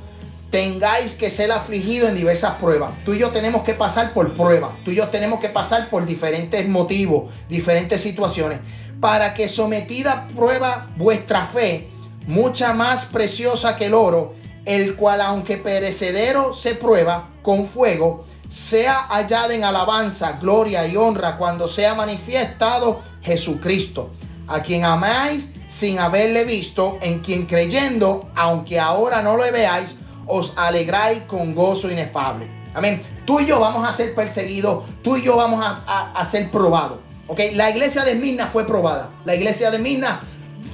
[0.51, 2.93] tengáis que ser afligidos en diversas pruebas.
[3.05, 4.73] Tú y yo tenemos que pasar por pruebas.
[4.85, 8.60] Tú y yo tenemos que pasar por diferentes motivos, diferentes situaciones.
[9.01, 11.89] Para que sometida prueba vuestra fe,
[12.27, 19.06] mucha más preciosa que el oro, el cual aunque perecedero se prueba, con fuego, sea
[19.09, 24.10] hallada en alabanza, gloria y honra cuando sea manifestado Jesucristo,
[24.47, 30.52] a quien amáis sin haberle visto, en quien creyendo, aunque ahora no lo veáis, os
[30.56, 32.48] alegráis con gozo inefable.
[32.74, 33.02] Amén.
[33.24, 36.98] Tú y yo vamos a ser perseguidos, tú y yo vamos a, ser probados.
[37.26, 37.40] ¿ok?
[37.54, 39.10] La iglesia de Mirna fue probada.
[39.24, 40.20] La iglesia de Mirna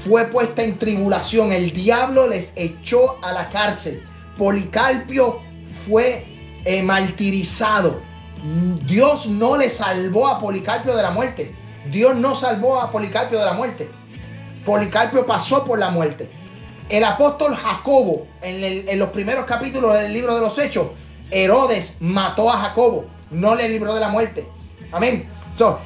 [0.05, 1.53] fue puesta en tribulación.
[1.53, 4.03] El diablo les echó a la cárcel.
[4.37, 5.41] Policarpio
[5.87, 6.27] fue
[6.65, 8.03] eh, martirizado.
[8.85, 11.55] Dios no le salvó a Policarpio de la muerte.
[11.89, 13.91] Dios no salvó a Policarpio de la muerte.
[14.65, 16.31] Policarpio pasó por la muerte.
[16.93, 20.89] El apóstol Jacobo, en, los primeros capítulos del libro de los Hechos,
[21.31, 24.47] Herodes mató a Jacobo, no le libró de la muerte.
[24.93, 25.27] Amén.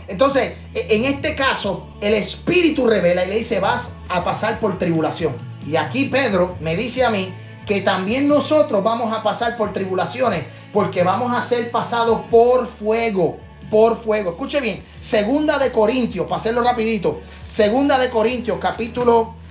[0.08, 4.80] entonces, e, en este caso, el Espíritu revela y le dice, vas a pasar por
[4.80, 5.36] tribulación.
[5.64, 7.32] Y aquí Pedro me dice a mí
[7.66, 13.38] que también nosotros vamos a pasar por tribulaciones porque vamos a ser pasados por fuego.
[13.70, 14.30] por fuego.
[14.30, 17.20] Escuche bien, segunda de Corintios, para hacerlo rapidito.
[17.46, 19.45] Segunda de Corintios, capítulo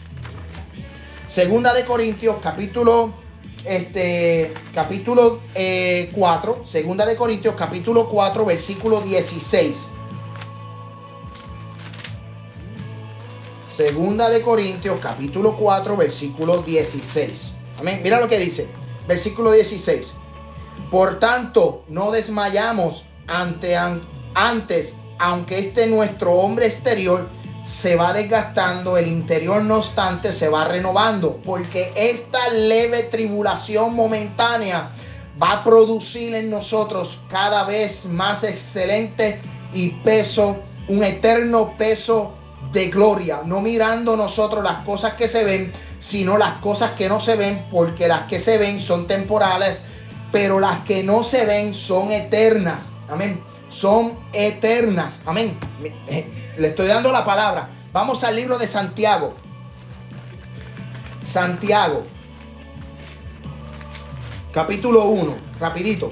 [1.36, 3.14] Segunda de Corintios, capítulo
[3.66, 9.84] este capítulo 4, eh, segunda de Corintios, capítulo 4, versículo 16.
[13.76, 17.52] Segunda de Corintios, capítulo 4, versículo 16.
[17.82, 17.99] Amén.
[18.02, 18.70] Mira lo que dice.
[19.06, 20.14] Versículo 16.
[20.90, 27.28] Por tanto, no desmayamos ante, antes, aunque este nuestro hombre exterior
[27.65, 34.91] se va desgastando, el interior no obstante se va renovando, porque esta leve tribulación momentánea
[35.41, 39.41] va a producir en nosotros cada vez más excelente
[39.73, 42.35] y peso, un eterno peso
[42.71, 47.19] de gloria, no mirando nosotros las cosas que se ven, sino las cosas que no
[47.19, 49.81] se ven, porque las que se ven son temporales,
[50.31, 52.89] pero las que no se ven son eternas.
[53.09, 53.43] Amén.
[53.69, 55.19] Son eternas.
[55.25, 55.57] Amén.
[56.57, 57.69] Le estoy dando la palabra.
[57.91, 59.36] Vamos al libro de Santiago.
[61.22, 62.03] Santiago.
[64.53, 65.36] Capítulo 1.
[65.60, 66.11] Rapidito.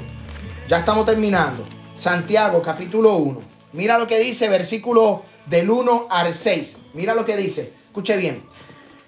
[0.68, 1.64] Ya estamos terminando.
[1.96, 3.42] Santiago, capítulo 1.
[3.74, 6.78] Mira lo que dice, versículo del 1 al 6.
[6.94, 7.74] Mira lo que dice.
[7.88, 8.44] Escuche bien.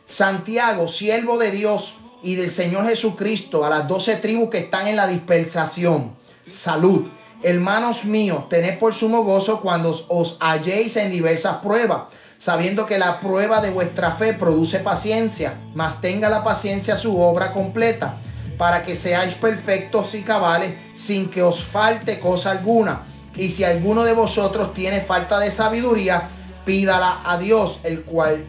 [0.05, 4.95] Santiago, siervo de Dios y del Señor Jesucristo, a las doce tribus que están en
[4.95, 6.15] la dispersación.
[6.47, 7.09] Salud.
[7.45, 12.05] Hermanos míos, tened por sumo gozo cuando os halléis en diversas pruebas,
[12.39, 17.51] sabiendo que la prueba de vuestra fe produce paciencia, mas tenga la paciencia su obra
[17.51, 18.15] completa,
[18.57, 23.03] para que seáis perfectos y cabales, sin que os falte cosa alguna.
[23.35, 26.29] Y si alguno de vosotros tiene falta de sabiduría,
[26.65, 28.43] pídala a Dios, el cual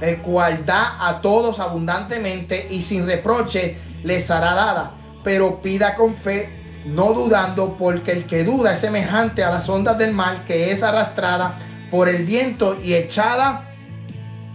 [0.00, 4.94] el cual da a todos abundantemente y sin reproche les hará dada.
[5.22, 9.98] Pero pida con fe, no dudando, porque el que duda es semejante a las ondas
[9.98, 11.58] del mar que es arrastrada
[11.90, 13.74] por el viento y echada,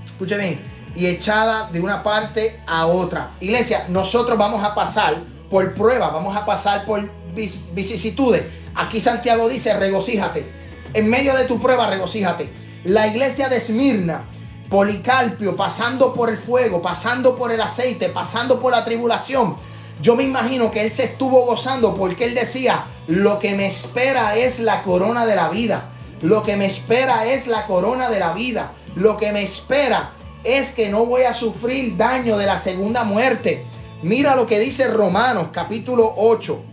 [0.05, 0.61] escuche bien,
[0.95, 3.31] y echada de una parte a otra.
[3.39, 8.45] Iglesia, nosotros vamos a pasar por pruebas, vamos a pasar por vicisitudes.
[8.75, 10.45] Aquí Santiago dice, regocíjate.
[10.93, 12.49] En medio de tu prueba, regocíjate.
[12.85, 14.25] La iglesia de Esmirna,
[14.69, 19.57] Policarpio, pasando por el fuego, pasando por el aceite, pasando por la tribulación.
[20.01, 24.35] Yo me imagino que él se estuvo gozando porque él decía, lo que me espera
[24.35, 25.91] es la corona de la vida.
[26.21, 28.73] Lo que me espera es la corona de la vida.
[28.95, 30.11] Lo que me espera
[30.43, 33.65] es que no voy a sufrir daño de la segunda muerte.
[34.03, 36.63] Mira lo que dice Romanos capítulo 8.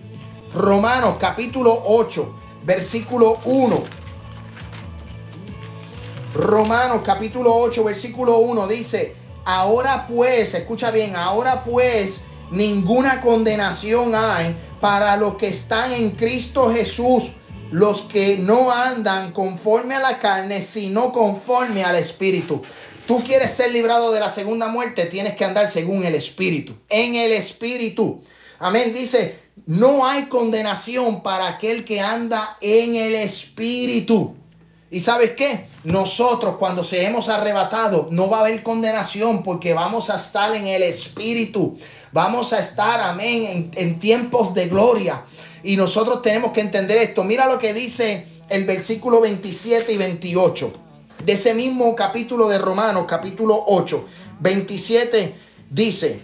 [0.55, 2.35] Romanos capítulo 8,
[2.65, 3.82] versículo 1.
[6.35, 12.20] Romanos capítulo 8, versículo 1 dice, ahora pues, escucha bien, ahora pues
[12.52, 17.24] ninguna condenación hay para los que están en Cristo Jesús,
[17.70, 22.62] los que no andan conforme a la carne, sino conforme al Espíritu.
[23.06, 27.14] Tú quieres ser librado de la segunda muerte, tienes que andar según el Espíritu, en
[27.14, 28.22] el Espíritu.
[28.58, 28.92] Amén.
[28.92, 34.36] Dice, no hay condenación para aquel que anda en el Espíritu.
[34.90, 35.68] ¿Y sabes qué?
[35.84, 40.82] Nosotros cuando seamos arrebatados no va a haber condenación porque vamos a estar en el
[40.82, 41.78] Espíritu.
[42.12, 45.22] Vamos a estar, amén, en, tiempos de gloria.
[45.62, 47.24] Y nosotros tenemos que entender esto.
[47.24, 50.72] Mira lo que dice el versículo 27 y 28
[51.24, 54.09] de ese mismo capítulo de Romanos, capítulo 8.
[54.40, 55.34] 27
[55.70, 56.20] dice,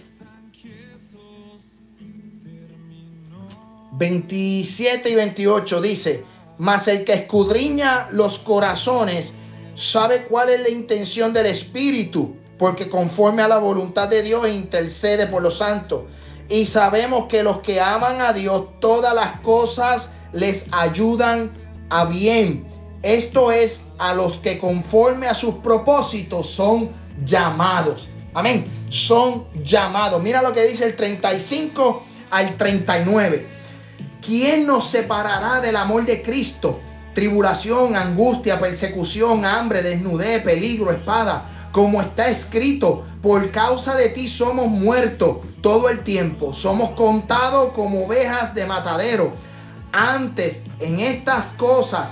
[3.93, 6.23] 27 y 28 dice,
[6.59, 9.31] mas el que escudriña los corazones
[9.75, 15.25] sabe cuál es la intención del Espíritu, porque conforme a la voluntad de Dios intercede
[15.25, 16.03] por los santos.
[16.49, 21.51] Y sabemos que los que aman a Dios, todas las cosas les ayudan
[21.89, 22.67] a bien.
[23.01, 26.91] Esto es a los que conforme a sus propósitos son
[27.23, 28.09] llamados.
[28.33, 28.67] Amén.
[28.89, 30.21] Son llamados.
[30.21, 33.47] Mira lo que dice el 35 al 39.
[34.21, 36.81] ¿Quién nos separará del amor de Cristo?
[37.13, 41.58] Tribulación, angustia, persecución, hambre, desnudez, peligro, espada.
[41.71, 46.53] Como está escrito, por causa de ti somos muertos todo el tiempo.
[46.53, 49.33] Somos contados como ovejas de matadero.
[49.91, 52.09] Antes, en estas cosas,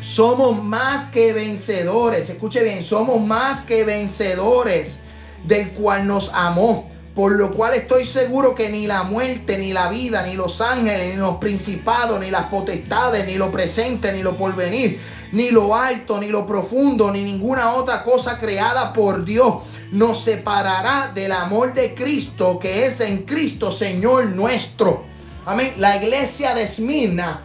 [0.00, 2.30] somos más que vencedores.
[2.30, 4.98] Escuche bien, somos más que vencedores
[5.44, 9.88] del cual nos amó por lo cual estoy seguro que ni la muerte, ni la
[9.88, 14.36] vida, ni los ángeles, ni los principados, ni las potestades, ni lo presente, ni lo
[14.36, 15.00] porvenir,
[15.36, 19.56] ni lo alto, ni lo profundo, ni ninguna otra cosa creada por Dios
[19.92, 25.04] nos separará del amor de Cristo que es en Cristo Señor nuestro.
[25.44, 25.74] Amén.
[25.76, 27.42] La iglesia de Esmirna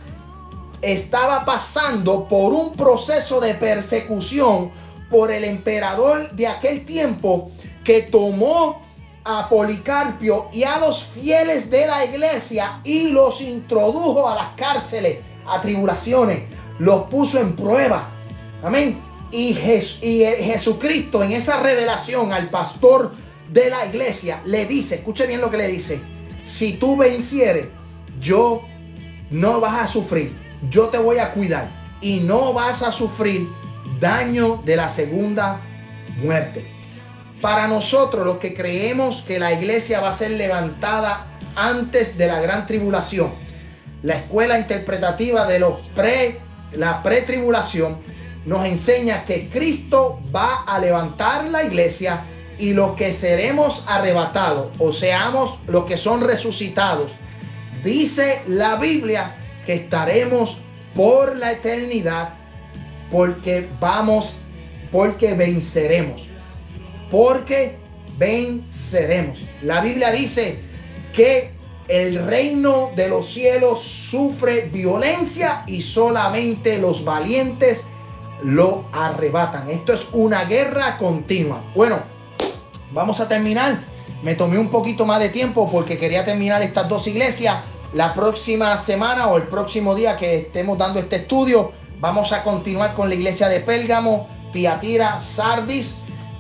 [0.82, 4.72] estaba pasando por un proceso de persecución
[5.10, 7.52] por el emperador de aquel tiempo
[7.84, 8.84] que tomó
[9.26, 15.20] a Policarpio y a los fieles de la iglesia y los introdujo a las cárceles,
[15.46, 18.11] a tribulaciones, los puso en prueba.
[18.64, 19.02] Amén.
[19.31, 19.57] Y,
[20.02, 23.14] y Jesucristo en esa revelación al pastor
[23.52, 26.02] de la iglesia le dice, escuche bien lo que le dice,
[26.43, 27.68] si tú vencieres,
[28.19, 28.64] yo
[29.30, 30.35] no vas a sufrir,
[30.69, 33.48] yo te voy a cuidar y no vas a sufrir
[33.99, 35.61] daño de la segunda
[36.18, 36.69] muerte.
[37.41, 42.39] Para nosotros los que creemos que la iglesia va a ser levantada antes de la
[42.41, 43.34] gran tribulación,
[44.03, 46.39] la escuela interpretativa de los pre,
[46.73, 47.99] la pretribulación
[48.45, 52.26] nos enseña que Cristo va a levantar la iglesia
[52.57, 57.11] y los que seremos arrebatados o seamos los que son resucitados,
[57.84, 59.35] dice la Biblia
[59.65, 60.57] que estaremos
[60.95, 62.35] por la eternidad
[63.10, 64.35] porque vamos,
[64.91, 66.27] porque venceremos,
[67.10, 67.77] porque
[68.18, 69.39] venceremos.
[69.61, 70.60] La Biblia dice
[71.14, 71.53] que
[71.92, 77.84] el reino de los cielos sufre violencia y solamente los valientes
[78.44, 79.70] lo arrebatan.
[79.70, 81.62] Esto es una guerra continua.
[81.76, 82.02] Bueno,
[82.94, 83.82] vamos a terminar.
[84.24, 87.58] Me tomé un poquito más de tiempo porque quería terminar estas dos iglesias.
[87.94, 92.94] La próxima semana o el próximo día que estemos dando este estudio, vamos a continuar
[92.94, 95.98] con la iglesia de Pérgamo, Tiatira, Sardis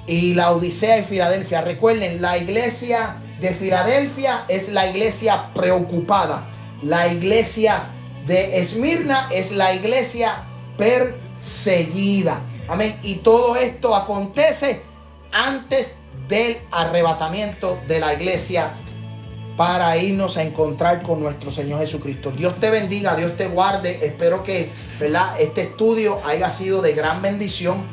[0.07, 1.59] y la Odisea y Filadelfia.
[1.59, 6.47] Recuerden, la iglesia de Filadelfia es la iglesia preocupada.
[6.83, 7.89] La iglesia
[8.25, 10.43] de Esmirna es la iglesia
[10.77, 12.39] perseguida.
[12.67, 12.99] Amén.
[13.03, 14.83] Y todo esto acontece
[15.31, 15.95] antes
[16.27, 18.71] del arrebatamiento de la iglesia
[19.57, 22.31] para irnos a encontrar con nuestro Señor Jesucristo.
[22.31, 24.05] Dios te bendiga, Dios te guarde.
[24.05, 24.69] Espero que
[24.99, 25.33] ¿verdad?
[25.39, 27.85] este estudio haya sido de gran bendición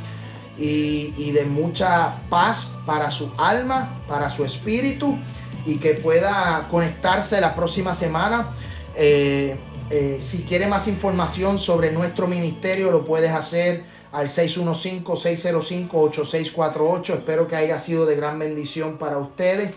[0.58, 5.16] y, de mucha paz para su alma, para su espíritu
[5.64, 8.50] y que pueda conectarse la próxima semana.
[8.94, 9.58] Eh,
[9.90, 17.14] eh, si quiere más información sobre nuestro ministerio, lo puedes hacer al 615-605-8648.
[17.14, 19.72] Espero que haya sido de gran bendición para ustedes.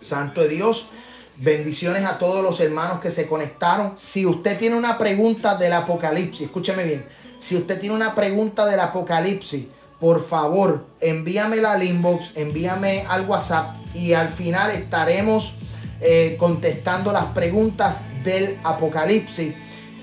[0.00, 0.88] Santo de Dios.
[1.36, 3.94] Bendiciones a todos los hermanos que se conectaron.
[3.96, 7.06] Si usted tiene una pregunta del Apocalipsis, escúcheme bien.
[7.38, 9.64] Si usted tiene una pregunta del Apocalipsis,
[10.00, 15.56] por favor, envíamela al inbox, envíame al WhatsApp y al final estaremos
[16.00, 19.54] eh, contestando las preguntas del Apocalipsis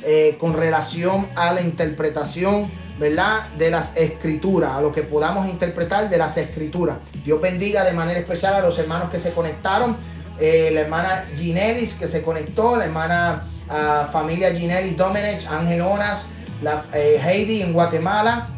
[0.04, 3.50] eh, con relación a la interpretación, ¿verdad?
[3.58, 6.98] De las escrituras, a lo que podamos interpretar de las escrituras.
[7.26, 9.98] Dios bendiga de manera especial a los hermanos que se conectaron,
[10.40, 16.28] eh, la hermana Ginelis que se conectó, la hermana ah, familia Ginelis Domenech, Ángel Onas,
[16.62, 18.57] la, Heidi en Guatemala,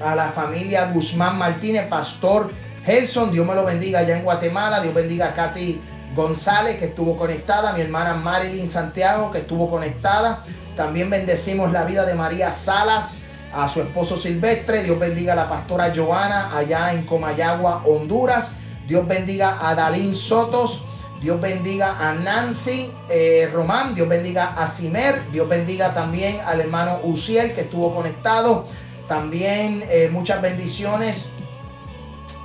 [0.00, 2.52] a la familia Guzmán Martínez, Pastor
[2.84, 5.80] Gelson, Dios me lo bendiga allá en Guatemala, Dios bendiga a Katy
[6.14, 10.44] González que estuvo conectada, mi hermana Marilyn Santiago que estuvo conectada,
[10.76, 13.14] también bendecimos la vida de María Salas,
[13.52, 18.48] a su esposo Silvestre, Dios bendiga a la pastora Joana allá en Comayagua, Honduras,
[18.86, 20.84] Dios bendiga a Dalín Sotos,
[21.20, 27.00] Dios bendiga a Nancy eh, Román, Dios bendiga a Simer, Dios bendiga también al hermano
[27.04, 28.66] Uciel que estuvo conectado.
[29.08, 31.26] También eh, muchas bendiciones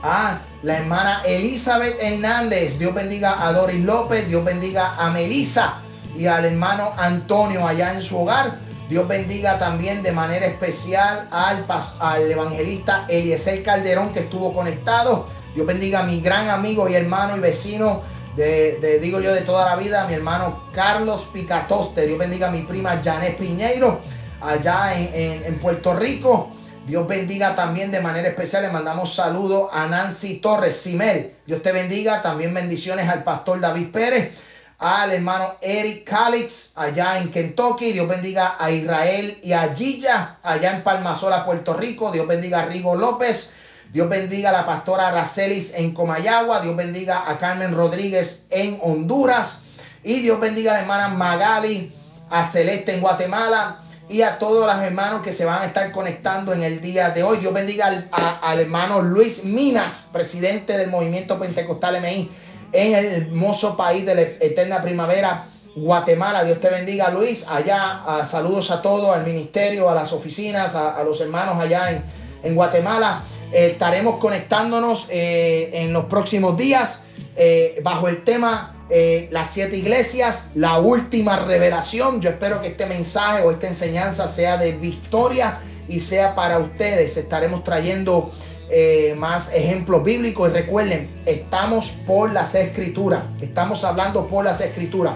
[0.04, 2.78] a la hermana Elizabeth Hernández.
[2.78, 4.28] Dios bendiga a Doris López.
[4.28, 5.82] Dios bendiga a Melissa
[6.16, 8.60] y al hermano Antonio allá en su hogar.
[8.90, 11.66] Dios bendiga también de manera especial al,
[12.00, 15.28] al evangelista Eliezer Calderón que estuvo conectado.
[15.56, 18.02] Dios bendiga a mi gran amigo y hermano y vecino
[18.36, 22.06] de, digo yo, de toda la vida, mi hermano Carlos Picatoste.
[22.06, 24.00] Dios bendiga a mi prima Janet Piñeiro
[24.42, 26.52] allá en, Puerto Rico.
[26.88, 28.64] Dios bendiga también de manera especial.
[28.64, 31.36] Le mandamos saludos a Nancy Torres, Simel.
[31.46, 32.22] Dios te bendiga.
[32.22, 34.34] También bendiciones al pastor David Pérez,
[34.80, 37.92] al hermano Eric Calix, allá en Kentucky.
[37.92, 42.12] Dios bendiga a Israel y a Gilla, allá en Palmasola, Puerto Rico.
[42.12, 43.52] Dios bendiga a Rigo López.
[43.94, 46.62] Dios bendiga a la pastora Aracelis en Comayagua.
[46.62, 49.60] Dios bendiga a Carmen Rodríguez en Honduras.
[50.04, 51.94] Y Dios bendiga a la hermana Magali,
[52.30, 53.82] a Celeste en Guatemala
[54.12, 57.24] y a todos los hermanos que se van a estar conectando en el día de
[57.24, 57.38] hoy.
[57.38, 58.10] Dios bendiga
[58.42, 62.30] al, hermano Luis Minas, presidente del movimiento pentecostal MI
[62.74, 65.46] en el hermoso país de la eterna primavera,
[65.78, 66.44] Guatemala.
[66.44, 67.48] Dios te bendiga, Luis.
[67.48, 72.04] Allá, saludos a todos, al ministerio, a las oficinas, a, los hermanos allá
[72.44, 73.24] en, Guatemala.
[73.54, 77.04] estaremos conectándonos eh, en los próximos días
[77.38, 82.20] eh, bajo el tema eh, las siete iglesias, la última revelación.
[82.20, 87.16] Yo espero que este mensaje o esta enseñanza sea de victoria y sea para ustedes.
[87.16, 88.34] Estaremos trayendo
[88.70, 95.14] eh, más ejemplos bíblicos y recuerden, estamos por las escrituras, estamos hablando por las escrituras.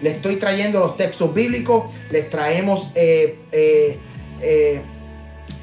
[0.00, 3.38] Les estoy trayendo los textos bíblicos, les traemos eh,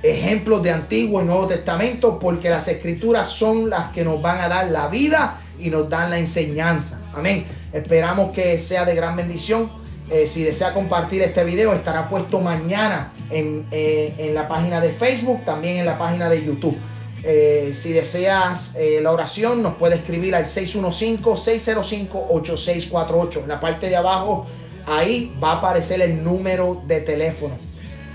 [0.02, 4.48] ejemplos de Antiguo y Nuevo Testamento porque las escrituras son las que nos van a
[4.48, 6.99] dar la vida y nos dan la enseñanza.
[7.14, 7.45] Amén.
[7.73, 9.72] Esperamos que sea de gran bendición.
[10.10, 15.45] Eh, si desea compartir este video, estará puesto mañana en, eh, la página de Facebook,
[15.45, 16.76] también en la página de YouTube.
[17.22, 18.72] Eh, si deseas
[19.02, 23.44] la oración, nos puede escribir al 615-605-8648.
[23.44, 24.48] En la parte de abajo,
[24.88, 27.60] ahí va a aparecer el número de teléfono.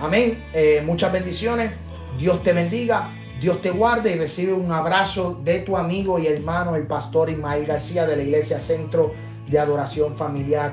[0.00, 0.42] Amén.
[0.84, 1.70] muchas bendiciones.
[2.18, 3.14] Dios te bendiga.
[3.40, 7.66] Dios te guarde y recibe un abrazo de tu amigo y hermano, el pastor Ismael
[7.66, 9.12] García de la Iglesia Centro
[9.48, 10.72] de Adoración Familiar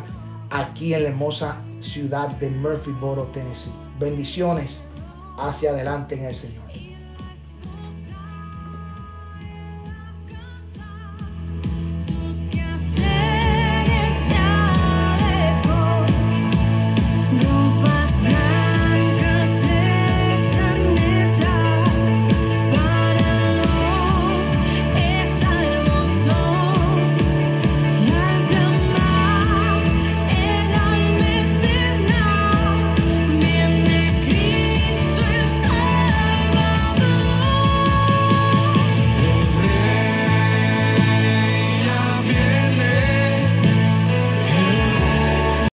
[0.50, 3.72] aquí en la hermosa ciudad de Murphyboro, Tennessee.
[4.00, 4.80] Bendiciones
[5.38, 6.71] hacia adelante en el Señor.